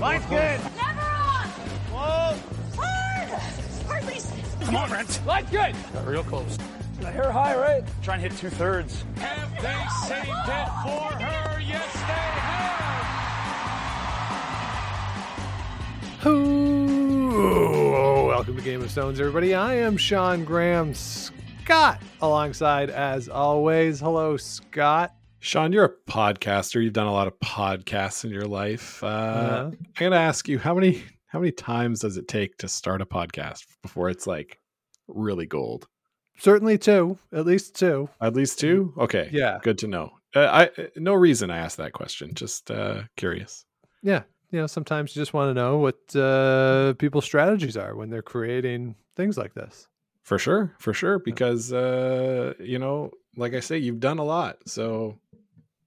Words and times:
Line's 0.00 0.24
good. 0.26 0.60
Never 0.76 1.00
on! 1.00 1.48
Whoa. 1.90 2.36
Hard! 2.76 3.28
Hard, 3.88 4.02
please. 4.04 4.30
Come 4.60 4.76
on, 4.76 4.88
Brent. 4.88 5.20
Line's 5.26 5.50
good. 5.50 5.74
Got 5.92 6.06
real 6.06 6.22
close. 6.22 6.56
The 7.00 7.10
hair 7.10 7.32
high, 7.32 7.56
right? 7.56 7.82
Try 8.02 8.14
and 8.14 8.22
hit 8.22 8.36
two 8.36 8.48
thirds. 8.48 9.04
Have 9.16 9.50
they 9.60 9.74
saved 10.06 10.28
it 10.28 10.68
for 10.84 11.12
her? 11.24 11.60
Yes, 11.60 11.92
they 11.92 11.98
have. 16.22 16.26
Ooh, 16.26 18.26
welcome 18.28 18.54
to 18.56 18.62
Game 18.62 18.82
of 18.82 18.90
Stones, 18.92 19.18
everybody. 19.18 19.52
I 19.54 19.74
am 19.74 19.96
Sean 19.96 20.44
Graham 20.44 20.94
Scott, 20.94 22.00
alongside, 22.20 22.90
as 22.90 23.28
always. 23.28 23.98
Hello, 23.98 24.36
Scott. 24.36 25.12
Sean, 25.40 25.72
you're 25.72 25.84
a 25.84 26.10
podcaster. 26.10 26.82
You've 26.82 26.92
done 26.92 27.06
a 27.06 27.12
lot 27.12 27.26
of 27.28 27.38
podcasts 27.40 28.24
in 28.24 28.30
your 28.30 28.46
life. 28.46 29.02
Uh, 29.02 29.06
Uh-huh. 29.06 29.70
I'm 29.72 29.78
gonna 29.94 30.16
ask 30.16 30.48
you 30.48 30.58
how 30.58 30.74
many 30.74 31.02
how 31.26 31.38
many 31.40 31.52
times 31.52 32.00
does 32.00 32.16
it 32.16 32.26
take 32.26 32.56
to 32.58 32.68
start 32.68 33.02
a 33.02 33.06
podcast 33.06 33.66
before 33.82 34.08
it's 34.10 34.26
like 34.26 34.58
really 35.06 35.46
gold? 35.46 35.86
Certainly 36.38 36.78
two, 36.78 37.18
at 37.32 37.44
least 37.46 37.74
two. 37.74 38.08
At 38.20 38.34
least 38.34 38.58
two. 38.58 38.94
Okay. 38.98 39.28
Yeah. 39.32 39.58
Good 39.62 39.78
to 39.78 39.86
know. 39.86 40.12
Uh, 40.34 40.46
I 40.78 40.88
no 40.96 41.14
reason 41.14 41.50
I 41.50 41.58
asked 41.58 41.76
that 41.78 41.92
question. 41.92 42.34
Just 42.34 42.70
uh, 42.70 43.02
curious. 43.16 43.64
Yeah. 44.02 44.22
You 44.50 44.60
know, 44.60 44.66
sometimes 44.66 45.14
you 45.14 45.20
just 45.20 45.34
want 45.34 45.50
to 45.50 45.54
know 45.54 45.76
what 45.78 46.16
uh, 46.16 46.94
people's 46.94 47.24
strategies 47.26 47.76
are 47.76 47.94
when 47.94 48.08
they're 48.10 48.22
creating 48.22 48.94
things 49.14 49.36
like 49.36 49.52
this. 49.54 49.86
For 50.22 50.38
sure. 50.38 50.74
For 50.78 50.92
sure. 50.94 51.18
Because 51.18 51.72
uh, 51.72 52.54
you 52.58 52.78
know, 52.78 53.10
like 53.36 53.54
I 53.54 53.60
say, 53.60 53.78
you've 53.78 54.00
done 54.00 54.18
a 54.18 54.24
lot. 54.24 54.58
So 54.66 55.18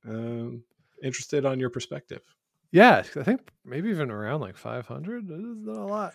um, 0.07 0.63
interested 1.03 1.45
on 1.45 1.59
your 1.59 1.69
perspective. 1.69 2.21
Yeah, 2.71 3.03
I 3.15 3.23
think 3.23 3.51
maybe 3.65 3.89
even 3.89 4.11
around 4.11 4.41
like 4.41 4.57
500. 4.57 5.27
This 5.27 5.39
is 5.39 5.57
not 5.65 5.77
a 5.77 5.85
lot. 5.85 6.13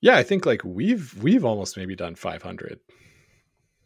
Yeah, 0.00 0.16
I 0.16 0.22
think 0.22 0.46
like 0.46 0.64
we've 0.64 1.14
we've 1.22 1.44
almost 1.44 1.76
maybe 1.76 1.94
done 1.94 2.14
500. 2.14 2.80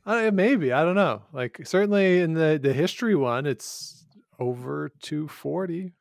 Uh, 0.06 0.30
maybe 0.32 0.72
I 0.72 0.84
don't 0.84 0.94
know. 0.94 1.22
Like 1.32 1.60
certainly 1.64 2.20
in 2.20 2.34
the 2.34 2.58
the 2.62 2.72
history 2.72 3.14
one, 3.14 3.46
it's 3.46 4.06
over 4.38 4.90
240. 5.00 5.94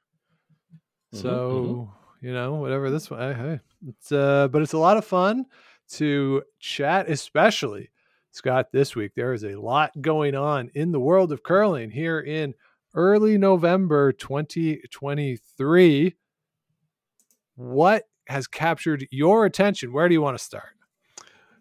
Mhm, 1.14 1.20
So 1.20 1.94
you 2.22 2.34
know 2.34 2.56
whatever 2.56 2.90
this 2.90 3.10
one, 3.10 3.20
hey, 3.20 3.34
hey, 3.40 3.60
it's 3.88 4.12
uh, 4.12 4.48
but 4.50 4.62
it's 4.62 4.74
a 4.74 4.78
lot 4.78 4.98
of 4.98 5.06
fun 5.06 5.46
to 5.92 6.44
chat, 6.60 7.10
especially 7.10 7.92
Scott. 8.34 8.72
This 8.72 8.96
week 8.96 9.14
there 9.16 9.34
is 9.34 9.44
a 9.44 9.56
lot 9.56 9.92
going 10.02 10.36
on 10.36 10.70
in 10.74 10.92
the 10.92 11.00
world 11.00 11.32
of 11.32 11.44
curling 11.44 11.92
here 11.92 12.20
in 12.20 12.56
early 12.96 13.38
November 13.38 14.12
2023. 14.12 16.16
What 17.56 18.04
has 18.28 18.48
captured 18.48 19.08
your 19.12 19.46
attention? 19.46 19.94
Where 19.94 20.10
do 20.10 20.14
you 20.14 20.22
want 20.22 20.38
to 20.38 20.44
start? 20.44 20.72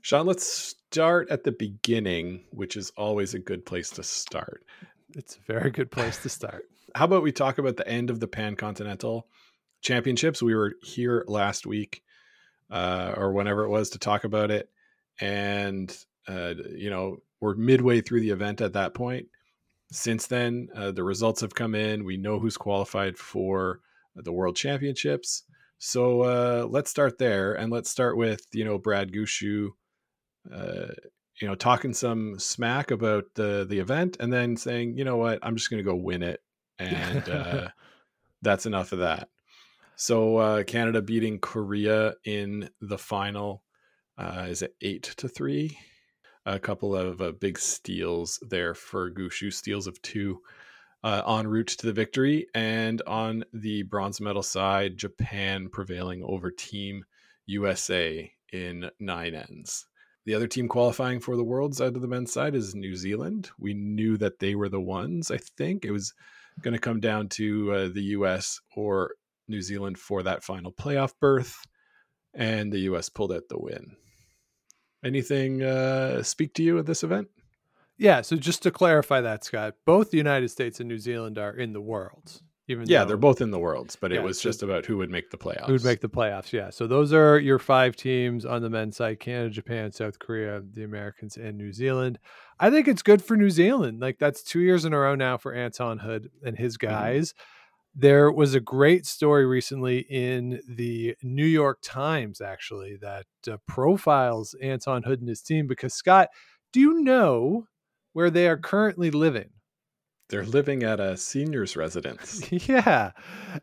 Sean, 0.00 0.26
let's 0.26 0.46
start 0.46 1.30
at 1.30 1.44
the 1.44 1.52
beginning, 1.52 2.44
which 2.50 2.76
is 2.76 2.90
always 2.96 3.34
a 3.34 3.38
good 3.38 3.66
place 3.66 3.90
to 3.90 4.02
start. 4.02 4.64
It's 5.14 5.36
a 5.36 5.52
very 5.52 5.70
good 5.70 5.90
place 5.90 6.22
to 6.22 6.30
start. 6.30 6.64
How 6.94 7.04
about 7.04 7.22
we 7.22 7.32
talk 7.32 7.58
about 7.58 7.76
the 7.76 7.86
end 7.86 8.08
of 8.08 8.18
the 8.18 8.28
Pan 8.28 8.56
Continental 8.56 9.26
Championships? 9.82 10.42
We 10.42 10.54
were 10.54 10.76
here 10.82 11.24
last 11.28 11.66
week, 11.66 12.02
uh, 12.70 13.12
or 13.14 13.32
whenever 13.32 13.64
it 13.64 13.68
was, 13.68 13.90
to 13.90 13.98
talk 13.98 14.24
about 14.24 14.50
it, 14.50 14.70
and 15.20 15.94
uh, 16.28 16.54
you 16.76 16.90
know 16.90 17.18
we're 17.40 17.54
midway 17.54 18.00
through 18.00 18.20
the 18.20 18.30
event 18.30 18.60
at 18.60 18.74
that 18.74 18.94
point. 18.94 19.26
Since 19.90 20.26
then, 20.26 20.68
uh, 20.74 20.92
the 20.92 21.04
results 21.04 21.40
have 21.42 21.54
come 21.54 21.74
in. 21.74 22.04
We 22.04 22.16
know 22.16 22.38
who's 22.38 22.56
qualified 22.56 23.18
for 23.18 23.80
the 24.14 24.32
World 24.32 24.56
Championships. 24.56 25.42
So 25.78 26.22
uh, 26.22 26.66
let's 26.68 26.90
start 26.90 27.18
there, 27.18 27.54
and 27.54 27.72
let's 27.72 27.90
start 27.90 28.16
with 28.16 28.46
you 28.52 28.64
know 28.64 28.78
Brad 28.78 29.12
Gushue, 29.12 29.70
uh, 30.52 30.88
you 31.40 31.48
know 31.48 31.54
talking 31.54 31.92
some 31.92 32.38
smack 32.38 32.90
about 32.90 33.24
the 33.34 33.66
the 33.68 33.80
event, 33.80 34.16
and 34.20 34.32
then 34.32 34.56
saying, 34.56 34.96
you 34.96 35.04
know 35.04 35.16
what, 35.16 35.40
I'm 35.42 35.56
just 35.56 35.70
going 35.70 35.84
to 35.84 35.90
go 35.90 35.96
win 35.96 36.22
it, 36.22 36.40
and 36.78 37.28
uh, 37.28 37.68
that's 38.42 38.66
enough 38.66 38.92
of 38.92 39.00
that. 39.00 39.28
So 39.96 40.36
uh, 40.36 40.62
Canada 40.64 41.02
beating 41.02 41.38
Korea 41.38 42.14
in 42.24 42.70
the 42.80 42.98
final 42.98 43.62
uh, 44.18 44.46
is 44.48 44.62
it 44.62 44.74
eight 44.80 45.02
to 45.16 45.28
three? 45.28 45.78
A 46.44 46.58
couple 46.58 46.96
of 46.96 47.20
uh, 47.20 47.32
big 47.32 47.58
steals 47.58 48.38
there 48.48 48.74
for 48.74 49.10
Gushue, 49.10 49.52
steals 49.52 49.86
of 49.86 50.00
two 50.02 50.40
uh, 51.04 51.22
en 51.38 51.46
route 51.46 51.68
to 51.68 51.86
the 51.86 51.92
victory. 51.92 52.46
And 52.54 53.00
on 53.06 53.44
the 53.52 53.82
bronze 53.82 54.20
medal 54.20 54.42
side, 54.42 54.96
Japan 54.96 55.68
prevailing 55.68 56.22
over 56.24 56.50
Team 56.50 57.04
USA 57.46 58.30
in 58.52 58.90
nine 58.98 59.34
ends. 59.34 59.86
The 60.24 60.34
other 60.34 60.46
team 60.46 60.68
qualifying 60.68 61.20
for 61.20 61.36
the 61.36 61.44
Worlds 61.44 61.80
out 61.80 61.96
of 61.96 62.02
the 62.02 62.08
men's 62.08 62.32
side 62.32 62.54
is 62.54 62.74
New 62.74 62.94
Zealand. 62.94 63.50
We 63.58 63.74
knew 63.74 64.16
that 64.18 64.38
they 64.38 64.54
were 64.54 64.68
the 64.68 64.80
ones. 64.80 65.30
I 65.30 65.38
think 65.38 65.84
it 65.84 65.90
was 65.90 66.14
going 66.60 66.74
to 66.74 66.80
come 66.80 67.00
down 67.00 67.28
to 67.30 67.72
uh, 67.72 67.88
the 67.92 68.02
US 68.16 68.60
or 68.76 69.14
New 69.48 69.62
Zealand 69.62 69.98
for 69.98 70.22
that 70.22 70.44
final 70.44 70.72
playoff 70.72 71.12
berth, 71.20 71.56
and 72.34 72.72
the 72.72 72.80
US 72.80 73.08
pulled 73.08 73.32
out 73.32 73.48
the 73.48 73.58
win. 73.58 73.96
Anything 75.04 75.62
uh, 75.62 76.22
speak 76.22 76.54
to 76.54 76.62
you 76.62 76.78
at 76.78 76.86
this 76.86 77.02
event? 77.02 77.28
Yeah, 77.98 78.22
so 78.22 78.36
just 78.36 78.62
to 78.62 78.70
clarify 78.70 79.20
that, 79.20 79.44
Scott, 79.44 79.74
both 79.84 80.10
the 80.10 80.16
United 80.18 80.50
States 80.50 80.80
and 80.80 80.88
New 80.88 80.98
Zealand 80.98 81.38
are 81.38 81.52
in 81.52 81.72
the 81.72 81.80
worlds. 81.80 82.42
Even 82.68 82.88
Yeah, 82.88 83.00
though 83.00 83.08
they're 83.08 83.16
both 83.16 83.40
in 83.40 83.50
the 83.50 83.58
Worlds, 83.58 83.96
but 83.96 84.12
Yeah, 84.12 84.18
it 84.18 84.22
was 84.22 84.40
so- 84.40 84.48
just 84.48 84.62
about 84.62 84.86
who 84.86 84.96
would 84.96 85.10
make 85.10 85.30
the 85.30 85.36
playoffs. 85.36 85.66
who 85.66 85.72
would 85.72 85.84
make 85.84 86.00
the 86.00 86.08
playoffs. 86.08 86.52
Yeah, 86.52 86.70
so 86.70 86.86
those 86.86 87.12
are 87.12 87.38
your 87.38 87.58
five 87.58 87.96
teams 87.96 88.46
on 88.46 88.62
the 88.62 88.70
men's 88.70 88.96
side: 88.96 89.18
Canada, 89.18 89.50
Japan, 89.50 89.90
South 89.90 90.20
Korea, 90.20 90.62
the 90.72 90.84
Americans, 90.84 91.36
and 91.36 91.58
New 91.58 91.72
Zealand. 91.72 92.20
I 92.60 92.70
think 92.70 92.86
it's 92.86 93.02
good 93.02 93.20
for 93.22 93.36
New 93.36 93.50
Zealand. 93.50 94.00
Like 94.00 94.18
that's 94.20 94.44
two 94.44 94.60
years 94.60 94.84
in 94.84 94.92
a 94.92 94.98
row 94.98 95.16
now 95.16 95.36
for 95.38 95.52
Anton 95.52 95.98
Hood 95.98 96.30
and 96.46 96.56
his 96.56 96.78
Mm-hmm. 96.78 96.86
There 97.94 98.32
was 98.32 98.54
a 98.54 98.60
great 98.60 99.04
story 99.04 99.44
recently 99.44 99.98
in 99.98 100.60
the 100.66 101.14
New 101.22 101.44
York 101.44 101.78
Times, 101.82 102.40
actually, 102.40 102.96
that 103.02 103.26
uh, 103.50 103.58
profiles 103.66 104.54
Anton 104.62 105.02
Hood 105.02 105.20
and 105.20 105.28
his 105.28 105.42
team. 105.42 105.66
Because 105.66 105.92
Scott, 105.92 106.28
do 106.72 106.80
you 106.80 107.02
know 107.02 107.66
where 108.14 108.30
they 108.30 108.48
are 108.48 108.56
currently 108.56 109.10
living? 109.10 109.50
They're 110.30 110.44
living 110.46 110.82
at 110.82 110.98
a 110.98 111.18
seniors 111.18 111.76
residence. 111.76 112.50
yeah, 112.66 113.10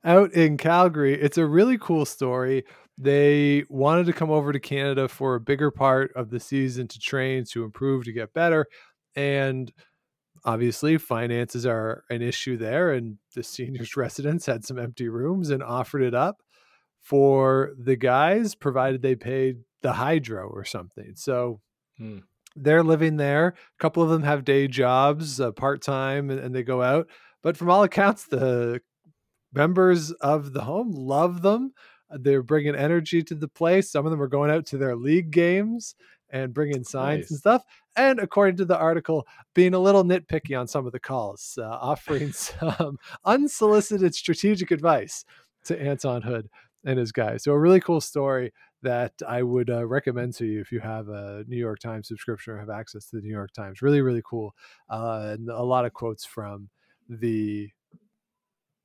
out 0.03 0.31
in 0.34 0.57
Calgary. 0.57 1.19
It's 1.19 1.40
a 1.40 1.46
really 1.47 1.79
cool 1.79 2.06
story. 2.06 2.63
They 3.00 3.63
wanted 3.69 4.06
to 4.06 4.13
come 4.13 4.29
over 4.29 4.53
to 4.53 4.59
Canada 4.59 5.07
for 5.07 5.34
a 5.34 5.40
bigger 5.40 5.72
part 5.72 6.11
of 6.16 6.29
the 6.29 6.40
season 6.40 6.88
to 6.90 7.00
train, 7.00 7.46
to 7.46 7.63
improve, 7.63 8.03
to 8.06 8.11
get 8.11 8.34
better. 8.34 8.67
And 9.16 9.72
obviously, 10.45 10.97
finances 10.97 11.66
are 11.66 12.03
an 12.09 12.22
issue 12.22 12.57
there. 12.57 12.91
And 12.91 13.17
the 13.35 13.44
seniors' 13.44 13.95
residence 13.97 14.45
had 14.45 14.66
some 14.66 14.79
empty 14.79 15.07
rooms 15.09 15.50
and 15.50 15.61
offered 15.63 16.01
it 16.01 16.13
up 16.13 16.38
for 17.01 17.72
the 17.77 17.95
guys, 17.95 18.55
provided 18.55 19.01
they 19.01 19.16
paid 19.16 19.57
the 19.81 19.94
hydro 19.94 20.47
or 20.47 20.66
something. 20.66 21.13
So 21.16 21.61
Hmm. 21.97 22.19
they're 22.55 22.83
living 22.83 23.17
there. 23.17 23.47
A 23.47 23.53
couple 23.81 24.03
of 24.03 24.09
them 24.09 24.23
have 24.23 24.45
day 24.45 24.67
jobs, 24.67 25.39
uh, 25.41 25.51
part 25.51 25.81
time, 25.81 26.29
and, 26.29 26.39
and 26.39 26.53
they 26.55 26.63
go 26.63 26.81
out. 26.81 27.07
But 27.44 27.57
from 27.57 27.69
all 27.69 27.83
accounts, 27.83 28.25
the 28.25 28.81
members 29.53 30.11
of 30.11 30.53
the 30.53 30.61
home 30.61 30.91
love 30.91 31.41
them. 31.41 31.73
They're 32.11 32.44
bringing 32.44 32.75
energy 32.75 33.22
to 33.23 33.35
the 33.35 33.47
place. 33.47 33.91
Some 33.91 34.05
of 34.05 34.11
them 34.11 34.22
are 34.22 34.28
going 34.28 34.49
out 34.51 34.66
to 34.67 34.78
their 34.78 34.95
league 34.95 35.31
games 35.31 35.95
and 36.31 36.53
bringing 36.53 36.83
signs 36.83 37.29
and 37.31 37.39
stuff. 37.39 37.63
And 37.99 38.19
according 38.19 38.55
to 38.57 38.65
the 38.65 38.77
article, 38.77 39.27
being 39.53 39.73
a 39.73 39.79
little 39.79 40.05
nitpicky 40.05 40.57
on 40.57 40.67
some 40.67 40.85
of 40.85 40.93
the 40.93 41.01
calls, 41.01 41.59
uh, 41.61 41.67
offering 41.67 42.31
some 42.33 42.97
unsolicited 43.25 44.16
strategic 44.16 44.72
advice 44.72 45.25
to 45.66 45.79
Anton 45.81 46.22
Hood 46.22 46.47
and 46.85 46.97
his 46.97 47.11
guys. 47.11 47.43
So 47.43 47.51
a 47.51 47.59
really 47.59 47.81
cool 47.81 47.99
story 47.99 48.53
that 48.84 49.11
I 49.28 49.43
would 49.43 49.69
uh, 49.69 49.85
recommend 49.85 50.34
to 50.35 50.46
you 50.46 50.61
if 50.61 50.72
you 50.72 50.79
have 50.79 51.09
a 51.09 51.43
New 51.49 51.57
York 51.57 51.79
Times 51.79 52.07
subscription 52.07 52.53
or 52.53 52.59
have 52.59 52.69
access 52.69 53.07
to 53.07 53.17
the 53.17 53.22
New 53.22 53.34
York 53.34 53.51
Times. 53.51 53.81
Really, 53.81 53.99
really 53.99 54.23
cool. 54.25 54.55
Uh, 54.90 55.31
and 55.34 55.49
a 55.49 55.61
lot 55.61 55.84
of 55.84 55.91
quotes 55.91 56.23
from 56.23 56.69
the 57.09 57.69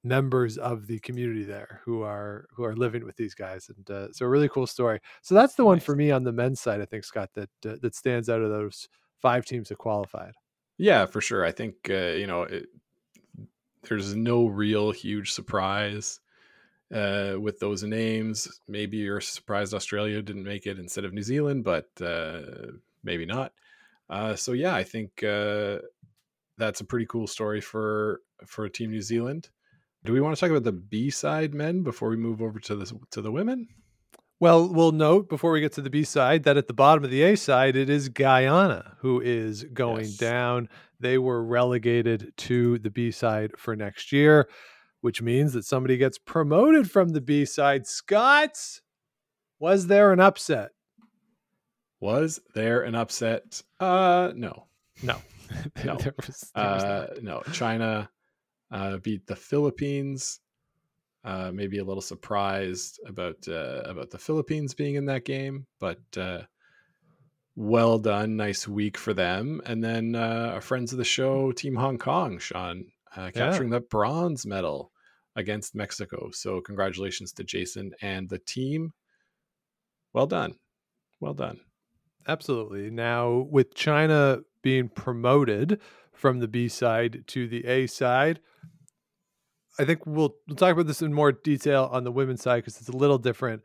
members 0.02 0.58
of 0.58 0.88
the 0.88 0.98
community 0.98 1.44
there 1.44 1.80
who 1.84 2.02
are 2.02 2.46
who 2.52 2.64
are 2.64 2.74
living 2.74 3.04
with 3.06 3.16
these 3.16 3.34
guys 3.34 3.70
and 3.74 3.90
uh, 3.90 4.12
so 4.12 4.26
a 4.26 4.28
really 4.28 4.50
cool 4.50 4.66
story 4.66 5.00
so 5.22 5.34
that's 5.34 5.54
the 5.54 5.64
one 5.64 5.80
for 5.80 5.96
me 5.96 6.10
on 6.10 6.22
the 6.22 6.30
men's 6.30 6.60
side 6.60 6.82
i 6.82 6.84
think 6.84 7.02
scott 7.02 7.30
that 7.32 7.48
uh, 7.66 7.76
that 7.80 7.94
stands 7.94 8.28
out 8.28 8.42
of 8.42 8.50
those 8.50 8.86
five 9.20 9.44
teams 9.44 9.68
have 9.70 9.78
qualified 9.78 10.34
Yeah, 10.78 11.06
for 11.06 11.20
sure. 11.20 11.44
I 11.44 11.52
think 11.52 11.88
uh, 11.90 12.14
you 12.18 12.26
know 12.26 12.42
it, 12.42 12.66
there's 13.82 14.14
no 14.14 14.46
real 14.46 14.90
huge 14.90 15.32
surprise 15.32 16.20
uh, 16.94 17.36
with 17.40 17.60
those 17.60 17.82
names. 17.82 18.48
Maybe 18.68 18.98
you're 18.98 19.20
surprised 19.20 19.74
Australia 19.74 20.22
didn't 20.22 20.44
make 20.44 20.66
it 20.66 20.78
instead 20.78 21.04
of 21.04 21.12
New 21.12 21.22
Zealand, 21.22 21.64
but 21.64 21.90
uh, 22.00 22.72
maybe 23.02 23.26
not. 23.26 23.52
Uh, 24.10 24.36
so 24.36 24.52
yeah, 24.52 24.74
I 24.74 24.84
think 24.84 25.22
uh, 25.24 25.78
that's 26.58 26.80
a 26.80 26.84
pretty 26.84 27.06
cool 27.06 27.26
story 27.26 27.60
for 27.60 28.22
for 28.46 28.68
Team 28.68 28.90
New 28.90 29.02
Zealand. 29.02 29.50
Do 30.04 30.12
we 30.12 30.20
want 30.20 30.36
to 30.36 30.40
talk 30.40 30.50
about 30.50 30.64
the 30.64 30.72
B 30.72 31.10
side 31.10 31.54
men 31.54 31.82
before 31.82 32.10
we 32.10 32.16
move 32.16 32.42
over 32.42 32.60
to 32.60 32.76
the 32.76 33.00
to 33.10 33.22
the 33.22 33.32
women? 33.32 33.68
Well, 34.44 34.68
we'll 34.68 34.92
note 34.92 35.30
before 35.30 35.52
we 35.52 35.62
get 35.62 35.72
to 35.72 35.80
the 35.80 35.88
B 35.88 36.04
side 36.04 36.42
that 36.42 36.58
at 36.58 36.66
the 36.66 36.74
bottom 36.74 37.02
of 37.02 37.08
the 37.10 37.22
A 37.22 37.34
side, 37.34 37.76
it 37.76 37.88
is 37.88 38.10
Guyana 38.10 38.94
who 38.98 39.18
is 39.18 39.64
going 39.64 40.04
Yes. 40.04 40.18
down. 40.18 40.68
They 41.00 41.16
were 41.16 41.42
relegated 41.42 42.34
to 42.36 42.78
the 42.78 42.90
B 42.90 43.10
side 43.10 43.52
for 43.56 43.74
next 43.74 44.12
year, 44.12 44.46
which 45.00 45.22
means 45.22 45.54
that 45.54 45.64
somebody 45.64 45.96
gets 45.96 46.18
promoted 46.18 46.90
from 46.90 47.08
the 47.08 47.22
B 47.22 47.46
side. 47.46 47.86
Scott, 47.86 48.58
was 49.58 49.86
there 49.86 50.12
an 50.12 50.20
upset? 50.20 50.72
Was 52.00 52.38
there 52.54 52.82
an 52.82 52.94
upset? 52.94 53.62
Uh, 53.80 54.30
no, 54.36 54.66
No. 55.02 55.16
No. 55.86 55.96
there 55.96 56.12
was, 56.18 56.50
there 56.54 56.64
was 56.70 56.84
uh, 56.84 57.14
no. 57.22 57.42
China 57.52 58.10
uh, 58.70 58.98
beat 58.98 59.26
the 59.26 59.36
Philippines. 59.36 60.40
Uh, 61.24 61.50
maybe 61.50 61.78
a 61.78 61.84
little 61.84 62.02
surprised 62.02 63.00
about 63.06 63.48
uh, 63.48 63.80
about 63.86 64.10
the 64.10 64.18
Philippines 64.18 64.74
being 64.74 64.96
in 64.96 65.06
that 65.06 65.24
game, 65.24 65.66
but 65.80 66.02
uh, 66.18 66.42
well 67.56 67.98
done, 67.98 68.36
nice 68.36 68.68
week 68.68 68.98
for 68.98 69.14
them. 69.14 69.62
And 69.64 69.82
then 69.82 70.16
uh, 70.16 70.50
our 70.54 70.60
friends 70.60 70.92
of 70.92 70.98
the 70.98 71.04
show, 71.04 71.50
Team 71.52 71.76
Hong 71.76 71.96
Kong, 71.96 72.38
Sean, 72.38 72.84
uh, 73.16 73.30
capturing 73.32 73.70
the 73.70 73.80
bronze 73.80 74.44
medal 74.44 74.92
against 75.34 75.74
Mexico. 75.74 76.30
So 76.32 76.60
congratulations 76.60 77.32
to 77.32 77.44
Jason 77.44 77.92
and 78.02 78.28
the 78.28 78.38
team. 78.38 78.92
Well 80.12 80.26
done, 80.26 80.56
well 81.20 81.34
done. 81.34 81.60
Absolutely. 82.28 82.90
Now, 82.90 83.46
with 83.50 83.74
China 83.74 84.40
being 84.62 84.88
promoted 84.88 85.80
from 86.12 86.40
the 86.40 86.48
B 86.48 86.68
side 86.68 87.24
to 87.28 87.48
the 87.48 87.64
A 87.66 87.86
side, 87.86 88.40
I 89.78 89.84
think 89.84 90.06
we'll 90.06 90.36
we'll 90.46 90.56
talk 90.56 90.72
about 90.72 90.86
this 90.86 91.02
in 91.02 91.12
more 91.12 91.32
detail 91.32 91.88
on 91.92 92.04
the 92.04 92.12
women's 92.12 92.42
side 92.42 92.58
because 92.58 92.78
it's 92.80 92.88
a 92.88 92.96
little 92.96 93.18
different. 93.18 93.62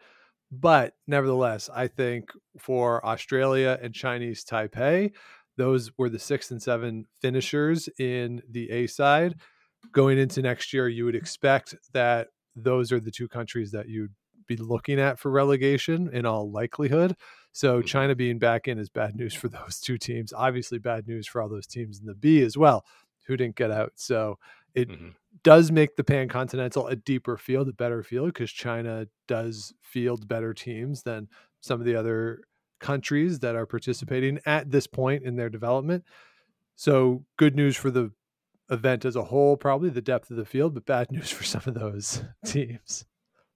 But 0.52 0.96
nevertheless, 1.08 1.70
I 1.74 1.88
think 1.88 2.32
for 2.58 3.06
Australia 3.06 3.78
and 3.82 3.94
Chinese 3.94 4.44
Taipei, 4.44 5.12
those 5.58 5.92
were 5.98 6.10
the 6.10 6.18
six 6.20 6.50
and 6.52 6.62
seven 6.62 7.06
finishers 7.22 7.88
in 8.00 8.42
the 8.50 8.70
A 8.72 8.88
side. 8.88 9.36
Going 9.92 10.18
into 10.18 10.42
next 10.42 10.74
year, 10.74 10.90
you 10.90 11.06
would 11.06 11.16
expect 11.16 11.76
that 11.94 12.30
those 12.56 12.92
are 12.92 13.00
the 13.00 13.12
two 13.12 13.28
countries 13.28 13.72
that 13.72 13.88
you'd 13.88 14.14
be 14.48 14.58
looking 14.58 15.00
at 15.00 15.20
for 15.20 15.30
relegation 15.32 16.10
in 16.12 16.26
all 16.26 16.52
likelihood. 16.52 17.16
So 17.52 17.82
Mhm. 17.82 17.86
China 17.86 18.16
being 18.16 18.40
back 18.40 18.68
in 18.68 18.80
is 18.80 18.90
bad 18.90 19.16
news 19.16 19.34
for 19.36 19.48
those 19.50 19.80
two 19.80 19.98
teams. 19.98 20.34
Obviously, 20.34 20.80
bad 20.80 21.08
news 21.08 21.28
for 21.28 21.42
all 21.42 21.50
those 21.50 21.68
teams 21.68 22.00
in 22.00 22.06
the 22.08 22.16
B 22.16 22.42
as 22.42 22.58
well 22.58 22.86
who 23.28 23.38
didn't 23.38 23.56
get 23.56 23.70
out. 23.72 23.94
So 23.96 24.40
it 24.74 24.90
Mhm. 24.90 25.14
Does 25.44 25.72
make 25.72 25.96
the 25.96 26.04
Pan 26.04 26.28
Continental 26.28 26.88
a 26.88 26.96
deeper 26.96 27.38
field, 27.38 27.70
a 27.70 27.74
better 27.74 28.04
field, 28.04 28.28
because 28.28 28.52
China 28.52 29.08
does 29.28 29.74
field 29.82 30.28
better 30.28 30.54
teams 30.54 31.04
than 31.04 31.28
some 31.62 31.80
of 31.80 31.86
the 31.86 31.96
other 31.96 32.42
countries 32.80 33.40
that 33.40 33.56
are 33.56 33.66
participating 33.66 34.40
at 34.46 34.72
this 34.72 34.88
point 34.88 35.24
in 35.24 35.36
their 35.36 35.50
development. 35.50 36.04
So 36.76 37.26
good 37.38 37.56
news 37.56 37.76
for 37.76 37.92
the 37.92 38.12
event 38.70 39.06
as 39.06 39.16
a 39.16 39.24
whole, 39.24 39.58
probably 39.58 39.90
the 39.90 40.02
depth 40.02 40.32
of 40.32 40.38
the 40.38 40.46
field, 40.46 40.74
but 40.74 40.86
bad 40.86 41.12
news 41.12 41.30
for 41.30 41.44
some 41.44 41.64
of 41.66 41.74
those 41.74 42.24
teams. 42.46 43.06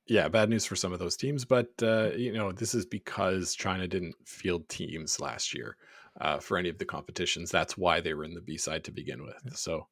yeah, 0.07 0.27
bad 0.27 0.49
news 0.49 0.65
for 0.65 0.75
some 0.75 0.91
of 0.91 0.99
those 0.99 1.15
teams, 1.15 1.45
but 1.45 1.69
uh, 1.81 2.09
you 2.15 2.33
know 2.33 2.51
this 2.51 2.75
is 2.75 2.85
because 2.85 3.55
China 3.55 3.87
didn't 3.87 4.15
field 4.25 4.67
teams 4.67 5.19
last 5.19 5.53
year 5.53 5.77
uh, 6.19 6.39
for 6.39 6.57
any 6.57 6.69
of 6.69 6.77
the 6.77 6.85
competitions. 6.85 7.49
That's 7.49 7.77
why 7.77 8.01
they 8.01 8.13
were 8.13 8.25
in 8.25 8.33
the 8.33 8.41
B 8.41 8.57
side 8.57 8.83
to 8.85 8.91
begin 8.91 9.23
with. 9.23 9.55
So, 9.55 9.87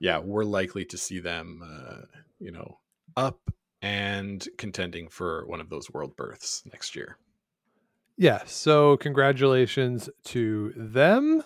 yeah, 0.00 0.18
we're 0.18 0.44
likely 0.44 0.84
to 0.86 0.98
see 0.98 1.18
them, 1.20 1.62
uh, 1.64 2.02
you 2.38 2.50
know, 2.52 2.78
up 3.16 3.50
and 3.82 4.48
contending 4.58 5.08
for 5.08 5.46
one 5.46 5.60
of 5.60 5.68
those 5.70 5.90
world 5.90 6.16
berths 6.16 6.62
next 6.72 6.96
year. 6.96 7.16
Yeah. 8.16 8.42
So 8.46 8.96
congratulations 8.96 10.10
to 10.24 10.72
them. 10.76 11.42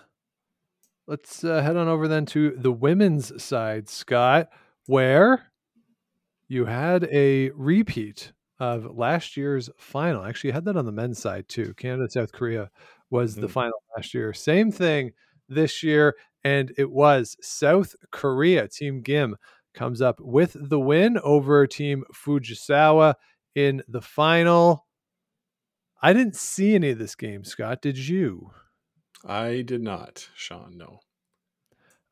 Let's 1.06 1.44
uh, 1.44 1.60
head 1.62 1.76
on 1.76 1.88
over 1.88 2.08
then 2.08 2.24
to 2.26 2.52
the 2.56 2.72
women's 2.72 3.42
side, 3.42 3.88
Scott, 3.88 4.48
where 4.86 5.50
you 6.48 6.64
had 6.64 7.04
a 7.12 7.50
repeat 7.50 8.32
of 8.60 8.96
last 8.96 9.36
year's 9.36 9.68
final. 9.76 10.24
Actually, 10.24 10.48
you 10.48 10.54
had 10.54 10.64
that 10.66 10.76
on 10.76 10.86
the 10.86 10.92
men's 10.92 11.18
side 11.18 11.48
too. 11.48 11.74
Canada, 11.74 12.08
South 12.08 12.32
Korea 12.32 12.70
was 13.10 13.34
the 13.34 13.48
Mhm. 13.48 13.50
final 13.50 13.82
last 13.96 14.14
year. 14.14 14.32
Same 14.32 14.70
thing 14.70 15.12
this 15.48 15.82
year. 15.82 16.14
And 16.44 16.72
it 16.76 16.90
was 16.90 17.36
South 17.40 17.94
Korea. 18.10 18.68
Team 18.68 19.00
Gim 19.02 19.36
comes 19.74 20.02
up 20.02 20.20
with 20.20 20.56
the 20.58 20.80
win 20.80 21.18
over 21.22 21.66
Team 21.66 22.04
Fujisawa 22.14 23.14
in 23.54 23.82
the 23.88 24.02
final. 24.02 24.86
I 26.02 26.12
didn't 26.12 26.36
see 26.36 26.74
any 26.74 26.90
of 26.90 26.98
this 26.98 27.14
game, 27.14 27.44
Scott. 27.44 27.80
Did 27.80 27.96
you? 27.96 28.50
I 29.24 29.62
did 29.62 29.82
not, 29.82 30.28
Sean. 30.34 30.76
No. 30.76 30.98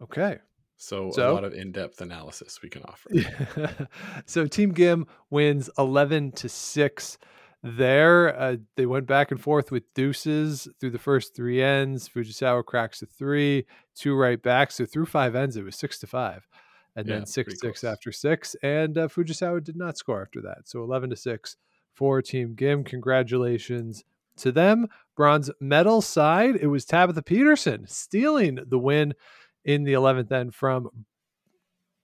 Okay. 0.03 0.39
So, 0.77 1.11
So? 1.11 1.33
a 1.33 1.35
lot 1.35 1.45
of 1.45 1.53
in-depth 1.53 2.01
analysis 2.01 2.61
we 2.63 2.71
can 2.71 2.83
offer. 2.85 3.89
so 4.27 4.47
Team 4.47 4.73
Gim 4.73 5.07
wins 5.29 5.69
11 5.77 6.33
to 6.33 6.49
6 6.49 7.19
there. 7.63 8.39
Uh, 8.41 8.57
they 8.77 8.87
went 8.87 9.07
back 9.07 9.31
and 9.31 9.41
forth 9.41 9.71
with 9.71 9.93
deuces 9.95 10.69
through 10.81 10.91
the 10.91 10.99
first 10.99 11.35
three 11.37 11.61
ends. 11.63 12.09
Fujisawa 12.09 12.65
cracks 12.65 13.03
a 13.03 13.07
three, 13.07 13.67
two 14.01 14.15
right 14.15 14.41
backs. 14.43 14.77
So 14.77 14.87
through 14.87 15.07
five 15.07 15.35
ends, 15.35 15.57
it 15.57 15.65
was 15.65 15.77
6 15.77 15.99
to 16.01 16.07
5. 16.07 16.49
And 16.97 17.07
Yeah, 17.07 17.17
then 17.17 17.27
6 17.27 17.61
6 17.61 17.61
close. 17.61 17.85
after 17.85 18.11
6. 18.13 18.57
And 18.63 18.99
uh, 18.99 19.09
Fujisawa 19.09 19.63
did 19.63 19.77
not 19.77 19.97
score 19.99 20.23
after 20.23 20.41
that. 20.43 20.69
So 20.69 20.83
11 20.83 21.11
to 21.11 21.17
6 21.17 21.57
for 21.95 22.21
Team 22.23 22.55
Gim. 22.55 22.83
Congratulations 22.85 24.05
to 24.39 24.51
them. 24.53 24.89
Bronze 25.17 25.51
medal 25.61 26.01
side, 26.01 26.57
it 26.57 26.67
was 26.69 26.85
Tabitha 26.85 27.23
Peterson 27.23 27.87
stealing 27.87 28.59
the 28.67 28.79
win 28.79 29.15
in 29.65 29.85
the 29.85 29.93
11th 29.93 30.33
end 30.33 30.55
from 30.55 30.89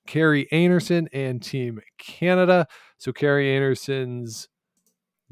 Kerri 0.07 0.47
Einarson 0.53 1.09
and 1.13 1.43
Team 1.43 1.81
Canada. 1.99 2.67
So 2.99 3.13
Kerri 3.13 3.57
Einarson's 3.57 4.49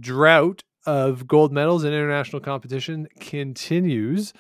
drought 0.01 0.65
of 0.87 1.27
gold 1.27 1.53
medals 1.53 1.85
in 1.85 1.93
international 1.93 2.41
competition 2.41 3.07
continues 3.21 4.33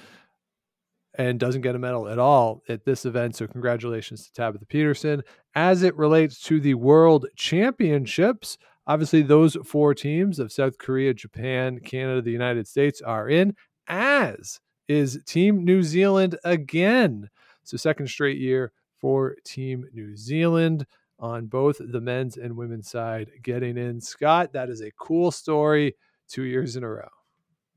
and 1.16 1.38
doesn't 1.38 1.62
get 1.62 1.74
a 1.74 1.78
medal 1.78 2.08
at 2.08 2.18
all 2.18 2.62
at 2.68 2.84
this 2.84 3.04
event. 3.04 3.36
So 3.36 3.46
congratulations 3.46 4.26
to 4.26 4.32
Tabitha 4.32 4.66
Peterson. 4.66 5.22
As 5.54 5.82
it 5.82 5.96
relates 5.96 6.40
to 6.42 6.60
the 6.60 6.74
World 6.74 7.26
Championships, 7.36 8.58
obviously 8.86 9.22
those 9.22 9.56
four 9.64 9.94
teams 9.94 10.38
of 10.38 10.52
South 10.52 10.78
Korea, 10.78 11.14
Japan, 11.14 11.78
Canada, 11.80 12.20
the 12.20 12.30
United 12.32 12.66
States 12.66 13.00
are 13.00 13.28
in, 13.28 13.54
as 13.86 14.60
is 14.88 15.22
Team 15.26 15.64
New 15.64 15.82
Zealand 15.82 16.36
again. 16.44 17.30
So 17.62 17.76
second 17.76 18.08
straight 18.08 18.38
year 18.38 18.72
for 19.00 19.36
Team 19.44 19.86
New 19.92 20.16
Zealand 20.16 20.86
on 21.18 21.46
both 21.46 21.76
the 21.78 22.00
men's 22.00 22.36
and 22.36 22.56
women's 22.56 22.90
side 22.90 23.30
getting 23.42 23.78
in. 23.78 24.00
Scott, 24.00 24.52
that 24.52 24.68
is 24.68 24.80
a 24.80 24.90
cool 24.98 25.30
story 25.30 25.94
two 26.28 26.42
years 26.42 26.76
in 26.76 26.84
a 26.84 26.88
row. 26.88 27.08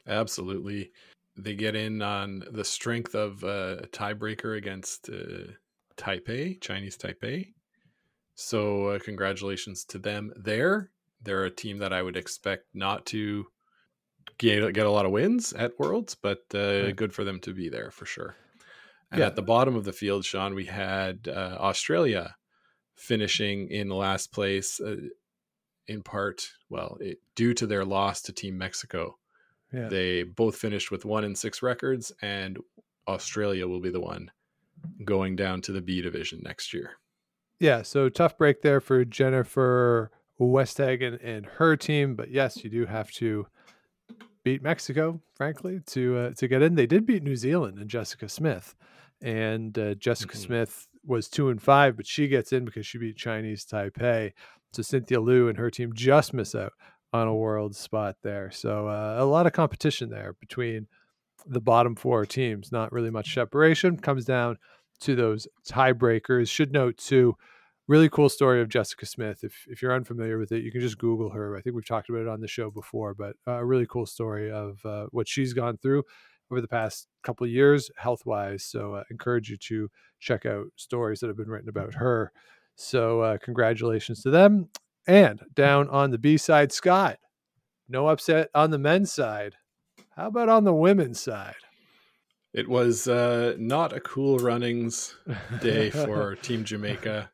Absolutely. 0.07 0.91
They 1.37 1.55
get 1.55 1.75
in 1.75 2.01
on 2.01 2.43
the 2.51 2.65
strength 2.65 3.13
of 3.13 3.43
uh, 3.43 3.77
a 3.83 3.87
tiebreaker 3.87 4.57
against 4.57 5.09
uh, 5.09 5.51
Taipei, 5.95 6.59
Chinese 6.59 6.97
Taipei. 6.97 7.53
So, 8.35 8.87
uh, 8.87 8.99
congratulations 8.99 9.83
to 9.85 9.99
them 9.99 10.31
there. 10.35 10.91
They're 11.21 11.45
a 11.45 11.51
team 11.51 11.77
that 11.79 11.93
I 11.93 12.01
would 12.01 12.17
expect 12.17 12.65
not 12.73 13.05
to 13.07 13.45
get, 14.37 14.73
get 14.73 14.85
a 14.85 14.91
lot 14.91 15.05
of 15.05 15.11
wins 15.11 15.53
at 15.53 15.77
Worlds, 15.79 16.15
but 16.15 16.39
uh, 16.53 16.83
Right. 16.83 16.95
good 16.95 17.13
for 17.13 17.23
them 17.23 17.39
to 17.41 17.53
be 17.53 17.69
there 17.69 17.91
for 17.91 18.05
sure. 18.05 18.35
And 19.11 19.19
Yeah. 19.19 19.27
at 19.27 19.35
the 19.35 19.41
bottom 19.41 19.75
of 19.75 19.85
the 19.85 19.93
field, 19.93 20.25
Sean, 20.25 20.53
we 20.53 20.65
had 20.65 21.27
uh, 21.27 21.57
Australia 21.59 22.35
finishing 22.95 23.69
in 23.69 23.89
last 23.89 24.31
place, 24.31 24.79
uh, 24.79 24.97
in 25.87 26.03
part, 26.03 26.49
well, 26.69 26.97
it, 26.99 27.19
due 27.35 27.53
to 27.53 27.65
their 27.67 27.85
loss 27.85 28.21
to 28.23 28.33
Team 28.33 28.57
Mexico. 28.57 29.17
Yeah. 29.73 29.87
They 29.89 30.23
both 30.23 30.55
finished 30.55 30.91
with 30.91 31.03
one 31.05 31.23
and 31.23 31.37
six 31.37 31.61
records, 31.61 32.11
and 32.21 32.57
Australia 33.07 33.67
will 33.67 33.79
be 33.81 33.89
the 33.89 33.99
one 34.01 34.31
going 35.03 35.35
down 35.35 35.61
to 35.61 35.71
the 35.71 35.81
B 35.81 36.01
division 36.01 36.39
next 36.43 36.73
year. 36.73 36.91
Yeah, 37.59 37.81
so 37.81 38.09
tough 38.09 38.37
break 38.37 38.61
there 38.61 38.79
for 38.79 39.03
Jennifer 39.03 40.11
Westhagen 40.39 41.19
and 41.23 41.45
her 41.45 41.75
team, 41.75 42.15
but 42.15 42.29
yes, 42.29 42.63
you 42.63 42.69
do 42.69 42.85
have 42.85 43.11
to 43.13 43.47
beat 44.43 44.61
Mexico, 44.61 45.19
frankly, 45.35 45.81
to 45.87 46.17
uh, 46.17 46.31
to 46.37 46.47
get 46.47 46.61
in. 46.61 46.75
They 46.75 46.85
did 46.85 47.05
beat 47.05 47.23
New 47.23 47.35
Zealand 47.35 47.79
and 47.79 47.89
Jessica 47.89 48.29
Smith, 48.29 48.75
and 49.21 49.77
uh, 49.77 49.95
Jessica 49.95 50.37
Mhm. 50.37 50.41
Smith 50.45 50.87
was 51.03 51.27
two 51.27 51.49
and 51.49 51.61
five, 51.61 51.97
but 51.97 52.05
she 52.05 52.27
gets 52.27 52.53
in 52.53 52.65
because 52.65 52.85
she 52.85 52.97
beat 52.99 53.17
Chinese 53.17 53.65
Taipei. 53.65 54.33
So 54.73 54.81
Cynthia 54.83 55.19
Liu 55.19 55.47
and 55.49 55.57
her 55.57 55.71
team 55.71 55.93
just 55.93 56.33
miss 56.33 56.53
out 56.53 56.73
on 57.13 57.27
a 57.27 57.35
world 57.35 57.75
spot 57.75 58.15
there. 58.23 58.51
So 58.51 58.87
uh, 58.87 59.17
a 59.19 59.25
lot 59.25 59.47
of 59.47 59.53
competition 59.53 60.09
there 60.09 60.33
between 60.39 60.87
the 61.45 61.61
bottom 61.61 61.95
four 61.95 62.25
teams. 62.25 62.71
Not 62.71 62.91
really 62.91 63.09
much 63.09 63.33
separation. 63.33 63.97
Comes 63.97 64.25
down 64.25 64.57
to 65.01 65.15
those 65.15 65.47
tiebreakers. 65.69 66.49
Should 66.49 66.73
note 66.73 66.97
too, 66.97 67.35
really 67.87 68.09
cool 68.09 68.29
story 68.29 68.61
of 68.61 68.69
Jessica 68.69 69.05
Smith. 69.05 69.43
If 69.43 69.65
if 69.67 69.81
you're 69.81 69.93
unfamiliar 69.93 70.37
with 70.37 70.51
it, 70.51 70.63
you 70.63 70.71
can 70.71 70.81
just 70.81 70.97
Google 70.97 71.29
her. 71.31 71.55
I 71.55 71.61
think 71.61 71.75
we've 71.75 71.87
talked 71.87 72.09
about 72.09 72.21
it 72.21 72.27
on 72.27 72.41
the 72.41 72.47
show 72.47 72.69
before, 72.69 73.13
but 73.13 73.35
uh, 73.47 73.53
a 73.53 73.65
really 73.65 73.85
cool 73.85 74.05
story 74.05 74.51
of 74.51 74.85
uh, 74.85 75.05
what 75.11 75.27
she's 75.27 75.53
gone 75.53 75.77
through 75.77 76.03
over 76.51 76.61
the 76.61 76.67
past 76.67 77.07
couple 77.23 77.45
years, 77.45 77.91
health 77.97 78.25
wise. 78.25 78.63
So, 78.63 78.95
uh, 78.95 79.03
encourage 79.11 79.49
you 79.49 79.57
to 79.57 79.89
check 80.19 80.45
out 80.45 80.67
stories 80.75 81.19
that 81.19 81.27
have 81.27 81.37
been 81.37 81.49
written 81.49 81.69
about 81.69 81.93
her. 81.95 82.31
So, 82.75 83.21
uh, 83.21 83.37
congratulations 83.37 84.21
to 84.23 84.29
them. 84.29 84.69
And 85.07 85.39
down 85.55 85.87
on 85.89 86.11
the 86.11 86.17
B 86.17 86.37
side, 86.37 86.71
Scott. 86.71 87.17
No 87.87 88.09
upset 88.09 88.49
on 88.53 88.71
the 88.71 88.77
men's 88.77 89.11
side. 89.11 89.55
How 90.15 90.27
about 90.27 90.49
on 90.49 90.65
the 90.65 90.73
women's 90.73 91.19
side? 91.19 91.55
It 92.53 92.67
was 92.67 93.07
uh, 93.07 93.55
not 93.57 93.93
a 93.93 94.01
cool 94.01 94.37
runnings 94.39 95.15
day 95.61 95.89
for 95.91 96.35
Team 96.35 96.65
Jamaica. 96.65 97.29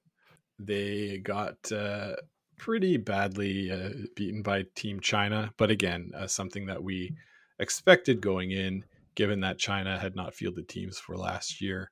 They 0.60 1.18
got 1.18 1.72
uh, 1.72 2.18
pretty 2.60 2.98
badly 2.98 3.72
uh, 3.72 3.90
beaten 4.16 4.44
by 4.44 4.66
Team 4.76 5.00
China, 5.00 5.52
but 5.58 5.72
again, 5.72 6.12
uh, 6.16 6.28
something 6.28 6.68
that 6.68 6.84
we 6.84 7.16
expected 7.58 8.22
going 8.22 8.52
in, 8.52 8.84
given 9.16 9.40
that 9.40 9.58
China 9.58 9.98
had 9.98 10.16
not 10.16 10.36
fielded 10.36 10.68
teams 10.70 11.00
for 11.00 11.18
last 11.18 11.62
year. 11.62 11.90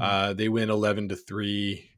Mhm. 0.00 0.36
they 0.36 0.48
win 0.48 0.70
eleven 0.70 1.08
to 1.10 1.16
three. 1.16 1.90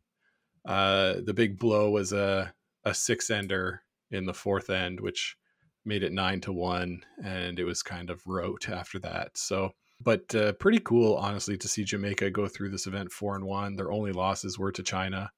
Uh, 0.67 1.15
the 1.25 1.35
big 1.35 1.59
blow 1.59 1.91
was 1.91 2.13
a 2.13 2.53
a 2.85 2.95
six 2.95 3.31
ender 3.31 3.83
in 4.11 4.27
the 4.27 4.35
fourth 4.35 4.71
end, 4.71 5.01
which 5.01 5.37
made 5.85 6.03
it 6.03 6.13
nine 6.13 6.41
to 6.41 6.53
one, 6.53 7.05
and 7.23 7.59
it 7.59 7.65
was 7.65 7.83
kind 7.83 8.11
of 8.11 8.27
rote 8.27 8.69
after 8.69 8.99
that. 9.01 9.37
So, 9.37 9.71
but 10.01 10.35
uh, 10.35 10.53
pretty 10.55 10.81
cool, 10.81 11.15
honestly, 11.17 11.57
to 11.59 11.69
see 11.69 11.85
Jamaica 11.85 12.31
go 12.31 12.49
through 12.49 12.71
this 12.71 12.87
event 12.87 13.13
four 13.13 13.35
and 13.37 13.45
one. 13.45 13.77
Their 13.77 13.93
only 13.93 14.13
losses 14.13 14.59
were 14.59 14.73
to 14.73 14.83
China. 14.83 15.31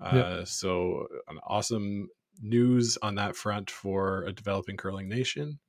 Uh, 0.00 0.38
Yep. 0.38 0.48
So, 0.48 1.06
an 1.28 1.38
awesome 1.46 2.08
news 2.40 2.98
on 3.02 3.14
that 3.14 3.36
front 3.36 3.70
for 3.70 4.24
a 4.24 4.32
developing 4.32 4.76
curling 4.76 5.08
nation, 5.08 5.60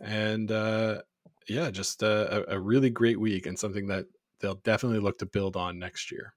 and 0.00 0.50
uh, 0.52 1.02
yeah, 1.48 1.70
just 1.70 2.02
a, 2.02 2.50
a 2.50 2.56
a 2.56 2.60
really 2.60 2.90
great 2.90 3.18
week 3.18 3.46
and 3.46 3.58
something 3.58 3.86
that 3.88 4.06
they'll 4.40 4.56
definitely 4.56 5.00
look 5.00 5.18
to 5.18 5.26
build 5.26 5.56
on 5.56 5.78
next 5.78 6.12
year. 6.12 6.34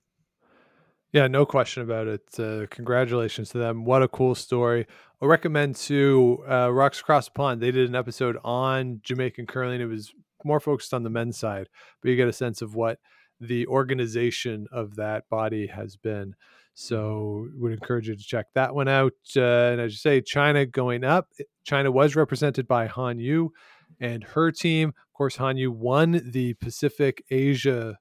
Yeah, 1.13 1.27
no 1.27 1.45
question 1.45 1.83
about 1.83 2.07
it. 2.07 2.21
Uh, 2.37 2.67
congratulations 2.69 3.49
to 3.51 3.57
them. 3.57 3.85
What 3.85 4.03
a 4.03 4.09
cool 4.09 4.35
story. 4.35 4.85
I 5.21 5.25
recommend 5.25 5.75
to 5.77 6.43
uh, 6.49 6.71
Rocks 6.71 6.99
Across 6.99 7.25
the 7.25 7.31
Pond. 7.31 7.61
They 7.61 7.71
did 7.71 7.87
an 7.87 7.95
episode 7.95 8.37
on 8.43 8.99
Jamaican 9.03 9.47
curling. 9.47 9.79
It 9.79 9.85
was 9.85 10.13
more 10.43 10.59
focused 10.59 10.93
on 10.93 11.03
the 11.03 11.09
men's 11.09 11.37
side, 11.37 11.69
but 12.01 12.09
you 12.09 12.17
get 12.17 12.27
a 12.27 12.33
sense 12.33 12.61
of 12.61 12.75
what 12.75 12.99
the 13.39 13.65
organization 13.67 14.67
of 14.71 14.95
that 14.95 15.29
body 15.29 15.67
has 15.67 15.95
been. 15.95 16.35
So, 16.73 17.47
would 17.55 17.71
encourage 17.71 18.07
you 18.07 18.15
to 18.15 18.23
check 18.23 18.47
that 18.53 18.75
one 18.75 18.87
out. 18.87 19.13
Uh, 19.35 19.41
and 19.41 19.81
as 19.81 19.93
you 19.93 19.97
say, 19.97 20.21
China 20.21 20.65
going 20.65 21.03
up. 21.03 21.29
China 21.63 21.89
was 21.89 22.15
represented 22.15 22.67
by 22.67 22.85
Han 22.85 23.17
Yu 23.17 23.51
and 23.99 24.23
her 24.23 24.51
team. 24.51 24.89
Of 24.89 25.13
course, 25.13 25.37
Han 25.37 25.57
Yu 25.57 25.71
won 25.71 26.21
the 26.23 26.53
Pacific 26.55 27.23
Asia 27.31 27.97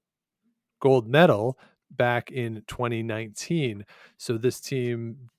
gold 0.80 1.08
medal 1.08 1.56
back 1.90 2.30
in 2.30 2.62
2019. 2.66 3.84
So 4.16 4.38
this 4.38 4.60
team 4.60 5.30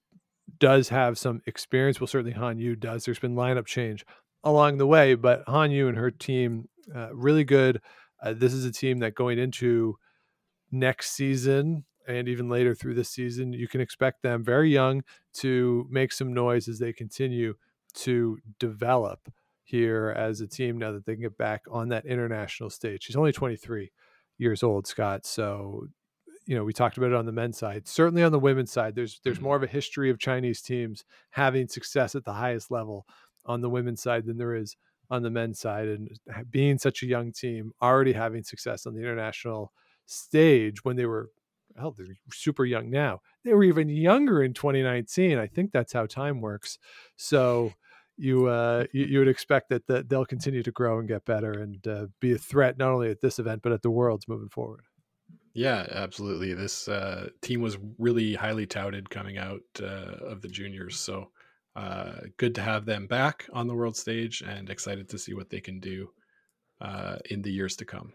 does 0.60 0.90
have 0.90 1.18
some 1.18 1.42
experience. 1.46 2.00
Well, 2.00 2.08
certainly 2.08 2.34
Han 2.34 2.60
Yu 2.60 2.76
does. 2.76 3.06
There's 3.06 3.20
been 3.20 3.36
lineup 3.36 3.66
change 3.66 4.06
along 4.44 4.78
the 4.78 4.88
way, 4.88 5.16
but 5.16 5.44
Han 5.48 5.72
Yu 5.72 5.88
and 5.88 5.98
her 5.98 6.12
team 6.12 6.68
uh, 6.96 7.14
really 7.14 7.44
good. 7.44 7.82
Uh, 8.22 8.34
this 8.34 8.54
is 8.54 8.66
a 8.66 8.72
team 8.72 9.00
that 9.00 9.16
going 9.16 9.38
into 9.38 9.98
next 10.72 11.12
season 11.12 11.86
and 12.08 12.30
even 12.30 12.50
later 12.50 12.74
through 12.74 12.94
this 12.94 13.10
season, 13.10 13.52
you 13.52 13.68
can 13.68 13.82
expect 13.82 14.24
them 14.24 14.44
very 14.44 14.72
young 14.72 15.04
to 15.34 15.86
make 15.90 16.14
some 16.14 16.34
noise 16.34 16.68
as 16.68 16.80
they 16.80 16.94
continue 16.94 17.54
to 17.94 18.38
develop 18.60 19.20
here 19.64 20.14
as 20.18 20.40
a 20.40 20.48
team 20.48 20.78
now 20.78 20.94
that 20.94 21.06
they 21.06 21.14
can 21.14 21.24
get 21.24 21.38
back 21.38 21.64
on 21.70 21.90
that 21.90 22.06
international 22.06 22.70
stage. 22.70 23.04
She's 23.04 23.18
only 23.18 23.34
23 23.34 23.92
years 24.38 24.64
old, 24.64 24.88
Scott. 24.88 25.26
So, 25.26 25.88
you 26.48 26.56
know, 26.56 26.64
we 26.64 26.74
talked 26.74 26.98
about 26.98 27.12
it 27.12 27.16
on 27.16 27.26
the 27.28 27.32
men's 27.34 27.58
side. 27.58 27.88
Certainly 27.88 28.24
on 28.24 28.32
the 28.32 28.40
women's 28.40 28.72
side, 28.72 28.96
there's 28.96 29.20
there's 29.24 29.40
Mhm. 29.40 29.42
more 29.42 29.56
of 29.58 29.64
a 29.64 29.68
history 29.68 30.10
of 30.10 30.20
Chinese 30.20 30.62
teams 30.62 31.06
having 31.32 31.68
success 31.68 32.16
at 32.16 32.26
the 32.26 32.34
highest 32.34 32.72
level 32.72 33.06
on 33.46 33.62
the 33.62 33.70
women's 33.70 34.02
side 34.02 34.26
than 34.26 34.38
there 34.38 34.56
is 34.56 34.78
on 35.10 35.24
the 35.24 35.30
men's 35.30 35.60
side. 35.60 35.88
And 35.88 36.10
being 36.50 36.78
such 36.80 37.04
a 37.04 37.08
young 37.08 37.32
team, 37.34 37.72
already 37.82 38.14
having 38.14 38.44
success 38.44 38.86
on 38.86 38.94
the 38.96 39.02
international 39.02 39.74
stage 40.06 40.84
when 40.86 40.96
they 40.96 41.06
were 41.06 41.32
hell, 41.78 41.92
they're 41.92 42.08
super 42.32 42.66
young 42.66 42.90
now. 42.90 43.22
They 43.44 43.54
were 43.54 43.64
even 43.64 43.90
younger 43.90 44.42
in 44.44 44.54
2019. 44.54 45.38
I 45.38 45.48
think 45.48 45.72
that's 45.72 45.94
how 45.94 46.06
time 46.08 46.42
works. 46.42 46.80
So 47.18 47.78
you 48.18 48.48
uh, 48.48 48.86
you, 48.94 49.06
you 49.06 49.20
would 49.20 49.28
expect 49.28 49.70
that, 49.70 49.88
that 49.88 50.10
they'll 50.10 50.26
continue 50.26 50.64
to 50.64 50.72
grow 50.72 51.00
and 51.00 51.08
get 51.08 51.26
better 51.26 51.60
and 51.60 51.86
uh, 51.88 52.08
be 52.20 52.34
a 52.34 52.38
threat 52.38 52.78
not 52.78 52.92
only 52.92 53.10
at 53.12 53.22
this 53.22 53.38
event 53.40 53.62
but 53.62 53.72
at 53.72 53.82
the 53.84 53.92
worlds 53.92 54.28
moving 54.28 54.50
forward. 54.50 54.86
Yeah, 55.58 55.88
absolutely. 55.90 56.54
This 56.54 56.88
uh, 56.88 57.30
team 57.42 57.62
was 57.62 57.80
really 57.98 58.36
highly 58.36 58.68
touted 58.68 59.10
coming 59.10 59.40
out 59.40 59.64
uh, 59.82 60.24
of 60.24 60.44
the 60.44 60.48
juniors. 60.48 61.00
So 61.00 61.32
uh, 61.76 62.18
good 62.38 62.54
to 62.56 62.62
have 62.62 62.86
them 62.86 63.08
back 63.08 63.50
on 63.52 63.66
the 63.66 63.74
world 63.74 63.98
stage 63.98 64.44
and 64.48 64.70
excited 64.70 65.10
to 65.10 65.18
see 65.18 65.34
what 65.34 65.50
they 65.50 65.60
can 65.60 65.80
do 65.80 66.10
uh, 66.80 67.16
in 67.32 67.42
the 67.42 67.52
years 67.52 67.76
to 67.78 67.86
come. 67.86 68.14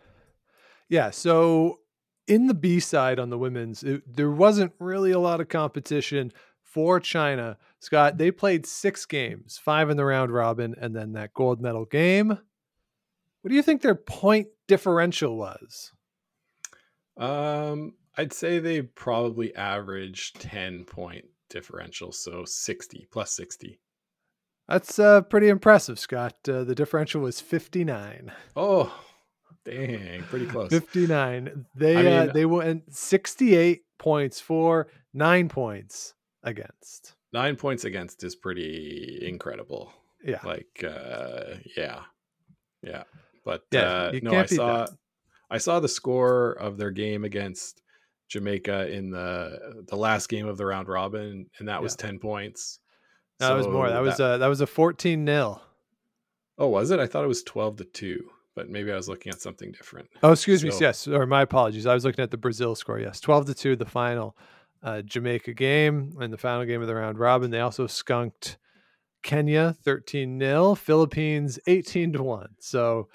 Yeah. 0.88 1.10
So 1.10 1.80
in 2.28 2.46
the 2.46 2.54
B 2.54 2.78
side 2.78 3.18
on 3.18 3.30
the 3.30 3.38
women's, 3.38 3.82
it, 3.82 4.04
there 4.06 4.30
wasn't 4.30 4.72
really 4.78 5.10
a 5.10 5.18
lot 5.18 5.40
of 5.40 5.48
competition 5.48 6.32
for 6.62 7.00
China. 7.00 7.58
Scott, 7.80 8.18
they 8.18 8.30
played 8.30 8.66
six 8.66 9.04
games, 9.04 9.58
five 9.60 9.90
in 9.90 9.96
the 9.96 10.04
round 10.04 10.30
robin, 10.30 10.76
and 10.80 10.94
then 10.94 11.14
that 11.14 11.34
gold 11.34 11.60
medal 11.60 11.86
game. 11.86 12.28
What 12.28 13.48
do 13.48 13.56
you 13.56 13.62
think 13.62 13.82
their 13.82 13.96
point 13.96 14.46
differential 14.68 15.36
was? 15.36 15.90
Um, 17.16 17.94
I'd 18.16 18.32
say 18.32 18.58
they 18.58 18.82
probably 18.82 19.54
averaged 19.54 20.40
10 20.40 20.84
point 20.84 21.24
differential. 21.50 22.12
So 22.12 22.44
60 22.44 23.08
plus 23.10 23.32
60. 23.36 23.78
That's 24.68 24.98
uh, 24.98 25.22
pretty 25.22 25.48
impressive, 25.48 25.98
Scott. 25.98 26.36
Uh, 26.48 26.64
the 26.64 26.74
differential 26.74 27.20
was 27.20 27.40
59. 27.40 28.32
Oh, 28.56 28.94
dang. 29.64 30.22
Pretty 30.24 30.46
close. 30.46 30.70
59. 30.70 31.66
They 31.74 31.96
I 31.96 32.02
mean- 32.02 32.28
uh, 32.30 32.32
they 32.32 32.46
went 32.46 32.94
68 32.94 33.82
points 33.98 34.40
for, 34.40 34.88
9 35.14 35.48
points 35.48 36.14
against. 36.42 37.14
Nine 37.32 37.56
points 37.56 37.84
against 37.84 38.24
is 38.24 38.34
pretty 38.36 39.20
incredible. 39.22 39.92
Yeah. 40.24 40.38
like 40.44 40.84
uh 40.88 41.54
yeah 41.76 42.02
yeah 42.80 43.02
but 43.44 43.62
Yeah, 43.72 43.80
uh 43.80 44.10
you 44.14 44.20
no 44.20 44.34
i 44.38 44.46
saw 44.46 44.84
that. 44.84 44.90
I 45.52 45.58
saw 45.58 45.78
the 45.80 45.88
score 45.88 46.52
of 46.52 46.76
their 46.78 46.90
game 46.90 47.24
against 47.24 47.82
jamaica 48.28 48.90
in 48.90 49.10
the 49.10 49.84
the 49.88 49.96
last 49.96 50.28
game 50.28 50.46
of 50.48 50.56
the 50.56 50.66
round 50.66 50.88
robin 50.88 51.46
and 51.58 51.68
that 51.68 51.82
was 51.82 51.94
10 51.96 52.18
points 52.18 52.80
That 53.38 53.52
was 53.54 53.66
more. 53.68 53.86
So 53.88 53.92
That 53.92 54.02
was 54.02 54.20
uh, 54.20 54.38
that 54.38 54.46
was 54.48 54.60
a 54.60 54.66
14 54.66 55.24
nil. 55.24 55.60
oh 56.58 56.68
was 56.68 56.90
it 56.90 56.98
i 56.98 57.06
thought 57.06 57.24
it 57.24 57.28
was 57.28 57.42
12 57.42 57.76
to 57.76 57.84
2 57.84 58.24
but 58.54 58.68
maybe 58.70 58.90
i 58.90 58.96
was 58.96 59.08
looking 59.08 59.30
at 59.32 59.40
something 59.40 59.70
different 59.72 60.08
Oh, 60.22 60.32
excuse 60.32 60.64
me. 60.64 60.70
Yes, 60.80 61.06
or 61.08 61.26
my 61.26 61.42
apologies. 61.42 61.86
I 61.86 61.94
was 61.94 62.04
looking 62.04 62.22
at 62.22 62.30
the 62.30 62.36
Brazil 62.36 62.74
score. 62.74 62.98
Yes, 62.98 63.20
12 63.20 63.46
to 63.46 63.54
2 63.54 63.76
the 63.76 63.86
final 63.86 64.36
uh, 64.82 65.00
Jamaica 65.02 65.52
game 65.54 66.14
and 66.20 66.32
the 66.32 66.36
final 66.38 66.64
game 66.64 66.80
of 66.82 66.88
the 66.88 66.94
round 66.94 67.18
robin. 67.18 67.50
They 67.50 67.60
also 67.60 67.86
skunked 67.86 68.58
Kenya 69.22 69.74
13 69.84 70.38
0, 70.38 70.74
Philippines 70.74 71.58
18 71.66 72.12
to 72.14 72.22
1. 72.22 72.48
So. 72.60 73.08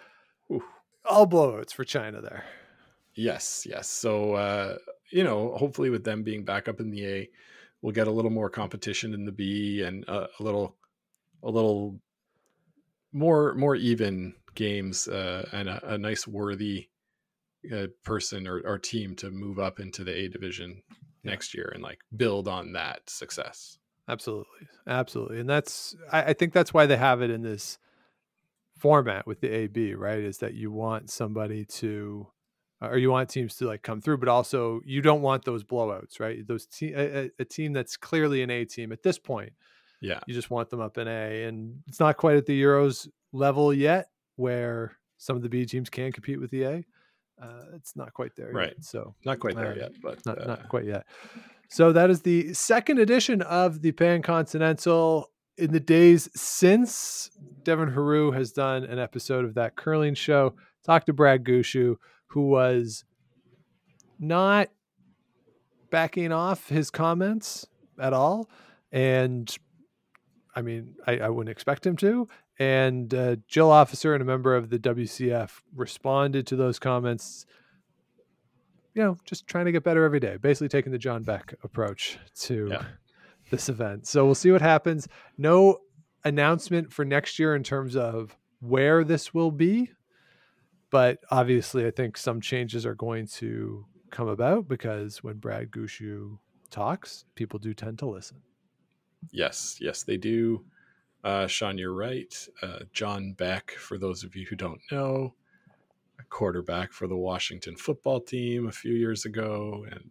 All 1.09 1.27
blowouts 1.27 1.73
for 1.73 1.83
China 1.83 2.21
there. 2.21 2.43
Yes, 3.15 3.65
yes. 3.69 3.87
So 3.89 4.33
uh, 4.33 4.77
you 5.11 5.23
know, 5.23 5.55
hopefully 5.55 5.89
with 5.89 6.03
them 6.03 6.23
being 6.23 6.43
back 6.43 6.67
up 6.67 6.79
in 6.79 6.91
the 6.91 7.05
A, 7.05 7.29
we'll 7.81 7.93
get 7.93 8.07
a 8.07 8.11
little 8.11 8.31
more 8.31 8.49
competition 8.49 9.13
in 9.13 9.25
the 9.25 9.31
B 9.31 9.81
and 9.81 10.07
uh, 10.07 10.27
a 10.39 10.43
little, 10.43 10.75
a 11.43 11.49
little 11.49 11.99
more 13.13 13.53
more 13.55 13.75
even 13.75 14.33
games 14.55 15.07
uh, 15.07 15.47
and 15.51 15.69
a, 15.69 15.93
a 15.93 15.97
nice 15.97 16.27
worthy 16.27 16.89
uh, 17.73 17.87
person 18.03 18.47
or, 18.47 18.59
or 18.65 18.77
team 18.77 19.15
to 19.15 19.31
move 19.31 19.59
up 19.59 19.79
into 19.79 20.03
the 20.03 20.13
A 20.13 20.27
division 20.27 20.81
next 21.23 21.53
year 21.53 21.71
and 21.73 21.83
like 21.83 21.99
build 22.15 22.47
on 22.47 22.73
that 22.73 23.09
success. 23.09 23.77
Absolutely. 24.07 24.67
Absolutely. 24.87 25.39
And 25.39 25.49
that's, 25.49 25.95
I, 26.11 26.23
I 26.23 26.33
think 26.33 26.53
that's 26.53 26.73
why 26.73 26.85
they 26.85 26.97
have 26.97 27.21
it 27.21 27.29
in 27.29 27.41
this 27.41 27.77
format 28.77 29.25
with 29.27 29.41
the 29.41 29.50
AB, 29.50 29.93
right? 29.96 30.19
Is 30.19 30.38
that 30.39 30.53
you 30.53 30.72
want 30.72 31.10
somebody 31.10 31.65
to, 31.65 32.27
or 32.81 32.98
you 32.98 33.10
want 33.12 33.29
teams 33.29 33.55
to 33.57 33.65
like 33.67 33.81
come 33.84 34.01
through, 34.01 34.17
but 34.17 34.29
also 34.29 34.81
you 34.86 35.01
don't 35.01 35.22
want 35.22 35.46
those 35.46 35.63
blowouts, 35.63 36.19
right? 36.19 36.46
Those 36.48 36.65
te- 36.67 36.93
a, 36.93 37.29
a- 37.39 37.46
team 37.46 37.74
that's 37.74 37.98
clearly 37.98 38.41
an 38.43 38.50
A 38.50 38.65
team 38.65 38.91
at 38.91 39.01
this 39.03 39.17
point, 39.19 39.53
Yeah, 40.01 40.19
you 40.27 40.34
just 40.34 40.50
want 40.51 40.69
them 40.69 40.79
up 40.81 40.98
in 40.98 41.07
A. 41.07 41.43
And 41.46 41.81
it's 41.88 42.00
not 42.00 42.17
quite 42.17 42.38
at 42.38 42.46
the 42.46 42.62
Euros 42.62 43.07
level 43.34 43.74
yet 43.74 44.10
where 44.36 44.93
some 45.17 45.36
of 45.36 45.41
the 45.41 45.50
B 45.50 45.65
teams 45.65 45.89
can 45.89 46.12
compete 46.12 46.39
with 46.39 46.51
the 46.51 46.63
A. 46.63 46.86
Uh, 47.41 47.63
it's 47.75 47.96
not 47.96 48.13
quite 48.13 48.36
there 48.36 48.51
Right. 48.51 48.69
yet. 48.75 48.84
So 48.84 49.15
not 49.25 49.39
quite 49.39 49.55
there 49.55 49.74
Uh, 49.74 49.75
yet, 49.75 49.91
but 50.01 50.25
not, 50.25 50.41
uh, 50.41 50.46
not 50.46 50.69
quite 50.69 50.86
yet. 50.86 51.05
So 51.69 51.91
that 51.91 52.10
is 52.10 52.22
the 52.22 52.53
second 52.53 52.98
edition 53.00 53.41
of 53.41 53.81
the 53.81 53.91
Pan 53.91 54.22
Continental. 54.22 55.29
In 55.57 55.71
the 55.71 55.79
days 55.79 56.29
since 56.35 57.31
Devin 57.63 57.91
Heroux 57.91 58.33
has 58.33 58.51
done 58.51 58.83
an 58.83 58.99
episode 58.99 59.43
of 59.43 59.55
that 59.55 59.75
curling 59.75 60.13
show, 60.13 60.53
talked 60.83 61.07
to 61.07 61.13
Brad 61.13 61.43
Gushue, 61.43 61.95
who 62.27 62.47
was 62.49 63.03
not 64.19 64.69
backing 65.89 66.31
off 66.31 66.69
his 66.69 66.91
comments 66.91 67.65
at 67.99 68.13
all. 68.13 68.49
And 68.91 69.53
I 70.55 70.61
mean, 70.61 70.95
I, 71.05 71.17
I 71.17 71.29
wouldn't 71.29 71.51
expect 71.51 71.85
him 71.85 71.95
to. 71.97 72.27
And 72.59 73.13
uh, 73.13 73.37
Jill 73.47 73.71
Officer 73.71 74.13
and 74.13 74.21
a 74.21 74.25
member 74.25 74.55
of 74.55 74.69
the 74.69 74.79
WCF 74.79 75.61
responded 75.75 76.47
to 76.47 76.55
those 76.55 76.79
comments, 76.79 77.45
you 78.95 79.03
know, 79.03 79.17
just 79.25 79.47
trying 79.47 79.65
to 79.65 79.71
get 79.71 79.83
better 79.83 80.03
every 80.03 80.19
day, 80.19 80.37
basically 80.37 80.69
taking 80.69 80.91
the 80.91 80.97
John 80.97 81.23
Beck 81.23 81.53
approach 81.63 82.17
to 82.41 82.67
Yeah. 82.71 82.83
This 83.50 83.70
event. 83.70 84.08
So 84.08 84.25
we'll 84.25 84.36
see 84.36 84.51
what 84.51 84.62
happens. 84.62 85.08
No 85.38 85.80
announcement 86.24 86.92
for 86.92 87.06
next 87.06 87.39
year 87.39 87.56
in 87.56 87.63
terms 87.63 87.96
of 87.96 88.38
where 88.60 89.04
this 89.04 89.34
will 89.34 89.51
be. 89.51 89.92
But 90.89 91.20
obviously, 91.32 91.86
I 91.86 91.92
think 91.92 92.18
some 92.18 92.42
changes 92.42 92.86
are 92.86 92.96
going 92.96 93.27
to 93.27 93.86
come 94.10 94.27
about 94.27 94.68
because 94.68 95.24
when 95.24 95.38
Brad 95.38 95.72
Gushue 95.72 96.38
talks, 96.70 97.25
people 97.36 97.60
do 97.60 97.74
tend 97.74 98.00
to 98.00 98.06
listen. 98.06 98.42
Yes, 99.32 99.77
yes, 99.82 100.04
they 100.04 100.18
do. 100.18 100.66
Uh, 101.24 101.48
Sean, 101.48 101.77
you're 101.77 101.94
right. 101.94 102.34
Uh, 102.62 102.80
John 102.94 103.34
Beck, 103.34 103.72
for 103.72 103.98
those 103.98 104.24
of 104.24 104.36
you 104.36 104.46
who 104.50 104.56
don't 104.56 104.80
know, 104.92 105.34
a 106.20 106.24
quarterback 106.30 106.94
for 106.94 107.08
the 107.08 107.18
Washington 107.18 107.75
football 107.75 108.22
team 108.22 108.68
a 108.68 108.72
few 108.72 108.94
years 108.94 109.25
ago, 109.25 109.86
and 109.92 110.10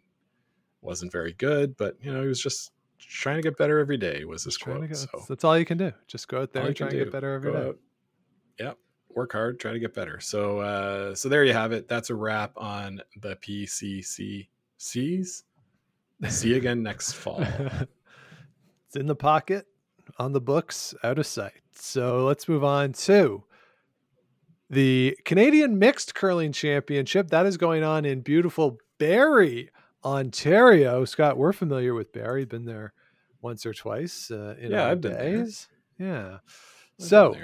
wasn't 0.82 1.12
very 1.12 1.32
good, 1.32 1.76
but 1.76 1.96
you 2.00 2.12
know 2.12 2.22
he 2.22 2.28
was 2.28 2.40
just 2.40 2.72
trying 2.98 3.36
to 3.36 3.42
get 3.42 3.56
better 3.56 3.78
every 3.78 3.96
day. 3.96 4.24
Was 4.24 4.44
this 4.44 4.56
Trying 4.56 4.78
quote? 4.78 4.88
go- 4.90 4.94
So 4.96 5.24
That's 5.28 5.44
all 5.44 5.58
you 5.58 5.64
can 5.64 5.78
do. 5.78 5.92
Just 6.06 6.28
go 6.28 6.42
out 6.42 6.52
there 6.52 6.64
and 6.66 6.74
try 6.76 6.88
and 6.88 6.96
get 6.98 7.12
better 7.12 7.34
every 7.34 7.52
go 7.52 7.58
day. 7.60 7.68
out, 7.68 7.78
Yep, 8.58 8.78
work 9.14 9.32
hard, 9.32 9.60
try 9.60 9.72
to 9.72 9.78
get 9.78 9.92
better. 9.94 10.18
So, 10.20 10.58
uh, 10.60 11.14
so 11.14 11.28
there 11.28 11.44
you 11.44 11.52
have 11.52 11.72
it. 11.72 11.88
That's 11.88 12.10
a 12.10 12.14
wrap 12.14 12.52
on 12.56 13.00
the 13.20 13.36
PCCCs. 13.36 14.46
See 16.28 16.48
you 16.48 16.56
again 16.56 16.82
next 16.82 17.12
fall. 17.12 17.40
it's 18.86 18.96
in 18.96 19.06
the 19.06 19.14
pocket, 19.14 19.66
on 20.18 20.32
the 20.32 20.40
books, 20.40 20.94
out 21.04 21.18
of 21.18 21.26
sight. 21.26 21.60
So 21.72 22.24
let's 22.24 22.48
move 22.48 22.64
on 22.64 22.92
to 22.94 23.44
the 24.70 25.16
Canadian 25.26 25.78
Mixed 25.78 26.14
Curling 26.14 26.52
Championship. 26.52 27.28
That 27.28 27.44
is 27.46 27.56
going 27.58 27.84
on 27.84 28.04
in 28.06 28.22
beautiful 28.22 28.78
Barrie, 28.98 29.68
Ontario. 30.06 31.04
Scott, 31.04 31.36
we're 31.36 31.52
familiar 31.52 31.92
with 31.92 32.12
Barrie. 32.12 32.44
Been 32.44 32.64
there 32.64 32.92
once 33.42 33.66
or 33.66 33.74
twice 33.74 34.30
uh, 34.30 34.54
in 34.60 34.70
Yeah, 34.70 34.84
our 34.84 34.90
I've 34.90 35.00
days. 35.00 35.66
Yeah. 35.98 36.38
I've 37.00 37.04
So 37.04 37.36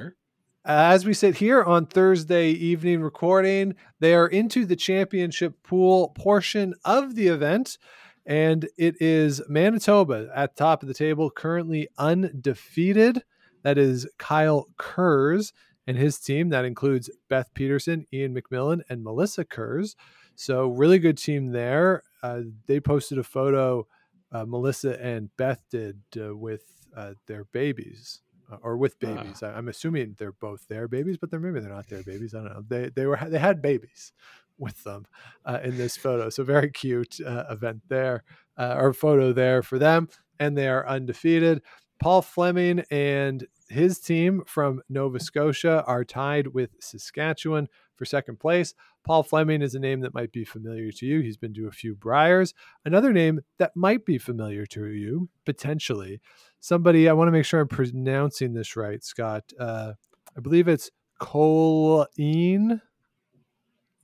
as 0.65 1.05
we 1.05 1.13
sit 1.13 1.37
here 1.39 1.65
on 1.65 1.87
Thursday 1.87 2.51
evening 2.51 3.03
recording, 3.03 3.75
they 3.99 4.15
are 4.15 4.29
into 4.29 4.65
the 4.65 4.77
championship 4.77 5.61
pool 5.65 6.11
portion 6.11 6.75
of 6.85 7.17
the 7.17 7.27
event. 7.27 7.79
And 8.25 8.69
it 8.79 9.03
is 9.03 9.43
Manitoba 9.49 10.31
at 10.33 10.55
the 10.55 10.63
top 10.63 10.83
of 10.83 10.89
the 10.89 10.95
table, 10.95 11.31
currently 11.31 11.89
undefeated. 11.99 13.25
That 13.65 13.77
is 13.77 14.09
Kyle 14.19 14.69
Kurz 14.77 15.53
and 15.89 15.97
his 15.97 16.21
team. 16.21 16.51
That 16.51 16.65
includes 16.65 17.11
Beth 17.29 17.51
Peterson, 17.55 18.07
Ian 18.13 18.41
McMillan, 18.41 18.83
and 18.89 19.03
Melissa 19.03 19.45
Kurz. 19.45 19.97
So, 20.35 20.69
really 20.69 20.99
good 20.99 21.19
team 21.19 21.53
there. 21.53 22.03
Uh, 22.23 22.43
they 22.67 22.81
posted 22.81 23.19
a 23.19 23.23
photo, 23.25 23.87
uh, 24.33 24.45
Melissa 24.47 25.01
and 25.05 25.35
Beth 25.37 25.63
did, 25.71 26.01
uh, 26.19 26.35
with 26.37 26.65
uh, 26.97 27.15
their 27.27 27.45
babies 27.45 28.21
uh, 28.51 28.57
or 28.63 28.77
with 28.77 28.97
Ah. 29.03 29.15
babies. 29.15 29.43
I, 29.43 29.53
I'm 29.53 29.69
assuming 29.69 30.15
they're 30.19 30.33
both 30.33 30.67
their 30.69 30.89
babies, 30.89 31.17
but 31.17 31.31
they're 31.31 31.41
maybe 31.41 31.61
they're 31.61 31.71
not 31.73 31.89
their 31.89 32.03
babies. 32.03 32.35
I 32.35 32.39
don't 32.39 32.53
know. 32.53 32.65
They 32.67 32.89
they 32.91 33.07
were 33.07 33.19
they 33.27 33.39
had 33.39 33.63
babies 33.63 34.13
with 34.59 34.83
them 34.85 35.07
uh, 35.45 35.61
in 35.63 35.77
this 35.77 35.97
photo. 35.97 36.29
So 36.31 36.45
very 36.45 36.71
cute 36.71 37.19
uh, 37.25 37.45
event 37.51 37.83
there 37.89 38.23
uh, 38.57 38.77
or 38.79 38.93
photo 38.93 39.33
there 39.33 39.63
for 39.63 39.79
them, 39.79 40.09
and 40.39 40.57
they 40.57 40.69
are 40.69 40.87
undefeated. 40.87 41.63
Paul 41.99 42.21
Fleming 42.23 42.83
and 42.91 43.47
his 43.69 44.01
team 44.01 44.43
from 44.47 44.83
Nova 44.89 45.21
Scotia 45.21 45.85
are 45.87 46.05
tied 46.05 46.49
with 46.49 46.71
Saskatchewan 46.81 47.69
for 47.95 48.05
second 48.05 48.41
place. 48.41 48.75
Paul 49.05 49.23
Fleming 49.23 49.63
is 49.63 49.75
a 49.75 49.81
name 49.81 50.01
that 50.01 50.15
might 50.15 50.33
be 50.33 50.45
familiar 50.45 50.91
to 50.93 51.07
you. 51.07 51.21
He's 51.21 51.37
been 51.37 51.55
to 51.55 51.67
a 51.67 51.73
few 51.73 51.95
Briers. 51.95 52.55
Another 52.85 53.13
name 53.13 53.41
that 53.59 53.75
might 53.75 54.05
be 54.05 54.19
familiar 54.19 54.65
to 54.67 54.87
you, 54.87 55.29
potentially. 55.45 56.21
Somebody, 56.61 57.09
I 57.09 57.13
want 57.13 57.29
to 57.29 57.33
make 57.33 57.45
sure 57.45 57.61
I'm 57.61 57.69
pronouncing 57.69 58.55
this 58.55 58.77
right, 58.77 59.03
Scott. 59.03 59.45
Uh, 59.59 59.95
I 60.37 60.41
believe 60.41 60.69
it's 60.69 60.91
Colleen 61.19 62.81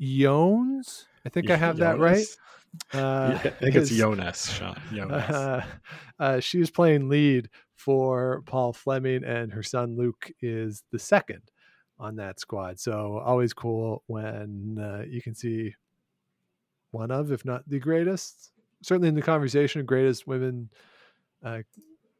Jones. 0.00 1.06
I 1.24 1.28
think 1.28 1.50
I 1.50 1.56
have 1.56 1.76
that 1.78 1.98
right. 1.98 2.26
Uh, 2.92 3.30
Yeah, 3.32 3.50
I 3.50 3.64
think 3.64 3.76
it's 3.76 3.88
Jonas, 3.90 4.52
Sean. 4.52 4.78
Jonas. 4.94 5.30
uh, 5.30 5.64
uh, 6.20 6.38
she 6.38 6.58
was 6.58 6.70
playing 6.70 7.08
lead 7.08 7.48
for 7.74 8.42
Paul 8.44 8.74
Fleming, 8.74 9.24
and 9.24 9.50
her 9.54 9.62
son 9.62 9.96
Luke 9.96 10.30
is 10.42 10.84
the 10.92 10.98
second 10.98 11.50
on 11.98 12.16
that 12.16 12.40
squad. 12.40 12.78
So 12.80 13.18
always 13.18 13.52
cool 13.52 14.02
when 14.06 14.78
uh, 14.80 15.04
you 15.08 15.20
can 15.22 15.34
see 15.34 15.74
one 16.90 17.10
of, 17.10 17.32
if 17.32 17.44
not 17.44 17.68
the 17.68 17.78
greatest, 17.78 18.52
certainly 18.82 19.08
in 19.08 19.14
the 19.14 19.22
conversation, 19.22 19.84
greatest 19.84 20.26
women 20.26 20.70
uh, 21.44 21.60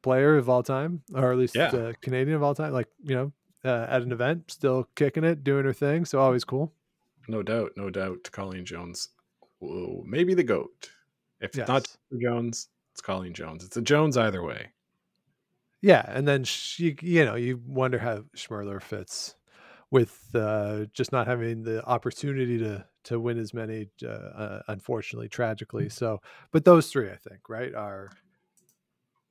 player 0.02 0.36
of 0.36 0.48
all 0.48 0.62
time, 0.62 1.02
or 1.14 1.32
at 1.32 1.38
least 1.38 1.54
Yeah. 1.56 1.68
uh, 1.68 1.92
Canadian 2.00 2.36
of 2.36 2.42
all 2.42 2.54
time. 2.54 2.72
Like 2.72 2.88
you 3.02 3.14
know, 3.14 3.32
uh, 3.64 3.86
at 3.88 4.02
an 4.02 4.12
event, 4.12 4.50
still 4.50 4.88
kicking 4.94 5.24
it, 5.24 5.42
doing 5.44 5.64
her 5.64 5.72
thing. 5.72 6.04
So 6.04 6.18
always 6.20 6.44
cool. 6.44 6.72
No 7.28 7.42
doubt, 7.42 7.72
no 7.76 7.90
doubt. 7.90 8.28
Colleen 8.32 8.64
Jones, 8.64 9.08
Whoa, 9.60 10.02
maybe 10.06 10.34
the 10.34 10.42
goat. 10.44 10.90
If 11.40 11.56
it's 11.56 11.68
not 11.68 11.86
Jones, 12.22 12.68
it's 12.92 13.00
Colleen 13.00 13.32
Jones. 13.34 13.64
It's 13.64 13.76
a 13.76 13.82
Jones 13.82 14.16
either 14.16 14.42
way. 14.42 14.68
Yeah, 15.80 16.04
and 16.08 16.26
then 16.26 16.42
she, 16.44 16.96
you 17.02 17.24
know, 17.24 17.36
you 17.36 17.60
wonder 17.64 17.98
how 17.98 18.24
Schmirler 18.36 18.82
fits 18.82 19.36
with 19.90 20.18
uh, 20.34 20.84
just 20.92 21.12
not 21.12 21.26
having 21.26 21.62
the 21.62 21.84
opportunity 21.86 22.58
to 22.58 22.84
to 23.04 23.18
win 23.18 23.38
as 23.38 23.54
many, 23.54 23.88
uh, 24.04 24.08
uh, 24.08 24.62
unfortunately, 24.68 25.28
tragically. 25.28 25.88
So, 25.88 26.20
but 26.52 26.64
those 26.64 26.88
three, 26.90 27.08
I 27.10 27.16
think, 27.16 27.48
right, 27.48 27.74
are 27.74 28.10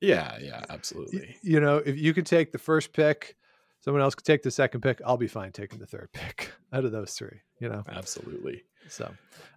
Yeah, 0.02 0.38
yeah, 0.41 0.63
absolutely. 0.70 1.36
you 1.43 1.60
know, 1.60 1.78
if 1.78 1.98
you 1.98 2.13
could 2.13 2.26
take 2.26 2.52
the 2.52 2.58
first 2.58 2.91
pick, 2.91 3.36
someone 3.82 4.02
else 4.02 4.15
could 4.15 4.26
take 4.26 4.41
the 4.41 4.50
second 4.52 4.82
pick. 4.82 5.00
I'll 5.06 5.17
be 5.17 5.28
fine 5.28 5.52
taking 5.52 5.78
the 5.80 5.86
third 5.86 6.10
pick 6.13 6.52
out 6.74 6.86
of 6.86 6.91
those 6.91 7.13
three. 7.13 7.41
You 7.60 7.70
know, 7.70 7.84
Absolutely. 7.89 8.63
so, 8.88 9.12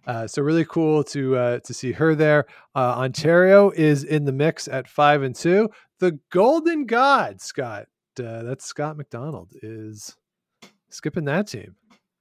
uh, 0.07 0.27
so 0.27 0.41
really 0.41 0.65
cool 0.65 1.03
to 1.05 1.35
uh, 1.35 1.59
to 1.59 1.73
see 1.73 1.91
her 1.93 2.13
there. 2.15 2.45
Uh, 2.75 2.95
Ontario 2.97 3.71
is 3.71 4.03
in 4.03 4.25
the 4.25 4.31
mix 4.31 4.67
at 4.67 4.87
five 4.87 5.23
and 5.23 5.35
two. 5.35 5.69
The 5.99 6.19
Golden 6.31 6.85
God, 6.85 7.41
Scott. 7.41 7.87
Uh, 8.19 8.43
that's 8.43 8.65
Scott 8.65 8.97
McDonald 8.97 9.53
is 9.63 10.15
skipping 10.91 11.25
that 11.25 11.47
team. 11.47 11.75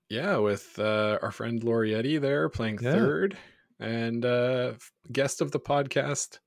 Yeah, 0.09 0.37
with 0.39 0.79
uh, 0.79 1.19
our 1.23 1.31
friend 1.31 1.61
Laurietti 1.63 2.21
there 2.21 2.49
playing 2.49 2.79
Yeah. 2.83 2.93
third, 2.93 3.37
and 3.79 4.25
uh, 4.25 4.75
guest 5.13 5.41
of 5.41 5.53
the 5.53 5.61
podcast, 5.61 6.39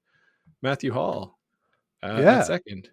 Matthew 0.62 0.92
Hall, 0.92 1.40
uh, 2.04 2.20
Yeah. 2.22 2.44
second. 2.44 2.90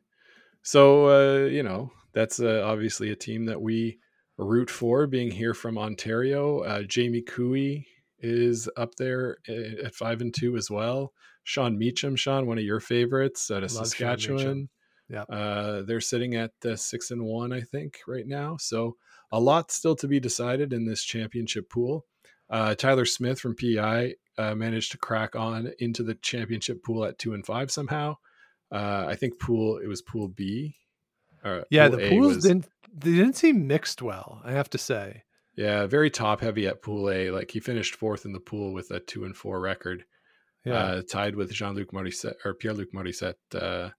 So 0.63 1.07
uh, 1.09 1.47
you 1.47 1.63
know 1.63 1.91
that's 2.13 2.41
uh, 2.41 2.63
obviously 2.65 3.11
a 3.11 3.17
team 3.17 3.47
that 3.47 3.61
we 3.61 3.99
root 4.37 4.71
for. 4.71 5.07
Being 5.07 5.31
here 5.31 5.55
from 5.55 5.79
Ontario, 5.79 6.61
uh, 6.61 6.83
Jamie 6.83 7.23
Cooey 7.23 7.87
is 8.21 8.69
up 8.77 8.95
there 8.97 9.39
at 9.49 9.95
five 9.95 10.21
and 10.21 10.33
two 10.35 10.57
as 10.57 10.71
well. 10.71 11.13
Sean 11.43 11.79
Meachem, 11.79 12.17
Sean, 12.19 12.47
one 12.47 12.59
of 12.59 12.65
your 12.65 12.81
favorites 12.81 13.51
out 13.51 13.65
of 13.65 13.73
Love 13.73 13.87
Saskatchewan. 13.89 14.69
Yeah. 15.09 15.23
Uh, 15.23 15.83
they're 15.83 16.01
sitting 16.01 16.37
at 16.37 16.53
uh, 16.65 16.77
six 16.77 17.11
and 17.11 17.23
one, 17.25 17.53
I 17.53 17.63
think, 17.63 17.99
right 18.07 18.27
now. 18.27 18.57
So 18.61 18.97
a 19.33 19.41
lot 19.41 19.71
still 19.71 19.97
to 19.97 20.09
be 20.09 20.21
decided 20.21 20.73
in 20.73 20.85
this 20.87 21.03
championship 21.05 21.69
pool. 21.71 22.07
Uh, 22.49 22.75
Tyler 22.75 23.05
Smith 23.05 23.39
from 23.41 23.55
PI 23.55 24.15
uh, 24.39 24.55
managed 24.55 24.93
to 24.93 24.99
crack 24.99 25.37
on 25.37 25.71
into 25.79 26.03
the 26.03 26.15
championship 26.15 26.83
pool 26.83 27.05
at 27.05 27.19
two 27.19 27.33
and 27.35 27.47
five 27.47 27.71
somehow. 27.71 28.17
Uh, 28.73 29.05
I 29.09 29.15
think 29.17 29.39
pool 29.39 29.79
it 29.79 29.87
was 29.87 30.03
pool 30.03 30.29
B. 30.29 30.77
or 31.45 31.65
Yeah, 31.71 31.89
pool 31.89 31.97
the 31.99 32.05
A 32.07 32.11
pools 32.11 32.35
was- 32.37 32.45
didn't 32.45 32.67
they 32.93 33.13
didn't 33.13 33.37
seem 33.37 33.67
mixed 33.69 34.03
well. 34.03 34.41
I 34.45 34.53
have 34.53 34.69
to 34.71 34.79
say. 34.79 35.23
Yeah, 35.57 35.87
very 35.87 36.11
top 36.11 36.41
heavy 36.41 36.67
at 36.67 36.83
pool 36.83 37.09
A. 37.11 37.31
Like 37.31 37.51
he 37.53 37.61
finished 37.61 37.95
fourth 37.95 38.25
in 38.25 38.33
the 38.33 38.41
pool 38.41 38.73
with 38.73 38.91
a 38.91 38.99
two 39.01 39.25
and 39.25 39.37
four 39.37 39.61
record. 39.61 40.05
Yeah, 40.65 40.75
uh, 40.75 41.03
tied 41.03 41.37
with 41.37 41.53
Jean 41.53 41.75
Luc 41.75 41.93
Morissette 41.93 42.35
or 42.45 42.55
Pierre 42.55 42.75
Luc 42.75 42.93
Morissette 42.93 43.35
uh, 43.55 43.91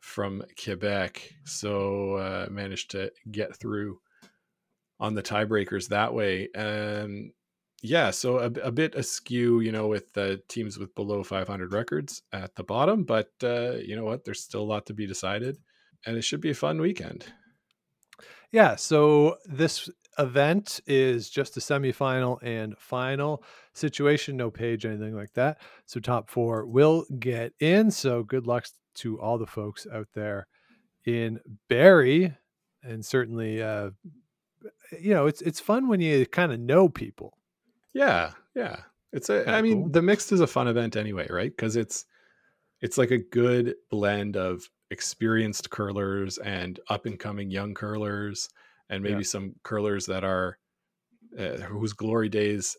from 0.00 0.42
Quebec. 0.62 1.32
So 1.44 2.14
uh, 2.14 2.46
managed 2.50 2.90
to 2.92 3.10
get 3.30 3.56
through 3.56 3.98
on 5.00 5.14
the 5.14 5.22
tiebreakers 5.22 5.88
that 5.88 6.12
way. 6.12 6.48
Um, 6.54 7.32
yeah, 7.82 8.10
so 8.10 8.38
a, 8.38 8.46
a 8.62 8.72
bit 8.72 8.94
askew, 8.94 9.60
you 9.60 9.70
know, 9.70 9.86
with 9.86 10.12
the 10.12 10.42
teams 10.48 10.78
with 10.78 10.94
below 10.94 11.22
500 11.22 11.72
records 11.72 12.22
at 12.32 12.54
the 12.54 12.64
bottom, 12.64 13.04
but 13.04 13.30
uh, 13.42 13.72
you 13.72 13.96
know 13.96 14.04
what? 14.04 14.24
There's 14.24 14.42
still 14.42 14.62
a 14.62 14.64
lot 14.64 14.86
to 14.86 14.94
be 14.94 15.06
decided, 15.06 15.58
and 16.06 16.16
it 16.16 16.22
should 16.22 16.40
be 16.40 16.50
a 16.50 16.54
fun 16.54 16.80
weekend. 16.80 17.26
Yeah, 18.50 18.76
so 18.76 19.36
this 19.44 19.90
event 20.18 20.80
is 20.86 21.28
just 21.28 21.56
a 21.56 21.60
semifinal 21.60 22.38
and 22.42 22.76
final 22.78 23.42
situation, 23.74 24.36
no 24.36 24.50
page, 24.50 24.86
anything 24.86 25.14
like 25.14 25.32
that. 25.34 25.58
So 25.84 26.00
top 26.00 26.30
four 26.30 26.64
will 26.64 27.04
get 27.18 27.52
in. 27.60 27.90
So 27.90 28.22
good 28.22 28.46
luck 28.46 28.66
to 28.96 29.20
all 29.20 29.36
the 29.36 29.46
folks 29.46 29.86
out 29.92 30.08
there 30.14 30.46
in 31.04 31.38
Barrie, 31.68 32.34
and 32.82 33.04
certainly, 33.04 33.62
uh, 33.62 33.90
you 35.00 35.14
know, 35.14 35.26
it's 35.26 35.42
it's 35.42 35.60
fun 35.60 35.88
when 35.88 36.00
you 36.00 36.26
kind 36.26 36.52
of 36.52 36.60
know 36.60 36.88
people. 36.88 37.38
Yeah, 37.94 38.32
yeah. 38.54 38.80
It's 39.12 39.28
a. 39.30 39.44
Kinda 39.44 39.58
I 39.58 39.62
mean, 39.62 39.82
cool. 39.82 39.90
the 39.90 40.02
mixed 40.02 40.32
is 40.32 40.40
a 40.40 40.46
fun 40.46 40.68
event 40.68 40.96
anyway, 40.96 41.26
right? 41.30 41.50
Because 41.54 41.76
it's 41.76 42.04
it's 42.80 42.98
like 42.98 43.10
a 43.10 43.18
good 43.18 43.74
blend 43.90 44.36
of 44.36 44.68
experienced 44.90 45.70
curlers 45.70 46.38
and 46.38 46.78
up 46.88 47.06
and 47.06 47.18
coming 47.18 47.50
young 47.50 47.74
curlers, 47.74 48.48
and 48.90 49.02
maybe 49.02 49.18
Yeah. 49.18 49.22
some 49.22 49.54
curlers 49.62 50.06
that 50.06 50.24
are 50.24 50.58
uh, 51.38 51.56
whose 51.58 51.92
glory 51.92 52.28
days 52.28 52.76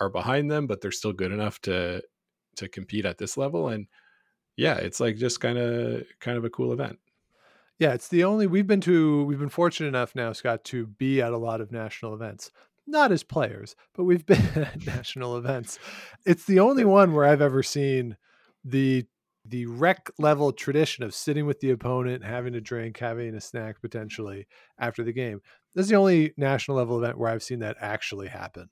are 0.00 0.10
behind 0.10 0.50
them, 0.50 0.66
but 0.66 0.80
they're 0.80 0.90
still 0.92 1.12
good 1.12 1.32
enough 1.32 1.60
to 1.62 2.02
to 2.56 2.68
compete 2.68 3.06
at 3.06 3.18
this 3.18 3.36
level. 3.36 3.68
And 3.68 3.86
yeah, 4.56 4.76
it's 4.76 5.00
like 5.00 5.16
just 5.16 5.40
kind 5.40 5.58
of 5.58 6.04
kind 6.20 6.38
of 6.38 6.44
a 6.44 6.50
cool 6.50 6.72
event. 6.72 6.98
Yeah, 7.80 7.94
it's 7.94 8.08
the 8.08 8.24
only 8.24 8.46
we've 8.46 8.66
been 8.66 8.82
to. 8.82 9.24
We've 9.24 9.38
been 9.38 9.48
fortunate 9.48 9.88
enough 9.88 10.14
now, 10.14 10.34
Scott, 10.34 10.64
to 10.64 10.86
be 10.86 11.22
at 11.22 11.32
a 11.32 11.38
lot 11.38 11.62
of 11.62 11.72
national 11.72 12.12
events. 12.12 12.50
Not 12.86 13.10
as 13.10 13.22
players, 13.22 13.74
but 13.94 14.04
we've 14.04 14.26
been 14.26 14.46
at 14.54 14.84
national 14.86 15.38
events. 15.38 15.78
It's 16.26 16.44
the 16.44 16.60
only 16.60 16.84
one 16.84 17.14
where 17.14 17.24
I've 17.24 17.40
ever 17.40 17.62
seen 17.62 18.18
the 18.64 19.06
the 19.46 19.64
rec 19.64 20.10
level 20.18 20.52
tradition 20.52 21.02
of 21.02 21.14
sitting 21.14 21.46
with 21.46 21.60
the 21.60 21.70
opponent, 21.70 22.22
having 22.22 22.54
a 22.54 22.60
drink, 22.60 22.98
having 22.98 23.34
a 23.34 23.40
snack 23.40 23.80
potentially 23.80 24.46
after 24.78 25.02
the 25.02 25.14
game. 25.14 25.40
This 25.74 25.84
is 25.84 25.90
the 25.90 25.96
only 25.96 26.34
national 26.36 26.76
level 26.76 27.02
event 27.02 27.16
where 27.16 27.30
I've 27.30 27.42
seen 27.42 27.60
that 27.60 27.78
actually 27.80 28.28
happen. 28.28 28.68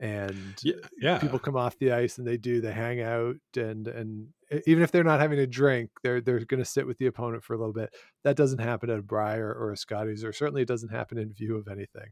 And 0.00 0.54
Yeah, 0.62 0.74
yeah. 1.00 1.18
people 1.18 1.38
come 1.38 1.56
off 1.56 1.78
the 1.78 1.92
ice 1.92 2.18
and 2.18 2.26
they 2.26 2.36
do 2.36 2.60
they 2.60 2.72
hang 2.72 3.00
out 3.00 3.36
and 3.56 3.88
and 3.88 4.28
even 4.66 4.82
if 4.82 4.92
they're 4.92 5.02
not 5.04 5.20
having 5.20 5.40
a 5.40 5.46
drink 5.46 5.90
they're 6.02 6.20
they're 6.20 6.44
going 6.44 6.62
to 6.62 6.68
sit 6.68 6.86
with 6.86 6.98
the 6.98 7.06
opponent 7.06 7.42
for 7.42 7.54
a 7.54 7.58
little 7.58 7.72
bit. 7.72 7.90
That 8.22 8.36
doesn't 8.36 8.60
happen 8.60 8.90
at 8.90 8.98
a 8.98 9.02
brier 9.02 9.52
or 9.52 9.72
a 9.72 9.76
scotties 9.76 10.22
or 10.24 10.32
certainly 10.32 10.62
it 10.62 10.68
doesn't 10.68 10.90
happen 10.90 11.18
in 11.18 11.32
view 11.32 11.56
of 11.56 11.68
anything. 11.68 12.10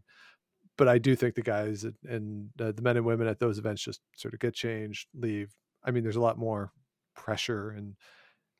But 0.76 0.88
i 0.88 0.98
do 0.98 1.16
think 1.16 1.34
the 1.34 1.42
guys 1.42 1.84
and, 1.84 1.94
and 2.04 2.48
uh, 2.60 2.72
the 2.72 2.82
men 2.82 2.96
and 2.96 3.06
women 3.06 3.28
at 3.28 3.38
those 3.38 3.58
events 3.58 3.82
just 3.82 4.00
sort 4.16 4.34
of 4.34 4.40
get 4.40 4.54
changed 4.54 5.06
leave. 5.14 5.54
I 5.84 5.92
mean 5.92 6.02
there's 6.02 6.16
a 6.16 6.20
lot 6.20 6.38
more 6.38 6.72
pressure 7.14 7.70
and 7.70 7.94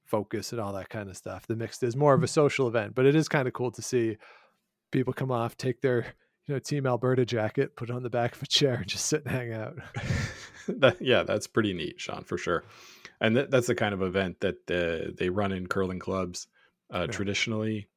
focus 0.05 0.53
and 0.53 0.61
all 0.61 0.73
that 0.75 0.89
kind 0.89 1.11
of 1.11 1.17
stuff. 1.17 1.49
The 1.49 1.57
mixed 1.57 1.83
is 1.83 1.97
more 1.97 2.15
of 2.15 2.23
a 2.23 2.29
social 2.29 2.69
event 2.69 2.95
but 2.95 3.07
it 3.07 3.17
is 3.17 3.29
kind 3.29 3.49
of 3.49 3.55
cool 3.55 3.73
to 3.73 3.83
see 3.83 4.19
people 4.93 5.13
come 5.13 5.33
off 5.33 5.57
take 5.57 5.81
their 5.81 6.07
you 6.47 6.55
know 6.55 6.59
team 6.59 6.87
alberta 6.87 7.25
jacket 7.25 7.75
put 7.77 7.91
it 7.91 7.95
on 7.97 8.03
the 8.03 8.11
back 8.11 8.35
of 8.37 8.43
a 8.43 8.47
chair 8.47 8.75
and 8.75 8.87
just 8.87 9.07
sit 9.07 9.25
and 9.25 9.35
hang 9.35 9.53
out 9.53 9.75
that, 10.69 11.01
yeah, 11.01 11.23
that's 11.23 11.47
pretty 11.47 11.73
neat, 11.73 12.01
Sean, 12.01 12.25
for 12.25 12.37
sure. 12.37 12.65
And 13.21 13.37
that, 13.37 13.51
that's 13.51 13.69
the 13.69 13.75
kind 13.75 13.95
of 13.95 14.03
event 14.03 14.41
that 14.41 14.57
uh, 14.71 15.13
they 15.17 15.31
run 15.31 15.53
in 15.53 15.67
curling 15.69 15.99
clubs 16.01 16.49
uh, 16.93 17.03
Yeah. 17.03 17.07
traditionally. 17.07 17.89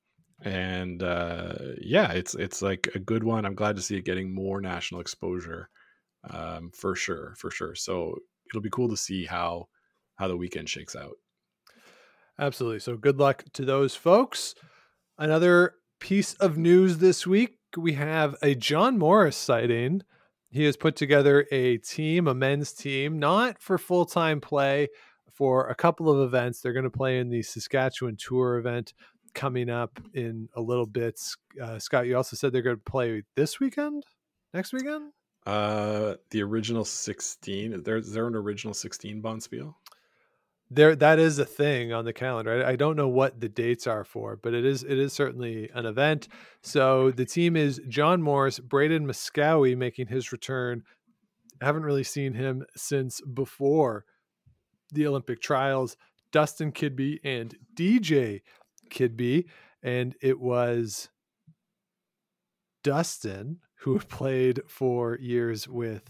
And 0.42 1.04
uh, 1.04 1.56
yeah, 1.82 2.12
it's 2.14 2.34
it's 2.36 2.62
like 2.62 2.88
a 2.96 3.00
good 3.00 3.24
one. 3.24 3.46
I'm 3.46 3.56
glad 3.56 3.76
to 3.76 3.82
see 3.82 3.98
it 3.98 4.06
getting 4.06 4.34
more 4.34 4.62
national 4.62 5.02
exposure, 5.02 5.70
um, 6.30 6.72
for 6.74 6.96
sure, 6.96 7.34
for 7.38 7.52
sure. 7.52 7.76
So 7.76 8.16
it'll 8.50 8.62
be 8.62 8.70
cool 8.70 8.88
to 8.90 8.96
see 8.96 9.26
how 9.26 9.68
how 10.16 10.30
the 10.30 10.38
weekend 10.38 10.70
shakes 10.70 10.96
out. 10.96 11.16
Absolutely. 12.38 12.80
So 12.80 12.96
good 12.96 13.20
luck 13.20 13.44
to 13.54 13.66
those 13.66 13.96
folks. 13.96 14.56
Another 15.18 15.74
piece 16.00 16.36
of 16.36 16.58
news 16.58 17.00
this 17.00 17.28
week 17.28 17.59
we 17.78 17.94
have 17.94 18.36
a 18.42 18.56
John 18.56 18.98
Morris 18.98 19.38
sighting. 19.38 20.04
He 20.50 20.64
has 20.64 20.76
put 20.76 20.96
together 20.96 21.46
a 21.52 21.78
team, 21.78 22.28
a 22.28 22.34
men's 22.34 22.74
team, 22.74 23.20
not 23.20 23.62
for 23.62 23.78
full 23.78 24.06
time 24.06 24.42
play, 24.42 24.88
for 25.32 25.68
a 25.68 25.76
couple 25.76 26.10
of 26.10 26.20
events. 26.28 26.62
They're 26.62 26.74
going 26.74 26.84
to 26.84 26.90
play 26.90 27.20
in 27.20 27.30
the 27.30 27.42
Saskatchewan 27.42 28.18
Tour 28.18 28.58
event 28.58 28.94
coming 29.34 29.70
up 29.70 30.00
in 30.14 30.50
a 30.56 30.62
little 30.62 30.86
bit. 30.86 31.20
Uh, 31.62 31.80
Scott, 31.80 32.08
you 32.08 32.18
also 32.18 32.36
said 32.36 32.52
they're 32.52 32.62
going 32.62 32.76
to 32.78 32.92
play 32.92 33.24
this 33.36 33.60
weekend, 33.60 34.04
next 34.54 34.74
weekend? 34.74 35.12
Uh, 35.46 36.16
the 36.32 36.44
original 36.44 36.84
16. 36.84 37.74
Is 37.74 37.84
there, 37.84 37.98
is 37.98 38.12
there 38.12 38.28
an 38.28 38.36
original 38.36 38.74
16 38.74 39.22
Bonspiel? 39.22 39.74
There 40.72 40.96
that 40.96 41.18
is 41.18 41.40
a 41.40 41.46
thing 41.46 41.92
on 41.92 42.06
the 42.06 42.14
calendar. 42.14 42.64
I, 42.64 42.72
I 42.72 42.76
don't 42.76 42.96
know 42.96 43.08
what 43.08 43.40
the 43.40 43.50
dates 43.50 43.88
are 43.88 44.04
for, 44.04 44.36
but 44.36 44.54
it 44.54 44.66
is 44.66 44.84
it 44.84 45.00
is 45.00 45.14
certainly 45.14 45.70
an 45.74 45.86
event. 45.86 46.28
So 46.62 47.10
the 47.12 47.26
team 47.26 47.56
is 47.56 47.82
John 47.88 48.22
Morris, 48.22 48.60
Braeden 48.60 49.08
Moskowy 49.08 49.76
making 49.76 50.08
his 50.08 50.32
return. 50.32 50.84
I 51.62 51.66
haven't 51.66 51.84
really 51.84 52.04
seen 52.04 52.34
him 52.34 52.66
since 52.76 53.20
before 53.22 54.06
the 54.92 55.08
Olympic 55.08 55.42
trials. 55.42 55.98
Dustin 56.32 56.72
Kidby 56.72 57.20
and 57.24 57.56
DJ 57.76 58.42
Kidby, 58.92 59.46
and 59.82 60.16
it 60.22 60.40
was 60.40 61.10
Dustin 62.84 63.60
who 63.80 64.00
played 64.10 64.62
for 64.68 65.18
years 65.18 65.68
with 65.68 66.04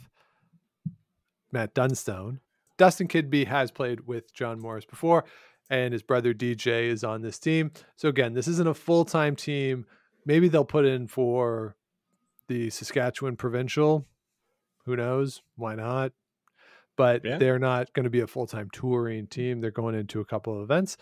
Matt 1.52 1.74
Dunstone. 1.74 2.41
Dustin 2.80 3.08
Kidby 3.10 3.46
has 3.46 3.70
played 3.72 4.08
with 4.08 4.34
John 4.34 4.60
Morris 4.60 4.86
before, 4.86 5.26
and 5.70 5.92
his 5.94 6.02
brother 6.02 6.34
DJ 6.34 6.86
is 6.88 7.04
on 7.04 7.22
this 7.22 7.38
team. 7.38 7.72
So 7.98 8.08
again, 8.10 8.34
this 8.34 8.48
isn't 8.48 8.68
a 8.68 8.74
full 8.74 9.04
time 9.06 9.36
team. 9.36 9.86
Maybe 10.26 10.48
they'll 10.48 10.65
put 10.65 10.86
in 10.86 11.08
for 11.08 11.76
the 12.48 12.70
Saskatchewan 12.70 13.36
provincial. 13.36 14.08
Who 14.86 14.96
knows? 14.96 15.42
Why 15.58 15.76
not? 15.76 16.13
But 16.96 17.24
Yeah. 17.24 17.38
they're 17.38 17.60
not 17.60 17.94
going 17.94 18.06
to 18.06 18.10
be 18.10 18.22
a 18.22 18.28
full 18.28 18.48
time 18.48 18.70
touring 18.72 19.28
team. 19.28 19.60
They're 19.60 19.72
going 19.72 19.94
into 19.96 20.22
a 20.22 20.26
couple 20.26 20.56
of 20.56 20.63
events. 20.63 20.96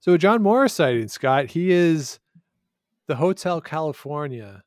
So 0.00 0.16
John 0.16 0.42
Morris 0.42 0.74
sighting, 0.74 1.08
Scott, 1.08 1.46
he 1.46 1.70
is 1.70 2.18
the 3.06 3.16
Hotel 3.16 3.60
California 3.60 4.64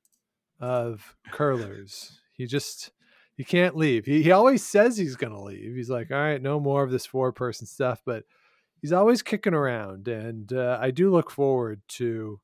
of 0.61 1.15
curlers. 1.31 2.21
He 2.31 2.45
just 2.45 2.91
he 3.35 3.43
can't 3.43 3.75
leave. 3.75 4.05
He 4.05 4.23
he 4.23 4.31
always 4.31 4.63
says 4.63 4.97
he's 4.97 5.15
going 5.15 5.33
to 5.33 5.41
leave. 5.41 5.75
He's 5.75 5.89
like, 5.89 6.11
all 6.11 6.17
right, 6.17 6.41
no 6.41 6.59
more 6.59 6.83
of 6.83 6.91
this 6.91 7.05
four 7.05 7.31
person 7.31 7.65
stuff, 7.67 8.01
but 8.05 8.23
he's 8.81 8.93
always 8.93 9.21
kicking 9.21 9.53
around, 9.53 10.07
and 10.07 10.51
uh, 10.53 10.77
I 10.81 10.91
do 10.91 11.11
look 11.11 11.31
forward 11.31 11.81
to, 11.89 12.39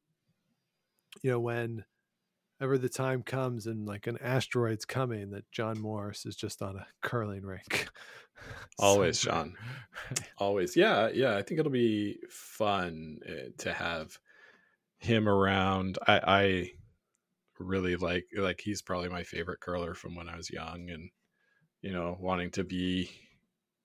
you 1.21 1.32
know, 1.32 1.39
when 1.39 1.84
ever 2.62 2.78
the 2.78 2.89
time 2.89 3.23
comes 3.23 3.67
and 3.67 3.86
like 3.86 4.08
an 4.08 4.17
asteroid's 4.21 4.86
coming 4.86 5.32
that 5.32 5.49
John 5.52 5.80
Morris 5.80 6.25
is 6.25 6.36
just 6.36 6.62
on 6.62 6.75
a 6.75 6.88
curling 7.02 7.43
rink. 7.43 7.88
Always, 8.80 9.19
Sean. 9.19 9.56
Always. 10.38 10.75
Yeah, 10.75 11.10
yeah. 11.13 11.36
I 11.36 11.41
think 11.41 11.60
it'll 11.60 11.71
be 11.71 12.19
fun 12.30 13.19
uh, 13.28 13.49
to 13.60 13.73
have 13.73 14.17
him 14.97 15.28
around. 15.28 15.97
I, 16.08 16.21
I 16.25 16.71
really 17.59 17.95
like 17.95 18.25
like 18.35 18.61
he's 18.61 18.81
probably 18.81 19.09
my 19.09 19.23
favorite 19.23 19.59
curler 19.59 19.93
from 19.93 20.15
when 20.15 20.29
I 20.29 20.37
was 20.37 20.49
young, 20.49 20.89
and 20.89 21.09
you 21.81 21.91
know, 21.91 22.17
wanting 22.19 22.51
to 22.51 22.63
be 22.63 23.09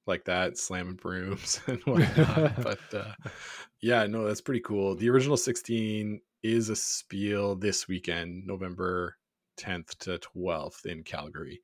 like 0.06 0.24
that, 0.24 0.58
slamming 0.58 0.96
brooms 0.96 1.60
and 1.66 1.80
whatnot. 1.84 2.56
but 2.62 2.94
uh, 2.94 3.14
yeah, 3.80 4.06
no, 4.06 4.26
that's 4.26 4.40
pretty 4.40 4.60
cool. 4.60 4.94
The 4.96 5.10
original 5.10 5.36
sixteen 5.36 6.20
is 6.42 6.68
a 6.68 6.76
spiel 6.76 7.56
this 7.56 7.88
weekend, 7.88 8.46
November 8.46 9.16
tenth 9.56 9.98
to 10.00 10.18
twelfth 10.18 10.86
in 10.86 11.02
Calgary. 11.02 11.60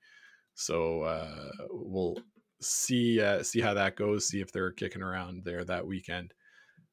So 0.54 1.02
uh, 1.02 1.50
we'll 1.70 2.18
see 2.60 3.20
uh, 3.20 3.42
see 3.42 3.60
how 3.60 3.74
that 3.74 3.96
goes. 3.96 4.28
See 4.28 4.40
if 4.40 4.52
they're 4.52 4.72
kicking 4.72 5.02
around 5.02 5.44
there 5.44 5.64
that 5.64 5.86
weekend. 5.86 6.34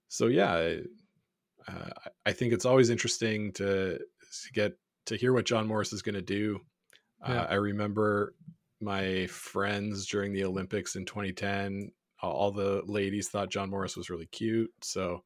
So 0.10 0.28
yeah, 0.28 0.78
uh, 1.68 1.90
I 2.26 2.32
think 2.32 2.54
it's 2.54 2.66
always 2.66 2.90
interesting 2.90 3.52
to, 3.54 3.98
to 3.98 4.54
get 4.54 4.74
to 5.08 5.18
hear 5.18 5.34
what 5.34 5.46
John 5.46 5.68
Morris 5.68 5.94
is 5.94 6.02
going 6.02 6.16
to 6.16 6.22
do. 6.22 6.60
Yeah. 7.28 7.42
Uh, 7.42 7.48
I 7.50 7.54
remember 7.56 8.36
my 8.80 9.26
friends 9.28 10.06
during 10.08 10.34
the 10.34 10.44
Olympics 10.44 10.96
in 10.96 11.06
2010. 11.06 11.92
All, 12.22 12.52
the 12.52 12.82
ladies 12.86 13.30
thought 13.30 13.52
John 13.52 13.70
Morris 13.70 13.96
was 13.96 14.10
really 14.10 14.26
cute, 14.28 14.72
so 14.82 15.24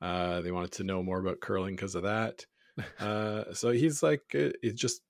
uh, 0.00 0.40
they 0.40 0.52
wanted 0.52 0.72
to 0.72 0.84
know 0.84 1.02
more 1.02 1.20
about 1.20 1.40
curling 1.40 1.76
because 1.76 1.94
of 1.94 2.02
that. 2.04 2.44
Uh, 2.98 3.44
so 3.54 3.70
he's 3.70 4.02
like 4.02 4.22
uh, 4.34 4.50
it's 4.60 4.80
just 4.80 5.02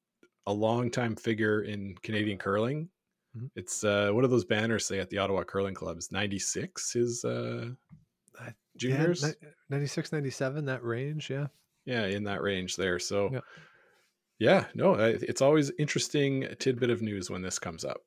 a 0.46 0.52
long 0.52 0.90
time 0.90 1.16
figure 1.16 1.62
in 1.62 1.94
Canadian 2.02 2.36
curling. 2.36 2.90
Mhm. 3.34 3.48
It's 3.56 3.82
uh, 3.84 4.10
what 4.12 4.20
do 4.20 4.28
those 4.28 4.44
banners 4.44 4.84
say 4.84 4.98
at 5.00 5.08
the 5.08 5.16
Ottawa 5.16 5.44
Curling 5.44 5.72
Clubs? 5.72 6.12
Ninety 6.12 6.38
six 6.38 6.92
his 6.92 7.24
uh, 7.24 7.70
juniors. 8.76 9.22
Yeah, 9.22 9.48
96, 9.70 10.12
97, 10.12 10.66
that 10.66 10.84
range. 10.84 11.30
Yeah. 11.30 11.46
yeah 11.86 12.04
in 12.06 12.24
that 12.24 12.42
range 12.42 12.76
there 12.76 12.98
so 12.98 13.30
Yeah. 13.32 13.40
Yeah, 14.38 14.66
no, 14.74 14.94
it's 14.94 15.40
always 15.40 15.70
interesting 15.78 16.46
tidbit 16.58 16.90
of 16.90 17.00
news 17.00 17.30
when 17.30 17.42
this 17.42 17.58
comes 17.58 17.84
up. 17.84 18.02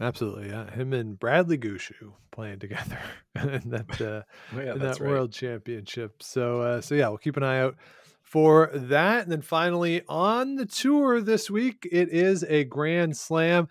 Absolutely, 0.00 0.48
yeah. 0.48 0.70
Him 0.70 0.92
and 0.94 1.18
Bradley 1.18 1.58
Gushue 1.58 2.12
playing 2.32 2.58
together 2.58 2.98
in 3.34 3.70
that 3.70 4.00
uh, 4.00 4.22
Oh, 4.54 4.60
yeah, 4.60 4.72
in 4.72 4.78
that 4.78 4.98
right. 4.98 5.10
World 5.10 5.32
Championship. 5.32 6.22
So, 6.22 6.62
uh, 6.62 6.80
so 6.80 6.94
yeah, 6.94 7.08
we'll 7.08 7.18
keep 7.18 7.36
an 7.36 7.42
eye 7.42 7.60
out 7.60 7.76
for 8.22 8.70
that. 8.72 9.24
And 9.24 9.32
then 9.32 9.42
finally 9.42 10.02
on 10.08 10.54
the 10.54 10.66
tour 10.66 11.20
this 11.20 11.50
week, 11.50 11.86
it 11.92 12.08
is 12.08 12.44
a 12.44 12.64
Grand 12.64 13.16
Slam. 13.16 13.68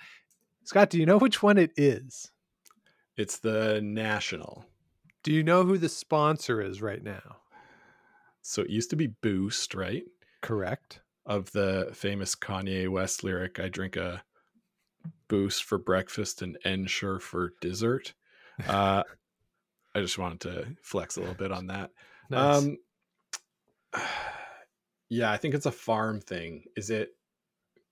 Scott, 0.66 0.92
do 0.92 1.00
you 1.00 1.06
know 1.06 1.18
which 1.18 1.42
one 1.42 1.58
it 1.58 1.72
is? 1.76 2.32
It's 3.18 3.40
the 3.40 3.82
national. 3.82 4.66
Do 5.24 5.34
you 5.34 5.44
know 5.44 5.64
who 5.64 5.78
the 5.78 5.90
sponsor 5.90 6.62
is 6.62 6.82
right 6.82 7.04
now? 7.04 7.38
So 8.42 8.62
it 8.62 8.70
used 8.70 8.92
to 8.92 8.96
be 8.96 9.08
Boost, 9.08 9.74
right? 9.74 10.04
Correct. 10.42 11.02
Of 11.30 11.52
the 11.52 11.92
famous 11.94 12.36
Kanye 12.36 12.90
West 12.90 13.24
lyric, 13.24 13.60
I 13.60 13.70
drink 13.70 13.96
a 13.96 14.24
Boost 15.28 15.64
for 15.64 15.78
breakfast 15.78 16.42
and 16.42 16.58
Ensure 16.66 17.20
for 17.20 17.54
dessert. 17.62 18.14
Uh, 18.68 19.04
I 19.96 20.02
just 20.02 20.18
wanted 20.18 20.42
to 20.42 20.76
flex 20.84 21.16
a 21.16 21.22
little 21.22 21.34
bit 21.34 21.54
on 21.54 21.68
that. 21.68 21.92
Nice. 22.30 22.58
Um, 22.58 22.78
yeah, 25.10 25.32
I 25.32 25.38
think 25.38 25.56
it's 25.56 25.66
a 25.66 25.72
farm 25.72 26.20
thing. 26.20 26.66
Is 26.76 26.90
it 26.90 27.16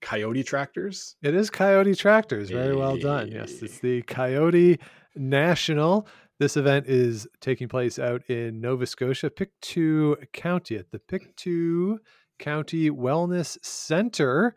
KIOTI 0.01 0.45
Tractors? 0.45 1.15
It 1.23 1.35
is 1.35 1.49
KIOTI 1.49 1.97
Tractors. 1.97 2.49
Very 2.49 2.75
well 2.75 2.97
done. 2.97 3.31
Yes, 3.31 3.61
it's 3.61 3.79
the 3.79 4.01
KIOTI 4.03 4.79
National. 5.15 6.05
This 6.39 6.57
event 6.57 6.87
is 6.87 7.27
taking 7.39 7.67
place 7.67 7.97
out 7.97 8.29
in 8.29 8.59
Nova 8.59 8.85
Scotia, 8.85 9.29
Pictou 9.29 10.17
County 10.33 10.75
at 10.75 10.91
the 10.91 10.99
Pictou 10.99 11.99
County 12.37 12.89
Wellness 12.89 13.57
Center. 13.63 14.55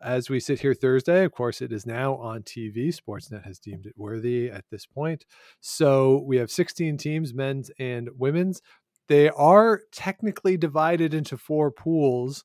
As 0.00 0.30
we 0.30 0.38
sit 0.38 0.60
here 0.60 0.74
Thursday, 0.74 1.24
of 1.24 1.32
course, 1.32 1.60
it 1.60 1.72
is 1.72 1.84
now 1.84 2.14
on 2.16 2.42
TV. 2.42 2.94
Sportsnet 2.94 3.44
has 3.44 3.58
deemed 3.58 3.86
it 3.86 3.94
worthy 3.96 4.48
at 4.48 4.64
this 4.70 4.86
point. 4.86 5.24
So 5.60 6.22
we 6.24 6.36
have 6.36 6.50
16 6.50 6.96
teams, 6.98 7.34
men's 7.34 7.70
and 7.78 8.08
women's. 8.16 8.62
They 9.08 9.28
are 9.30 9.80
technically 9.92 10.56
divided 10.56 11.14
into 11.14 11.36
four 11.36 11.70
pools 11.72 12.44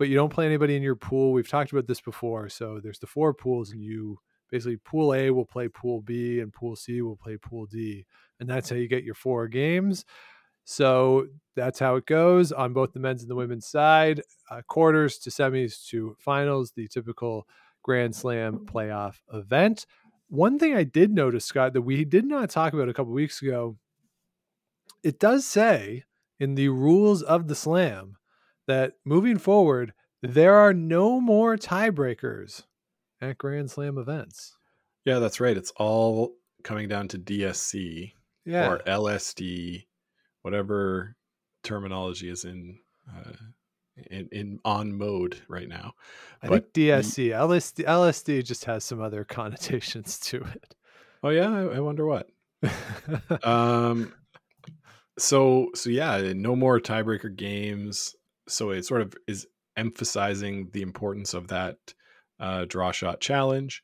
but 0.00 0.08
you 0.08 0.14
don't 0.14 0.32
play 0.32 0.46
anybody 0.46 0.76
in 0.76 0.82
your 0.82 0.96
pool. 0.96 1.30
We've 1.30 1.46
talked 1.46 1.72
about 1.72 1.86
this 1.86 2.00
before. 2.00 2.48
So 2.48 2.80
there's 2.82 2.98
the 2.98 3.06
four 3.06 3.34
pools, 3.34 3.72
and 3.72 3.82
you 3.82 4.16
basically 4.50 4.78
pool 4.78 5.12
A 5.12 5.28
will 5.30 5.44
play 5.44 5.68
pool 5.68 6.00
B, 6.00 6.40
and 6.40 6.50
pool 6.50 6.74
C 6.74 7.02
will 7.02 7.18
play 7.18 7.36
pool 7.36 7.66
D, 7.66 8.06
and 8.40 8.48
that's 8.48 8.70
how 8.70 8.76
you 8.76 8.88
get 8.88 9.04
your 9.04 9.14
four 9.14 9.46
games. 9.46 10.06
So 10.70 11.26
that's 11.56 11.80
how 11.80 11.96
it 11.96 12.06
goes 12.06 12.52
on 12.52 12.72
both 12.72 12.92
the 12.92 13.00
men's 13.00 13.22
and 13.22 13.30
the 13.30 13.34
women's 13.34 13.66
side. 13.66 14.22
Uh, 14.48 14.62
quarters 14.68 15.18
to 15.18 15.28
semis 15.30 15.84
to 15.88 16.14
finals, 16.20 16.70
the 16.76 16.86
typical 16.86 17.48
Grand 17.82 18.14
Slam 18.14 18.66
playoff 18.66 19.16
event. 19.34 19.84
One 20.28 20.60
thing 20.60 20.76
I 20.76 20.84
did 20.84 21.10
notice, 21.12 21.44
Scott, 21.44 21.72
that 21.72 21.82
we 21.82 22.04
did 22.04 22.24
not 22.24 22.50
talk 22.50 22.72
about 22.72 22.88
a 22.88 22.94
couple 22.94 23.12
weeks 23.12 23.42
ago, 23.42 23.78
it 25.02 25.18
does 25.18 25.44
say 25.44 26.04
in 26.38 26.54
the 26.54 26.68
rules 26.68 27.20
of 27.22 27.48
the 27.48 27.56
slam 27.56 28.16
that 28.68 28.92
moving 29.04 29.38
forward, 29.38 29.92
there 30.22 30.54
are 30.54 30.72
no 30.72 31.20
more 31.20 31.56
tiebreakers 31.56 32.62
at 33.20 33.38
Grand 33.38 33.72
Slam 33.72 33.98
events. 33.98 34.56
Yeah, 35.04 35.18
that's 35.18 35.40
right. 35.40 35.56
It's 35.56 35.72
all 35.78 36.36
coming 36.62 36.86
down 36.86 37.08
to 37.08 37.18
DSC 37.18 38.12
Yeah. 38.44 38.70
or 38.70 38.78
LSD, 38.86 39.86
whatever 40.42 41.16
terminology 41.62 42.28
is 42.28 42.44
in 42.44 42.78
uh, 43.08 43.32
in, 44.10 44.28
in 44.32 44.60
on 44.64 44.96
mode 44.96 45.40
right 45.48 45.68
now. 45.68 45.92
I 46.42 46.48
but 46.48 46.72
think 46.72 46.88
DSC, 46.88 47.28
LSD, 47.30 47.84
LSD 47.84 48.44
just 48.44 48.64
has 48.64 48.84
some 48.84 49.00
other 49.00 49.24
connotations 49.28 50.18
to 50.20 50.38
it. 50.38 50.74
Oh 51.22 51.30
yeah, 51.30 51.50
I, 51.50 51.76
I 51.76 51.80
wonder 51.80 52.06
what. 52.06 52.28
Um, 53.42 54.12
so 55.18 55.68
so 55.74 55.90
yeah, 55.90 56.32
no 56.34 56.56
more 56.56 56.80
tiebreaker 56.80 57.34
games. 57.34 58.14
So 58.48 58.70
it 58.70 58.84
sort 58.84 59.02
of 59.02 59.14
is 59.28 59.46
emphasizing 59.76 60.68
the 60.72 60.82
importance 60.82 61.34
of 61.34 61.48
that 61.48 61.76
uh, 62.38 62.64
draw 62.66 62.90
shot 62.90 63.20
challenge, 63.20 63.82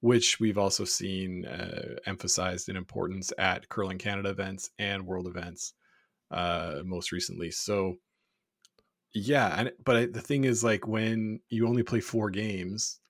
which 0.00 0.40
we've 0.40 0.58
also 0.58 0.84
seen 0.84 1.44
uh, 1.44 1.96
emphasized 2.06 2.68
in 2.68 2.76
importance 2.76 3.32
at 3.38 3.68
Curling 3.68 3.98
Canada 3.98 4.30
events 4.30 4.70
and 4.78 5.06
World 5.06 5.26
events 5.26 5.74
uh, 6.30 6.80
most 6.84 7.12
recently. 7.12 7.50
So 7.50 7.96
yeah, 9.14 9.54
and 9.58 9.72
but 9.84 9.96
I, 9.96 10.06
the 10.06 10.20
thing 10.20 10.44
is, 10.44 10.62
like 10.62 10.86
when 10.86 11.40
you 11.48 11.66
only 11.66 11.82
play 11.82 12.00
four 12.00 12.28
games, 12.30 13.00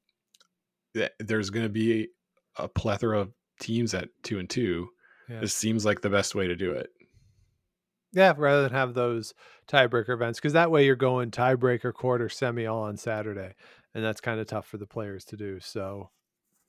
th- 0.95 1.11
there's 1.19 1.51
going 1.51 1.65
to 1.67 1.71
be 1.73 2.09
a 2.57 2.69
plethora 2.69 3.21
of 3.21 3.33
teams 3.61 3.93
at 3.95 4.09
two 4.23 4.39
and 4.39 4.49
two. 4.49 4.89
Yeah. 5.29 5.41
This 5.41 5.55
seems 5.55 5.85
like 5.85 6.01
the 6.03 6.11
best 6.11 6.35
way 6.37 6.47
to 6.47 6.55
do 6.55 6.71
it. 6.73 6.91
yeah, 8.13 8.33
rather 8.37 8.63
than 8.63 8.73
have 8.73 8.95
those 8.95 9.35
tiebreaker 9.67 10.11
events, 10.11 10.39
because 10.39 10.53
that 10.53 10.71
way 10.71 10.87
you're 10.87 10.95
going 10.97 11.31
tiebreaker, 11.33 11.93
quarter, 11.93 12.29
semi 12.29 12.67
all 12.67 12.83
on 12.85 12.97
Saturday, 12.97 13.55
and 13.95 14.05
that's 14.05 14.21
kind 14.21 14.39
of 14.39 14.47
tough 14.47 14.67
for 14.69 14.79
the 14.79 14.87
players 14.87 15.25
to 15.27 15.37
do. 15.37 15.59
So, 15.61 16.11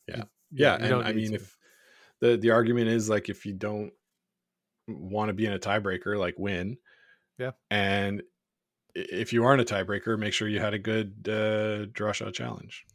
Yeah. 0.07 0.17
you- 0.17 0.23
Yeah, 0.63 0.77
you 0.87 0.95
and 0.97 1.07
I 1.07 1.13
mean, 1.13 1.29
to. 1.29 1.35
if 1.35 1.57
the 2.21 2.37
the 2.37 2.49
argument 2.49 2.87
is 2.87 3.07
like 3.09 3.29
if 3.29 3.45
you 3.45 3.53
don't 3.53 3.93
want 4.87 5.29
to 5.29 5.33
be 5.33 5.45
in 5.45 5.53
a 5.53 5.59
tiebreaker, 5.59 6.17
like 6.17 6.35
win. 6.37 6.77
Yeah. 7.37 7.51
And 7.69 8.23
if 8.95 9.33
you 9.33 9.43
aren't 9.43 9.61
a 9.61 9.73
tiebreaker, 9.73 10.17
make 10.17 10.33
sure 10.33 10.47
you 10.47 10.59
had 10.59 10.73
a 10.73 10.79
good 10.79 11.27
uh, 11.29 11.85
draw 11.93 12.11
shot 12.11 12.33
challenge. 12.33 12.85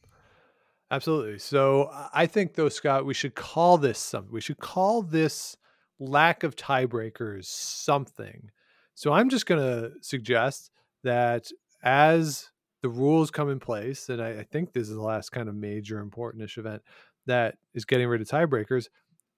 Absolutely. 0.91 1.39
So 1.39 1.91
I- 2.13 2.27
think 2.27 2.55
though, 2.55 2.69
Scott, 2.69 3.07
we 3.07 3.15
should 3.15 3.35
call 3.35 3.79
this 3.79 3.99
something. 3.99 4.33
We 4.33 4.41
should 4.41 4.59
call 4.59 5.03
this 5.03 5.57
lack 5.99 6.43
of 6.43 6.57
tiebreakers 6.57 7.45
something. 7.47 8.51
So 8.95 9.13
I'm 9.13 9.31
just 9.31 9.47
going 9.47 9.61
to 9.61 9.93
suggest 10.03 10.71
that 11.03 11.51
as 11.83 12.51
the 12.83 12.89
rules 12.89 13.31
come 13.31 13.49
in 13.49 13.59
place, 13.59 14.09
and 14.09 14.21
I, 14.21 14.41
I 14.41 14.43
think 14.43 14.73
this 14.73 14.89
is 14.89 14.95
the 14.95 15.03
last 15.03 15.31
kind 15.31 15.49
of 15.49 15.55
major 15.55 15.99
important-ish 15.99 16.59
event 16.59 16.83
that 17.27 17.57
is 17.75 17.85
getting 17.85 18.09
rid 18.09 18.21
of 18.21 18.29
tiebreakers, 18.29 18.89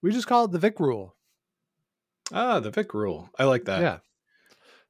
we 0.01 0.11
just 0.11 0.27
call 0.27 0.45
it 0.45 0.51
the 0.51 0.59
Vic 0.59 0.79
rule. 0.79 1.14
Ah, 2.31 2.59
the 2.59 2.71
Vic 2.71 2.93
rule. 2.93 3.29
I 3.37 3.43
like 3.45 3.65
that. 3.65 3.81
yeah. 3.81 3.97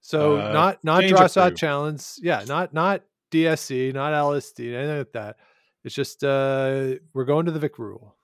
So 0.02 0.38
Uh, 0.38 0.52
not 0.54 0.84
not 0.84 1.04
draw 1.06 1.28
shot 1.28 1.56
challenge. 1.56 2.04
Yeah, 2.22 2.44
not 2.48 2.74
not 2.74 3.02
DSC, 3.32 3.94
not 3.94 4.14
LSD, 4.14 4.74
anything 4.74 4.98
like 5.00 5.12
that. 5.14 5.38
It's 5.84 5.96
just 5.96 6.24
uh 6.24 6.96
we're 7.14 7.26
going 7.26 7.46
to 7.48 7.52
the 7.52 7.60
Vic 7.60 7.78
rule. 7.80 8.16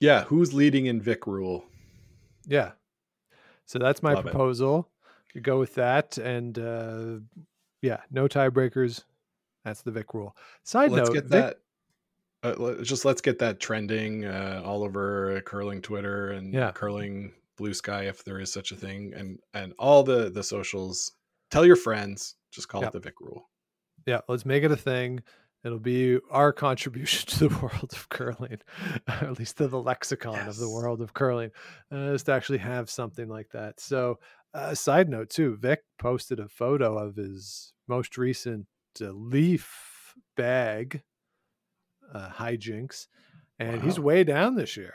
Yeah. 0.00 0.24
Who's 0.24 0.52
leading 0.52 0.86
in 0.86 1.00
Vic 1.00 1.26
rule? 1.26 1.64
Yeah. 2.46 2.72
So 3.66 3.78
that's 3.78 4.02
my 4.02 4.12
Love 4.14 4.26
it. 4.26 4.30
proposal. 4.30 4.90
You 5.34 5.40
go 5.40 5.58
with 5.58 5.74
that, 5.74 6.18
and 6.18 6.56
uh, 6.58 7.16
yeah, 7.82 8.00
no 8.10 8.28
tiebreakers. 8.28 9.02
That's 9.64 9.82
the 9.82 9.90
Vic 9.90 10.12
rule. 10.14 10.36
Side 10.62 10.90
let's 10.92 11.08
note: 11.08 11.14
get 11.14 11.24
Vic- 11.24 11.30
that. 11.30 11.56
Uh, 12.42 12.54
let- 12.58 12.82
just 12.82 13.04
let's 13.04 13.20
get 13.22 13.38
that 13.38 13.58
trending 13.58 14.26
uh, 14.26 14.62
all 14.64 14.84
over 14.84 15.40
curling 15.46 15.80
Twitter 15.80 16.32
and 16.32 16.52
Yeah. 16.52 16.70
curling 16.72 17.32
Blue 17.56 17.74
Sky 17.74 18.04
if 18.04 18.24
there 18.24 18.38
is 18.40 18.52
such 18.52 18.72
a 18.72 18.76
thing, 18.76 19.12
and 19.14 19.38
and 19.54 19.72
all 19.78 20.02
the 20.02 20.30
the 20.30 20.42
socials. 20.42 21.12
Tell 21.50 21.64
your 21.66 21.76
friends. 21.76 22.34
Just 22.50 22.68
call 22.68 22.80
Yep. 22.82 22.88
it 22.88 22.92
the 22.94 23.00
Vic 23.00 23.20
rule. 23.20 23.48
yeah, 24.06 24.20
let's 24.28 24.44
make 24.46 24.62
it 24.64 24.70
a 24.72 24.76
thing. 24.76 25.22
It'll 25.64 25.78
be 25.78 26.18
our 26.30 26.52
contribution 26.52 27.26
to 27.38 27.48
the 27.48 27.56
world 27.58 27.90
of 27.92 28.08
curling, 28.08 28.58
or 29.08 29.14
at 29.28 29.38
least 29.38 29.56
to 29.58 29.68
the 29.68 29.80
lexicon 29.80 30.46
of 30.48 30.56
the 30.58 30.68
world 30.68 31.00
of 31.00 31.14
curling, 31.14 31.50
uh, 31.92 32.12
is 32.12 32.22
to 32.24 32.32
actually 32.32 32.58
have 32.58 32.90
something 32.90 33.28
like 33.28 33.50
that. 33.52 33.80
So, 33.80 34.18
uh, 34.52 34.74
side 34.74 35.08
note 35.08 35.30
too, 35.30 35.56
Vic 35.56 35.80
posted 35.98 36.38
a 36.40 36.48
photo 36.48 36.98
of 36.98 37.16
his 37.16 37.72
most 37.88 38.18
recent 38.18 38.66
uh, 39.00 39.10
leaf 39.10 40.14
bag 40.36 41.02
uh, 42.12 42.28
hijinks, 42.30 43.06
and 43.58 43.82
he's 43.82 43.98
way 43.98 44.22
down 44.24 44.54
this 44.56 44.76
year 44.76 44.94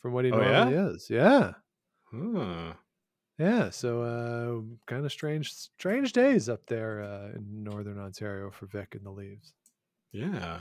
from 0.00 0.12
what 0.12 0.24
he 0.24 0.32
Oh, 0.32 0.40
yeah? 0.40 0.64
normally 0.64 0.94
is. 0.94 1.08
Yeah. 1.10 1.52
Huh. 2.14 2.74
Yeah, 3.38 3.70
so 3.70 4.02
uh, 4.02 4.76
kind 4.86 5.04
of 5.04 5.10
strange, 5.10 5.52
strange 5.52 6.12
days 6.12 6.48
up 6.48 6.60
there 6.66 7.02
uh, 7.02 7.36
in 7.36 7.64
northern 7.64 7.98
Ontario 7.98 8.50
for 8.50 8.66
Vic 8.66 8.94
and 8.94 9.04
the 9.04 9.10
Leaves. 9.10 9.52
Yeah. 10.12 10.60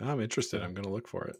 I'm 0.00 0.20
interested. 0.20 0.62
I'm 0.62 0.74
gonna 0.74 0.90
look 0.90 1.08
for 1.08 1.24
it. 1.24 1.36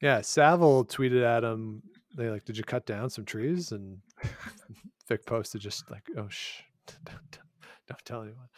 Yeah, 0.00 0.20
Saville 0.20 0.84
tweeted 0.84 1.22
at 1.22 1.44
him. 1.44 1.82
They 2.16 2.28
like, 2.28 2.44
did 2.44 2.56
you 2.56 2.64
cut 2.64 2.86
down 2.86 3.10
some 3.10 3.24
trees? 3.24 3.70
And 3.72 3.98
Vic 5.08 5.24
posted 5.26 5.60
just 5.60 5.90
like, 5.90 6.02
oh 6.16 6.28
shh, 6.28 6.62
don't, 7.04 7.38
don't 7.86 8.04
tell 8.04 8.22
anyone. 8.22 8.48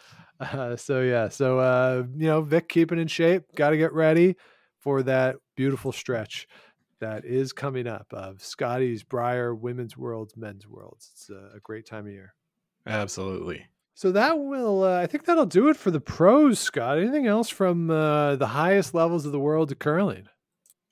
Uh, 0.40 0.76
so 0.76 1.02
yeah, 1.02 1.28
so 1.28 1.58
uh, 1.58 2.04
you 2.16 2.26
know, 2.26 2.40
Vic 2.40 2.68
keeping 2.68 2.98
in 2.98 3.08
shape. 3.08 3.44
Got 3.54 3.70
to 3.70 3.76
get 3.76 3.92
ready 3.92 4.36
for 4.78 5.02
that 5.02 5.36
beautiful 5.56 5.92
stretch 5.92 6.48
that 7.02 7.24
is 7.24 7.52
coming 7.52 7.88
up 7.88 8.06
of 8.12 8.42
Scotties 8.42 9.02
Brier 9.02 9.52
Women's 9.52 9.96
Worlds, 9.96 10.36
Men's 10.36 10.68
Worlds. 10.68 11.10
It's 11.12 11.30
a, 11.30 11.56
a 11.56 11.60
great 11.60 11.84
time 11.84 12.06
of 12.06 12.12
year. 12.12 12.34
Absolutely. 12.86 13.66
So 13.94 14.12
that 14.12 14.38
will, 14.38 14.84
uh, 14.84 15.00
I 15.00 15.08
think 15.08 15.24
that'll 15.24 15.46
do 15.46 15.68
it 15.68 15.76
for 15.76 15.90
the 15.90 16.00
pros, 16.00 16.60
Scott. 16.60 16.98
Anything 16.98 17.26
else 17.26 17.48
from 17.48 17.90
uh, 17.90 18.36
the 18.36 18.46
highest 18.46 18.94
levels 18.94 19.26
of 19.26 19.32
the 19.32 19.40
world 19.40 19.70
to 19.70 19.74
curling? 19.74 20.28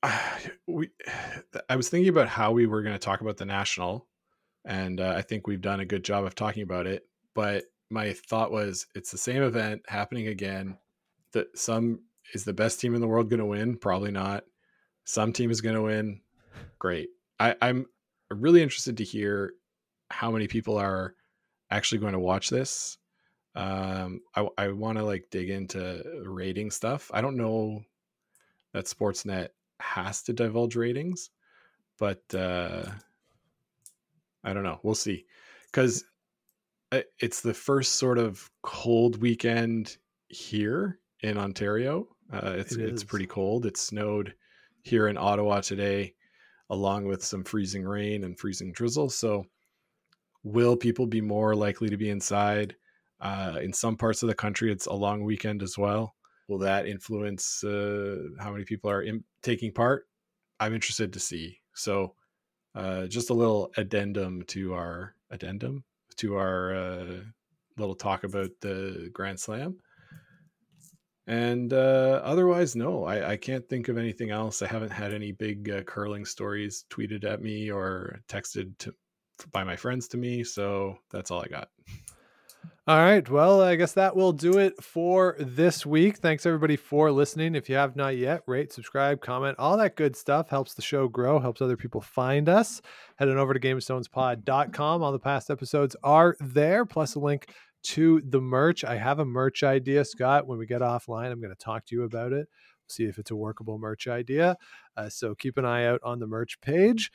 we, 0.66 0.90
I 1.68 1.77
was 1.77 1.88
thinking 1.88 2.11
about 2.11 2.29
how 2.29 2.51
we 2.51 2.66
were 2.66 2.83
going 2.83 2.94
to 2.94 2.99
talk 2.99 3.20
about 3.20 3.37
the 3.37 3.46
national, 3.46 4.09
and 4.64 5.01
uh, 5.01 5.14
I 5.16 5.23
think 5.23 5.46
we've 5.46 5.61
done 5.61 5.79
a 5.79 5.87
good 5.87 6.05
job 6.05 6.25
of 6.25 6.35
talking 6.35 6.64
about 6.64 6.88
it. 6.88 7.07
But 7.35 7.66
my 7.88 8.14
thought 8.14 8.51
was, 8.51 8.87
it's 8.96 9.12
the 9.12 9.18
same 9.18 9.44
event 9.44 9.83
happening 9.87 10.27
again. 10.27 10.77
That 11.33 11.57
some 11.57 12.01
is 12.35 12.44
the 12.44 12.53
best 12.53 12.81
team 12.81 12.96
in 12.96 13.01
the 13.01 13.07
world 13.07 13.31
going 13.31 13.38
to 13.38 13.46
win? 13.46 13.77
Probably 13.77 14.11
not. 14.11 14.42
Some 15.04 15.32
team 15.32 15.50
is 15.50 15.60
going 15.60 15.74
to 15.74 15.82
win. 15.82 16.20
Great. 16.78 17.10
I, 17.38 17.56
I'm 17.60 17.86
really 18.30 18.62
interested 18.62 18.96
to 18.98 19.04
hear 19.04 19.54
how 20.10 20.30
many 20.30 20.46
people 20.46 20.76
are 20.76 21.14
actually 21.70 21.98
going 21.98 22.12
to 22.12 22.18
watch 22.18 22.50
this. 22.50 22.98
Um, 23.54 24.20
I, 24.34 24.46
I 24.58 24.68
want 24.68 24.98
to 24.98 25.04
like 25.04 25.28
dig 25.30 25.50
into 25.50 26.22
rating 26.24 26.70
stuff. 26.70 27.10
I 27.12 27.20
don't 27.20 27.36
know 27.36 27.82
that 28.72 28.84
Sportsnet 28.84 29.48
has 29.80 30.22
to 30.22 30.32
divulge 30.32 30.76
ratings, 30.76 31.30
but 31.98 32.22
uh, 32.34 32.84
I 34.44 34.52
don't 34.52 34.62
know. 34.62 34.78
We'll 34.82 34.94
see 34.94 35.26
because 35.66 36.04
it's 37.18 37.40
the 37.40 37.54
first 37.54 37.96
sort 37.96 38.18
of 38.18 38.50
cold 38.62 39.20
weekend 39.20 39.96
here 40.28 40.98
in 41.20 41.38
Ontario. 41.38 42.08
Uh, 42.32 42.54
it's 42.58 42.76
it 42.76 42.88
it's 42.88 43.04
pretty 43.04 43.26
cold. 43.26 43.66
It 43.66 43.76
snowed 43.76 44.34
here 44.82 45.08
in 45.08 45.16
Ottawa 45.16 45.60
today, 45.60 46.14
along 46.70 47.06
with 47.06 47.24
some 47.24 47.44
freezing 47.44 47.84
rain 47.84 48.24
and 48.24 48.38
freezing 48.38 48.72
drizzle. 48.72 49.10
So 49.10 49.46
Will 50.42 50.76
people 50.76 51.06
be 51.06 51.20
more 51.20 51.54
likely 51.54 51.88
to 51.90 51.96
be 51.96 52.10
inside? 52.10 52.76
Uh, 53.20 53.58
in 53.62 53.72
some 53.72 53.96
parts 53.96 54.22
of 54.22 54.28
the 54.28 54.34
country, 54.34 54.72
it's 54.72 54.86
a 54.86 54.92
long 54.92 55.22
weekend 55.22 55.62
as 55.62 55.76
well. 55.76 56.14
Will 56.48 56.58
that 56.58 56.86
influence 56.86 57.62
uh, 57.62 58.16
how 58.38 58.50
many 58.50 58.64
people 58.64 58.90
are 58.90 59.02
in, 59.02 59.22
taking 59.42 59.72
part? 59.72 60.08
I'm 60.58 60.74
interested 60.74 61.12
to 61.12 61.20
see. 61.20 61.60
So, 61.74 62.14
uh, 62.74 63.06
just 63.06 63.30
a 63.30 63.34
little 63.34 63.70
addendum 63.76 64.42
to 64.48 64.72
our 64.74 65.14
addendum 65.30 65.84
to 66.16 66.36
our 66.36 66.74
uh, 66.74 67.20
little 67.76 67.94
talk 67.94 68.24
about 68.24 68.50
the 68.60 69.10
Grand 69.12 69.38
Slam. 69.38 69.76
And 71.30 71.72
uh, 71.72 72.20
otherwise, 72.24 72.74
no, 72.74 73.04
I, 73.04 73.30
I, 73.30 73.36
can't 73.36 73.64
think 73.68 73.86
of 73.86 73.96
anything 73.96 74.32
else. 74.32 74.62
I 74.62 74.66
haven't 74.66 74.90
had 74.90 75.14
any 75.14 75.30
big 75.30 75.70
uh, 75.70 75.82
curling 75.82 76.24
stories 76.24 76.86
tweeted 76.90 77.22
at 77.22 77.40
me 77.40 77.70
or 77.70 78.18
texted 78.28 78.76
to, 78.78 78.92
by 79.52 79.62
my 79.62 79.76
friends 79.76 80.08
to 80.08 80.16
me. 80.16 80.42
So 80.42 80.98
that's 81.12 81.30
all 81.30 81.40
I 81.40 81.46
got. 81.46 81.68
All 82.88 82.96
right. 82.96 83.30
Well, 83.30 83.62
I 83.62 83.76
guess 83.76 83.92
that 83.92 84.16
will 84.16 84.32
do 84.32 84.58
it 84.58 84.82
for 84.82 85.36
this 85.38 85.86
week. 85.86 86.16
Thanks 86.16 86.46
everybody 86.46 86.74
for 86.74 87.12
listening. 87.12 87.54
If 87.54 87.68
you 87.68 87.76
have 87.76 87.94
not 87.94 88.16
yet, 88.16 88.42
rate, 88.48 88.72
subscribe, 88.72 89.20
comment, 89.20 89.56
all 89.60 89.76
that 89.76 89.94
good 89.94 90.16
stuff 90.16 90.48
helps 90.48 90.74
the 90.74 90.82
show 90.82 91.06
grow, 91.06 91.38
helps 91.38 91.62
other 91.62 91.76
people 91.76 92.00
find 92.00 92.48
us. 92.48 92.82
Head 93.20 93.28
on 93.28 93.38
over 93.38 93.54
to 93.54 93.60
gameofstonespod.com. 93.60 95.02
All 95.04 95.12
the 95.12 95.20
past 95.20 95.48
episodes 95.48 95.94
are 96.02 96.34
there, 96.40 96.84
plus 96.84 97.14
a 97.14 97.20
link 97.20 97.54
to 97.82 98.20
the 98.22 98.40
merch. 98.40 98.84
I 98.84 98.96
have 98.96 99.18
a 99.18 99.24
merch 99.24 99.62
idea, 99.62 100.04
Scott. 100.04 100.46
When 100.46 100.58
we 100.58 100.66
get 100.66 100.80
offline, 100.80 101.30
I'm 101.30 101.40
going 101.40 101.54
to 101.54 101.64
talk 101.64 101.86
to 101.86 101.96
you 101.96 102.04
about 102.04 102.32
it, 102.32 102.48
see 102.88 103.04
if 103.04 103.18
it's 103.18 103.30
a 103.30 103.36
workable 103.36 103.78
merch 103.78 104.06
idea. 104.06 104.56
Uh, 104.96 105.08
so 105.08 105.34
keep 105.34 105.56
an 105.56 105.64
eye 105.64 105.86
out 105.86 106.00
on 106.02 106.18
the 106.18 106.26
merch 106.26 106.60
page 106.60 107.10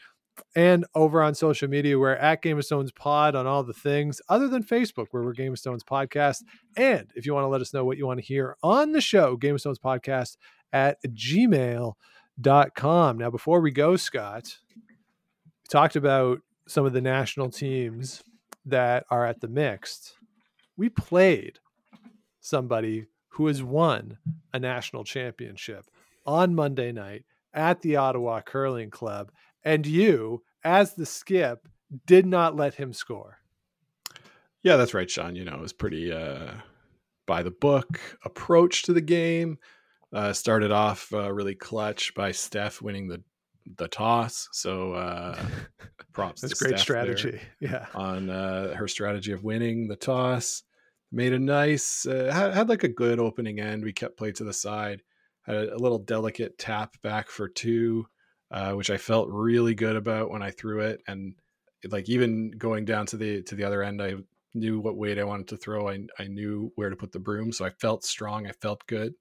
and 0.55 0.85
over 0.95 1.21
on 1.21 1.35
social 1.35 1.67
media. 1.67 1.97
We're 1.97 2.15
at 2.15 2.41
Game 2.41 2.57
of 2.57 2.65
Stones 2.65 2.91
Pod 2.91 3.35
on 3.35 3.47
all 3.47 3.63
the 3.63 3.73
things 3.73 4.21
other 4.29 4.47
than 4.47 4.63
Facebook, 4.63 5.07
where 5.11 5.23
we're 5.23 5.33
Game 5.33 5.53
of 5.53 5.59
Stones 5.59 5.83
Podcast. 5.83 6.43
And 6.75 7.11
if 7.15 7.25
you 7.25 7.33
want 7.33 7.45
to 7.45 7.49
let 7.49 7.61
us 7.61 7.73
know 7.73 7.85
what 7.85 7.97
you 7.97 8.05
want 8.07 8.19
to 8.19 8.25
hear 8.25 8.55
on 8.63 8.91
the 8.91 9.01
show, 9.01 9.35
Game 9.37 9.55
of 9.55 9.61
Stones 9.61 9.79
Podcast 9.79 10.37
at 10.73 10.97
gmail.com. 11.03 11.97
Now, 13.17 13.29
before 13.29 13.61
we 13.61 13.71
go, 13.71 13.95
Scott, 13.95 14.57
we 14.75 14.83
talked 15.69 15.95
about 15.95 16.39
some 16.67 16.85
of 16.85 16.93
the 16.93 17.01
national 17.01 17.49
teams 17.49 18.23
that 18.65 19.05
are 19.09 19.25
at 19.25 19.41
the 19.41 19.47
mixed. 19.47 20.15
We 20.77 20.89
played 20.89 21.59
somebody 22.39 23.07
who 23.29 23.47
has 23.47 23.63
won 23.63 24.17
a 24.53 24.59
national 24.59 25.03
championship 25.03 25.85
on 26.25 26.55
Monday 26.55 26.91
night 26.91 27.25
at 27.53 27.81
the 27.81 27.95
Ottawa 27.95 28.41
Curling 28.41 28.89
Club 28.89 29.31
and 29.63 29.85
you, 29.87 30.43
as 30.63 30.93
the 30.93 31.05
skip, 31.05 31.67
did 32.05 32.25
not 32.25 32.55
let 32.55 32.75
him 32.75 32.93
score. 32.93 33.39
Yeah, 34.61 34.77
that's 34.77 34.93
right, 34.93 35.09
Sean. 35.09 35.35
You 35.35 35.45
know, 35.45 35.55
it 35.55 35.61
was 35.61 35.73
pretty 35.73 36.11
uh, 36.11 36.53
by 37.25 37.43
the 37.43 37.51
book 37.51 37.99
approach 38.23 38.83
to 38.83 38.93
the 38.93 39.01
game. 39.01 39.57
Uh, 40.13 40.33
started 40.33 40.71
off 40.71 41.11
uh, 41.13 41.31
really 41.31 41.55
clutch 41.55 42.13
by 42.13 42.31
Steph 42.31 42.81
winning 42.81 43.07
the 43.07 43.21
the 43.77 43.87
toss. 43.87 44.47
So 44.51 44.93
uh, 44.93 45.37
props. 46.13 46.41
That's 46.41 46.53
great 46.53 46.79
strategy. 46.79 47.39
Yeah, 47.59 47.85
on 47.93 48.29
uh, 48.29 48.73
her 48.75 48.87
strategy 48.87 49.31
of 49.31 49.43
winning 49.43 49.87
the 49.87 49.95
toss. 49.95 50.63
Made 51.11 51.33
a 51.33 51.39
nice, 51.39 52.05
uh, 52.05 52.31
had, 52.33 52.53
had 52.53 52.69
like 52.69 52.83
a 52.83 52.89
good 52.89 53.19
opening 53.19 53.59
end. 53.59 53.83
We 53.83 53.93
kept 53.93 54.17
play 54.17 54.31
to 54.33 54.43
the 54.43 54.51
side. 54.51 55.01
Had 55.43 55.55
a, 55.55 55.75
a 55.75 55.77
little 55.77 55.99
delicate 55.99 56.57
tap 56.57 56.99
back 57.01 57.29
for 57.29 57.47
two 57.47 58.07
uh, 58.51 58.73
which 58.73 58.89
I 58.89 58.97
felt 58.97 59.29
really 59.29 59.75
good 59.75 59.95
about 59.95 60.29
when 60.29 60.41
I 60.41 60.51
threw 60.51 60.81
it. 60.81 61.01
And 61.07 61.35
like 61.89 62.09
even 62.09 62.51
going 62.51 62.85
down 62.85 63.05
to 63.07 63.17
the 63.17 63.41
to 63.43 63.55
the 63.55 63.63
other 63.63 63.83
end, 63.83 64.01
I 64.01 64.15
knew 64.53 64.79
what 64.79 64.97
weight 64.97 65.19
I 65.19 65.23
wanted 65.23 65.47
to 65.49 65.57
throw. 65.57 65.89
I 65.89 66.05
I 66.19 66.27
knew 66.27 66.71
where 66.75 66.89
to 66.89 66.95
put 66.95 67.11
the 67.11 67.19
broom, 67.19 67.51
so 67.51 67.65
I 67.65 67.71
felt 67.71 68.03
strong. 68.03 68.47
I 68.47 68.51
felt 68.51 68.85
good. 68.87 69.13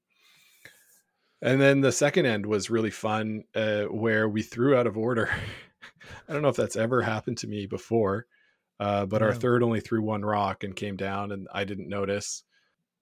And 1.45 1.61
then 1.61 1.83
the 1.83 1.93
second 1.93 2.25
end 2.25 2.47
was 2.47 2.71
really 2.71 2.91
fun, 2.91 3.45
uh, 3.55 3.83
where 3.83 4.31
we 4.31 4.41
threw 4.41 4.75
out 4.75 4.87
of 4.87 4.97
order. 4.97 5.29
I 6.29 6.33
don't 6.33 6.41
know 6.41 6.49
if 6.49 6.57
that's 6.57 6.75
ever 6.75 7.03
happened 7.03 7.37
to 7.39 7.47
me 7.47 7.67
before, 7.67 8.27
uh, 8.81 9.05
but 9.05 9.21
yeah. 9.21 9.29
our 9.29 9.35
third 9.35 9.63
only 9.63 9.81
threw 9.81 10.01
one 10.01 10.25
rock 10.25 10.65
and 10.65 10.75
came 10.75 10.97
down, 10.97 11.33
and 11.33 11.47
I 11.53 11.65
didn't 11.65 11.91
notice. 11.91 12.45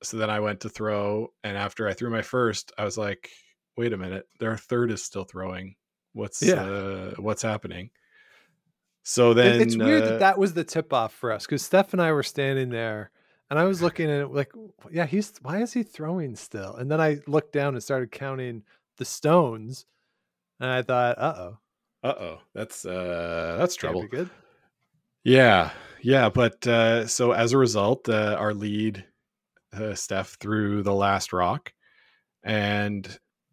So 0.02 0.16
then 0.16 0.28
I 0.28 0.40
went 0.40 0.59
to 0.62 0.68
throw, 0.68 1.28
and 1.44 1.57
after 1.57 1.87
I 1.87 1.94
threw 1.94 2.11
my 2.11 2.22
first, 2.22 2.72
I 2.76 2.85
was 2.85 2.98
like, 2.98 3.31
"Wait 3.76 3.92
a 3.92 3.96
minute, 3.96 4.26
their 4.40 4.57
third 4.57 4.90
is 4.90 5.05
still 5.05 5.24
throwing." 5.24 5.76
What's 6.12 6.42
yeah. 6.42 6.64
uh, 6.64 7.12
what's 7.18 7.42
happening? 7.42 7.90
So 9.05 9.35
then 9.35 9.61
it's 9.61 9.76
weird 9.76 10.02
uh, 10.02 10.07
that 10.07 10.18
that 10.18 10.38
was 10.38 10.55
the 10.55 10.64
tip 10.64 10.92
off 10.92 11.14
for 11.14 11.31
us 11.31 11.46
because 11.46 11.62
Steph 11.62 11.92
and 11.92 12.02
I 12.02 12.11
were 12.11 12.24
standing 12.24 12.70
there 12.70 13.12
and 13.53 13.59
I 13.59 13.65
was 13.65 13.83
looking 13.83 14.11
at 14.11 14.23
it 14.23 14.29
like, 14.29 14.51
yeah, 14.91 15.05
he's 15.05 15.35
why 15.43 15.61
is 15.61 15.75
he 15.75 15.83
throwing 15.83 16.37
still? 16.37 16.75
And 16.77 16.91
then 16.91 17.03
I 17.03 17.19
looked 17.27 17.53
down 17.53 17.75
and 17.75 17.83
started 17.83 18.11
counting 18.11 18.62
the 18.97 19.05
stones, 19.05 19.85
and 20.59 20.71
I 20.71 20.81
thought, 20.81 21.19
uh 21.19 21.35
oh, 21.37 21.59
uh 22.03 22.15
oh, 22.19 22.38
that's 22.55 22.87
uh 22.87 23.57
that's 23.59 23.77
trouble. 23.77 24.07
Good. 24.09 24.31
Yeah, 25.23 25.71
yeah, 26.01 26.31
but 26.31 26.67
uh, 26.67 27.07
so 27.07 27.33
as 27.33 27.53
a 27.53 27.59
result, 27.59 28.09
uh, 28.09 28.37
our 28.38 28.55
lead, 28.55 29.05
uh, 29.75 29.95
Steph, 29.97 30.38
threw 30.41 30.83
the 30.83 30.95
last 30.95 31.35
rock, 31.35 31.75
and 32.43 33.07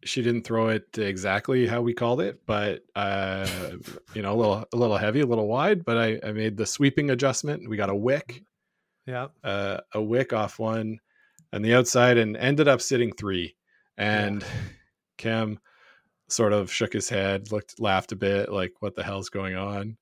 she 0.05 0.21
didn't 0.21 0.43
throw 0.43 0.69
it 0.69 0.97
exactly 0.97 1.67
how 1.67 1.81
we 1.81 1.93
called 1.93 2.21
it, 2.21 2.39
but 2.45 2.83
uh, 2.95 3.45
you 4.13 4.21
know, 4.21 4.33
a 4.33 4.37
little 4.37 4.65
a 4.71 4.77
little 4.77 4.97
heavy, 4.97 5.19
a 5.19 5.25
little 5.25 5.49
wide. 5.49 5.83
But 5.83 5.97
I, 5.97 6.19
I 6.23 6.31
made 6.31 6.55
the 6.55 6.65
sweeping 6.65 7.09
adjustment. 7.09 7.69
We 7.69 7.75
got 7.75 7.89
a 7.89 7.95
wick, 7.95 8.43
yeah, 9.09 9.27
uh, 9.43 9.81
a 9.93 10.01
wick 10.01 10.33
off 10.33 10.59
one, 10.59 10.99
and 11.51 11.63
the 11.63 11.75
outside, 11.75 12.17
and 12.17 12.37
ended 12.37 12.67
up 12.67 12.81
sitting 12.81 13.11
three. 13.11 13.55
And 13.97 14.41
yeah. 14.41 14.47
Cam 15.17 15.59
sort 16.29 16.53
of 16.53 16.71
shook 16.71 16.93
his 16.93 17.09
head, 17.09 17.51
looked, 17.51 17.79
laughed 17.79 18.11
a 18.11 18.15
bit, 18.15 18.51
like 18.51 18.73
what 18.79 18.95
the 18.95 19.03
hell's 19.03 19.29
going 19.29 19.55
on, 19.55 19.97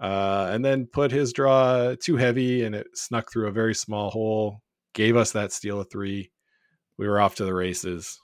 uh, 0.00 0.48
and 0.50 0.64
then 0.64 0.86
put 0.86 1.10
his 1.10 1.32
draw 1.32 1.94
too 2.00 2.16
heavy, 2.16 2.64
and 2.64 2.74
it 2.74 2.86
snuck 2.94 3.30
through 3.30 3.48
a 3.48 3.52
very 3.52 3.74
small 3.74 4.10
hole. 4.10 4.62
Gave 4.94 5.16
us 5.16 5.32
that 5.32 5.52
steal 5.52 5.80
of 5.80 5.90
three. 5.90 6.30
We 6.96 7.06
were 7.06 7.20
off 7.20 7.34
to 7.36 7.44
the 7.44 7.52
races 7.52 8.18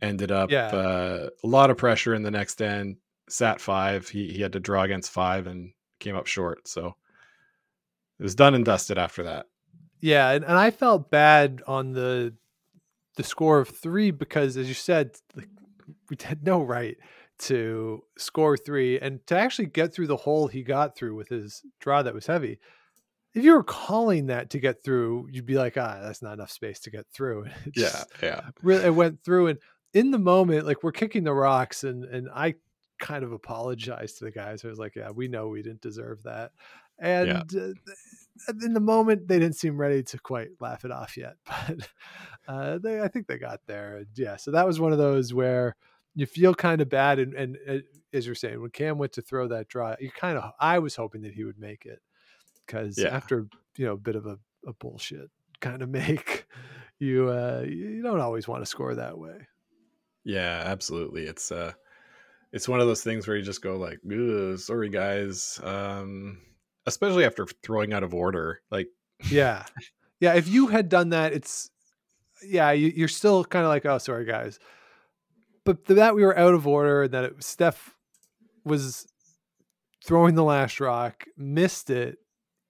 ended 0.00 0.30
up 0.30 0.50
yeah. 0.50 0.66
uh, 0.66 1.28
a 1.42 1.46
lot 1.46 1.70
of 1.70 1.76
pressure 1.76 2.14
in 2.14 2.22
the 2.22 2.30
next 2.30 2.62
end. 2.62 2.96
Sat 3.28 3.60
five. 3.60 4.08
He 4.08 4.28
he 4.28 4.40
had 4.40 4.52
to 4.52 4.60
draw 4.60 4.82
against 4.82 5.10
five 5.10 5.46
and 5.46 5.72
came 6.00 6.16
up 6.16 6.26
short. 6.26 6.66
So 6.66 6.94
it 8.18 8.22
was 8.22 8.34
done 8.34 8.54
and 8.54 8.64
dusted 8.64 8.98
after 8.98 9.22
that. 9.24 9.46
Yeah, 10.00 10.30
and, 10.30 10.44
and 10.44 10.56
I 10.56 10.70
felt 10.70 11.10
bad 11.10 11.62
on 11.66 11.92
the 11.92 12.34
the 13.16 13.24
score 13.24 13.58
of 13.58 13.68
three 13.68 14.10
because, 14.12 14.56
as 14.56 14.68
you 14.68 14.74
said, 14.74 15.16
like, 15.34 15.48
we 16.08 16.16
had 16.22 16.44
no 16.44 16.62
right 16.62 16.96
to 17.40 18.02
score 18.16 18.56
three 18.56 18.98
and 18.98 19.24
to 19.26 19.36
actually 19.36 19.66
get 19.66 19.94
through 19.94 20.06
the 20.06 20.16
hole 20.16 20.48
he 20.48 20.62
got 20.62 20.96
through 20.96 21.14
with 21.14 21.28
his 21.28 21.62
draw 21.80 22.02
that 22.02 22.14
was 22.14 22.26
heavy. 22.26 22.58
If 23.34 23.44
you 23.44 23.52
were 23.52 23.62
calling 23.62 24.26
that 24.26 24.50
to 24.50 24.58
get 24.58 24.82
through, 24.82 25.28
you'd 25.30 25.46
be 25.46 25.56
like, 25.56 25.76
ah, 25.76 26.00
that's 26.02 26.22
not 26.22 26.32
enough 26.32 26.50
space 26.50 26.80
to 26.80 26.90
get 26.90 27.06
through. 27.12 27.46
yeah, 27.76 28.04
yeah. 28.22 28.40
Really, 28.62 28.86
it 28.86 28.94
went 28.94 29.22
through, 29.22 29.48
and 29.48 29.58
in 29.92 30.10
the 30.10 30.18
moment, 30.18 30.66
like 30.66 30.82
we're 30.82 30.92
kicking 30.92 31.24
the 31.24 31.34
rocks, 31.34 31.84
and 31.84 32.04
and 32.04 32.28
I 32.34 32.54
kind 32.98 33.24
of 33.24 33.32
apologized 33.32 34.18
to 34.18 34.24
the 34.24 34.30
guys. 34.30 34.64
I 34.64 34.68
was 34.68 34.78
like, 34.78 34.96
yeah, 34.96 35.10
we 35.10 35.28
know 35.28 35.48
we 35.48 35.62
didn't 35.62 35.80
deserve 35.82 36.22
that, 36.24 36.52
and 36.98 37.52
yeah. 37.52 37.60
uh, 37.60 38.52
in 38.62 38.74
the 38.74 38.80
moment 38.80 39.28
they 39.28 39.38
didn't 39.38 39.56
seem 39.56 39.78
ready 39.78 40.02
to 40.04 40.18
quite 40.18 40.48
laugh 40.60 40.84
it 40.84 40.90
off 40.90 41.16
yet, 41.16 41.34
but 41.46 41.88
uh, 42.46 42.78
they 42.78 43.00
I 43.00 43.08
think 43.08 43.26
they 43.26 43.38
got 43.38 43.60
there. 43.66 44.04
Yeah, 44.14 44.36
so 44.36 44.50
that 44.52 44.66
was 44.66 44.80
one 44.80 44.92
of 44.92 44.98
those 44.98 45.32
where 45.34 45.76
you 46.14 46.26
feel 46.26 46.54
kind 46.54 46.80
of 46.80 46.88
bad, 46.88 47.18
and, 47.18 47.34
and 47.34 47.58
uh, 47.68 47.78
as 48.12 48.26
you're 48.26 48.34
saying, 48.34 48.60
when 48.60 48.70
Cam 48.70 48.98
went 48.98 49.12
to 49.12 49.22
throw 49.22 49.48
that 49.48 49.68
draw, 49.68 49.94
you 50.00 50.10
kind 50.10 50.38
of 50.38 50.52
I 50.58 50.78
was 50.78 50.96
hoping 50.96 51.22
that 51.22 51.34
he 51.34 51.44
would 51.44 51.58
make 51.58 51.86
it 51.86 52.00
because 52.66 52.98
Yeah. 52.98 53.08
after 53.08 53.46
you 53.76 53.86
know 53.86 53.92
a 53.92 53.98
bit 53.98 54.16
of 54.16 54.26
a, 54.26 54.38
a 54.66 54.72
bullshit 54.72 55.30
kind 55.60 55.82
of 55.82 55.88
make, 55.90 56.46
you 56.98 57.28
uh, 57.28 57.64
you 57.66 58.02
don't 58.02 58.20
always 58.20 58.48
want 58.48 58.62
to 58.62 58.66
score 58.66 58.94
that 58.94 59.18
way. 59.18 59.46
Yeah, 60.24 60.62
absolutely. 60.66 61.22
It's 61.22 61.50
uh 61.52 61.72
it's 62.52 62.68
one 62.68 62.80
of 62.80 62.86
those 62.86 63.02
things 63.02 63.26
where 63.26 63.36
you 63.36 63.42
just 63.42 63.62
go 63.62 63.76
like, 63.76 64.00
"Ugh, 64.10 64.58
sorry 64.58 64.88
guys. 64.88 65.60
Um 65.62 66.38
especially 66.88 67.24
after 67.24 67.46
throwing 67.62 67.92
out 67.92 68.02
of 68.02 68.14
order. 68.14 68.62
Like 68.70 68.88
Yeah. 69.30 69.64
Yeah. 70.20 70.34
If 70.34 70.48
you 70.48 70.66
had 70.68 70.88
done 70.88 71.10
that, 71.10 71.32
it's, 71.32 71.70
yeah, 72.44 72.72
you, 72.72 72.92
you're 72.94 73.08
still 73.08 73.44
kind 73.44 73.64
of 73.64 73.68
like, 73.68 73.84
oh, 73.86 73.98
sorry, 73.98 74.24
guys. 74.24 74.58
But 75.64 75.84
that 75.86 76.14
we 76.16 76.24
were 76.24 76.36
out 76.36 76.54
of 76.54 76.66
order 76.66 77.04
and 77.04 77.12
that 77.12 77.24
it, 77.24 77.44
Steph 77.44 77.94
was 78.64 79.06
throwing 80.04 80.34
the 80.34 80.44
last 80.44 80.80
rock, 80.80 81.26
missed 81.36 81.90
it 81.90 82.18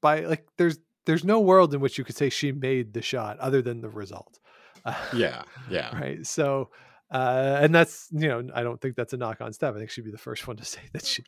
by 0.02 0.20
like, 0.20 0.46
there's, 0.58 0.78
there's 1.06 1.24
no 1.24 1.40
world 1.40 1.72
in 1.72 1.80
which 1.80 1.96
you 1.96 2.04
could 2.04 2.16
say 2.16 2.28
she 2.28 2.50
made 2.50 2.92
the 2.92 3.02
shot 3.02 3.38
other 3.38 3.62
than 3.62 3.80
the 3.80 3.88
result. 3.88 4.40
Uh, 4.84 4.94
yeah, 5.14 5.42
yeah. 5.70 5.96
Right. 5.96 6.26
So, 6.26 6.70
uh, 7.10 7.58
and 7.60 7.74
that's, 7.74 8.08
you 8.12 8.28
know, 8.28 8.48
I 8.54 8.62
don't 8.62 8.80
think 8.80 8.96
that's 8.96 9.12
a 9.12 9.16
knock 9.16 9.40
on 9.40 9.52
Steph. 9.52 9.74
I 9.74 9.78
think 9.78 9.90
she'd 9.90 10.04
be 10.04 10.10
the 10.10 10.18
first 10.18 10.46
one 10.46 10.56
to 10.58 10.64
say 10.66 10.80
that 10.92 11.04
she 11.04 11.22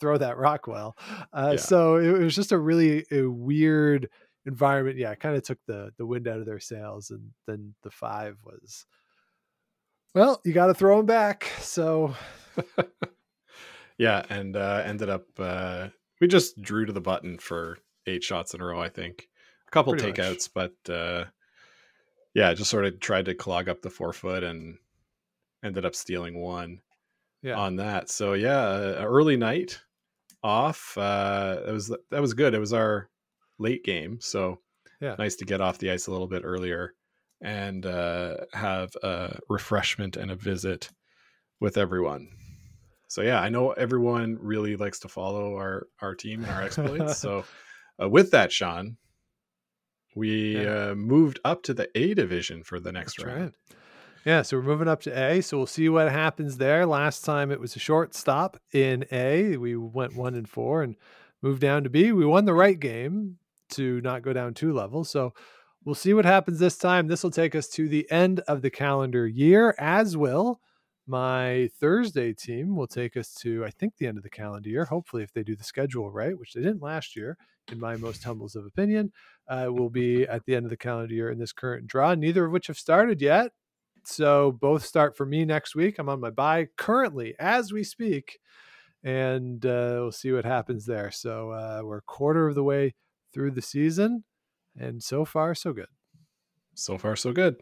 throw 0.00 0.16
that 0.18 0.36
rock 0.38 0.66
well. 0.66 0.96
Uh, 1.32 1.50
Yeah. 1.52 1.56
So 1.56 1.96
it, 1.96 2.06
it 2.06 2.22
was 2.24 2.34
just 2.36 2.52
a 2.52 2.58
really 2.58 3.04
a 3.10 3.22
weird 3.26 4.08
environment. 4.46 4.96
Yeah, 4.98 5.10
it 5.12 5.20
kind 5.20 5.36
of 5.36 5.42
took 5.42 5.58
the 5.66 5.90
the 5.98 6.06
wind 6.06 6.28
out 6.28 6.38
of 6.38 6.46
their 6.46 6.60
sails, 6.60 7.10
and 7.10 7.30
then 7.46 7.74
the 7.82 7.90
five 7.90 8.38
was, 8.44 8.86
well, 10.14 10.40
you 10.44 10.52
got 10.52 10.66
to 10.66 10.74
throw 10.74 10.96
them 10.98 11.06
back. 11.06 11.50
So 11.60 12.14
yeah, 13.98 14.24
and 14.30 14.56
uh 14.56 14.82
ended 14.84 15.08
up 15.08 15.24
uh 15.38 15.88
we 16.20 16.28
just 16.28 16.60
drew 16.60 16.86
to 16.86 16.92
the 16.92 17.00
button 17.00 17.38
for 17.38 17.78
eight 18.06 18.22
shots 18.24 18.54
in 18.54 18.60
a 18.60 18.64
row, 18.64 18.80
I 18.80 18.88
think. 18.88 19.28
A 19.66 19.70
couple 19.70 19.92
Pretty 19.92 20.08
much. 20.08 20.16
takeouts, 20.16 20.48
but 20.52 20.92
uh 20.92 21.24
yeah, 22.34 22.54
just 22.54 22.70
sort 22.70 22.84
of 22.84 23.00
tried 23.00 23.24
to 23.26 23.34
clog 23.34 23.68
up 23.68 23.82
the 23.82 23.90
four-foot 23.90 24.44
and 24.44 24.76
ended 25.64 25.84
up 25.84 25.94
stealing 25.94 26.38
one. 26.40 26.80
yeah, 27.42 27.54
on 27.56 27.76
that. 27.76 28.10
So 28.10 28.32
yeah, 28.34 28.94
early 28.98 29.36
night 29.36 29.80
off. 30.42 30.96
Uh, 30.98 31.60
that 31.66 31.72
was 31.72 31.88
that 32.10 32.20
was 32.20 32.34
good. 32.34 32.54
It 32.54 32.58
was 32.60 32.72
our 32.72 33.08
late 33.58 33.84
game, 33.84 34.18
so 34.20 34.60
Yeah. 35.00 35.14
nice 35.18 35.36
to 35.36 35.44
get 35.44 35.60
off 35.60 35.78
the 35.78 35.90
ice 35.90 36.06
a 36.06 36.10
little 36.12 36.26
bit 36.28 36.42
earlier 36.44 36.94
and 37.40 37.86
uh, 37.86 38.36
have 38.52 38.90
a 39.02 39.38
refreshment 39.48 40.16
and 40.16 40.30
a 40.30 40.36
visit 40.36 40.90
with 41.60 41.76
everyone. 41.76 42.28
So 43.08 43.22
yeah, 43.22 43.40
I 43.40 43.48
know 43.48 43.70
everyone 43.72 44.36
really 44.40 44.76
likes 44.76 44.98
to 45.00 45.08
follow 45.08 45.54
our 45.56 45.86
our 46.02 46.14
team 46.14 46.44
and 46.44 46.52
our 46.52 46.62
exploits. 46.62 47.18
so 47.24 47.44
uh, 48.02 48.08
with 48.08 48.30
that, 48.32 48.52
Sean, 48.52 48.96
we 50.14 50.62
Yeah. 50.62 50.90
uh, 50.90 50.94
moved 50.94 51.40
up 51.44 51.62
to 51.64 51.74
the 51.74 51.88
A 51.96 52.14
division 52.14 52.62
for 52.64 52.80
the 52.80 52.92
next 52.92 53.16
That's 53.18 53.26
round. 53.26 53.40
right. 53.42 53.77
Yeah, 54.24 54.42
so 54.42 54.56
we're 54.56 54.64
moving 54.64 54.88
up 54.88 55.00
to 55.02 55.18
A. 55.18 55.40
So 55.40 55.56
we'll 55.56 55.66
see 55.66 55.88
what 55.88 56.10
happens 56.10 56.56
there. 56.56 56.84
Last 56.84 57.24
time 57.24 57.50
it 57.50 57.60
was 57.60 57.76
a 57.76 57.80
short 57.80 58.14
stop 58.14 58.58
in 58.72 59.04
A. 59.10 59.56
We 59.56 59.76
went 59.76 60.16
one 60.16 60.34
and 60.34 60.48
four 60.48 60.82
and 60.82 60.96
moved 61.42 61.60
down 61.60 61.84
to 61.84 61.90
B. 61.90 62.12
We 62.12 62.26
won 62.26 62.44
the 62.44 62.54
right 62.54 62.78
game 62.78 63.38
to 63.70 64.00
not 64.00 64.22
go 64.22 64.32
down 64.32 64.54
two 64.54 64.72
levels. 64.72 65.08
So 65.08 65.32
we'll 65.84 65.94
see 65.94 66.14
what 66.14 66.24
happens 66.24 66.58
this 66.58 66.76
time. 66.76 67.06
This 67.06 67.22
will 67.22 67.30
take 67.30 67.54
us 67.54 67.68
to 67.70 67.88
the 67.88 68.10
end 68.10 68.40
of 68.40 68.62
the 68.62 68.70
calendar 68.70 69.26
year, 69.26 69.74
as 69.78 70.16
will 70.16 70.60
my 71.08 71.70
Thursday 71.80 72.34
team 72.34 72.76
will 72.76 72.86
take 72.86 73.16
us 73.16 73.32
to, 73.32 73.64
I 73.64 73.70
think, 73.70 73.96
the 73.96 74.06
end 74.06 74.18
of 74.18 74.22
the 74.22 74.30
calendar 74.30 74.68
year. 74.68 74.84
Hopefully, 74.84 75.22
if 75.22 75.32
they 75.32 75.42
do 75.42 75.56
the 75.56 75.64
schedule 75.64 76.10
right, 76.10 76.38
which 76.38 76.52
they 76.52 76.60
didn't 76.60 76.82
last 76.82 77.16
year, 77.16 77.38
in 77.72 77.80
my 77.80 77.96
most 77.96 78.22
humbles 78.22 78.54
of 78.54 78.66
opinion, 78.66 79.10
uh, 79.48 79.68
will 79.70 79.88
be 79.88 80.24
at 80.24 80.44
the 80.44 80.54
end 80.54 80.66
of 80.66 80.70
the 80.70 80.76
calendar 80.76 81.14
year 81.14 81.30
in 81.30 81.38
this 81.38 81.52
current 81.52 81.86
draw, 81.86 82.14
neither 82.14 82.44
of 82.44 82.52
which 82.52 82.66
have 82.66 82.78
started 82.78 83.22
yet. 83.22 83.52
So 84.08 84.52
both 84.52 84.86
start 84.86 85.16
for 85.16 85.26
me 85.26 85.44
next 85.44 85.74
week. 85.74 85.98
I'm 85.98 86.08
on 86.08 86.20
my 86.20 86.30
bye 86.30 86.68
currently 86.78 87.34
as 87.38 87.72
we 87.72 87.84
speak, 87.84 88.38
and 89.04 89.64
uh, 89.66 90.00
we'll 90.00 90.12
see 90.12 90.32
what 90.32 90.46
happens 90.46 90.86
there. 90.86 91.10
So 91.10 91.50
uh, 91.50 91.82
we're 91.84 91.98
a 91.98 92.02
quarter 92.02 92.48
of 92.48 92.54
the 92.54 92.64
way 92.64 92.94
through 93.34 93.50
the 93.50 93.62
season, 93.62 94.24
and 94.78 95.02
so 95.02 95.26
far 95.26 95.54
so 95.54 95.74
good. 95.74 95.88
So 96.74 96.96
far, 96.96 97.16
so 97.16 97.32
good. 97.32 97.56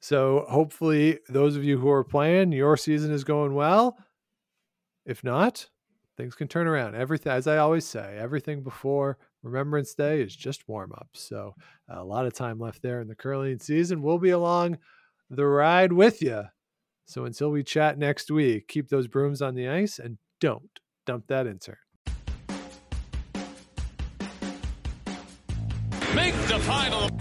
So 0.00 0.44
hopefully, 0.48 1.20
those 1.30 1.56
of 1.56 1.64
you 1.64 1.78
who 1.78 1.88
are 1.88 2.04
playing, 2.04 2.52
your 2.52 2.76
season 2.76 3.10
is 3.10 3.24
going 3.24 3.54
well. 3.54 3.96
If 5.06 5.24
not, 5.24 5.66
things 6.18 6.34
can 6.34 6.48
turn 6.48 6.66
around. 6.66 6.96
Everything, 6.96 7.32
as 7.32 7.46
I 7.46 7.58
always 7.58 7.86
say, 7.86 8.18
everything 8.18 8.62
before 8.62 9.16
Remembrance 9.42 9.94
Day 9.94 10.20
is 10.20 10.36
just 10.36 10.68
warm 10.68 10.92
up. 10.92 11.08
So 11.14 11.54
a 11.88 12.04
lot 12.04 12.26
of 12.26 12.34
time 12.34 12.58
left 12.58 12.82
there 12.82 13.00
in 13.00 13.08
the 13.08 13.14
curling 13.14 13.58
season. 13.58 14.02
We'll 14.02 14.18
be 14.18 14.30
along 14.30 14.76
the 15.30 15.46
ride 15.46 15.92
with 15.92 16.22
you. 16.22 16.44
So 17.06 17.24
until 17.24 17.50
we 17.50 17.62
chat 17.62 17.98
next 17.98 18.30
week, 18.30 18.68
keep 18.68 18.88
those 18.88 19.06
brooms 19.06 19.40
on 19.42 19.54
the 19.54 19.68
ice 19.68 19.98
and 19.98 20.18
don't 20.40 20.70
dump 21.06 21.26
that 21.28 21.46
insert. 21.46 21.78
Make 26.14 26.34
the 26.48 26.58
final. 26.60 27.15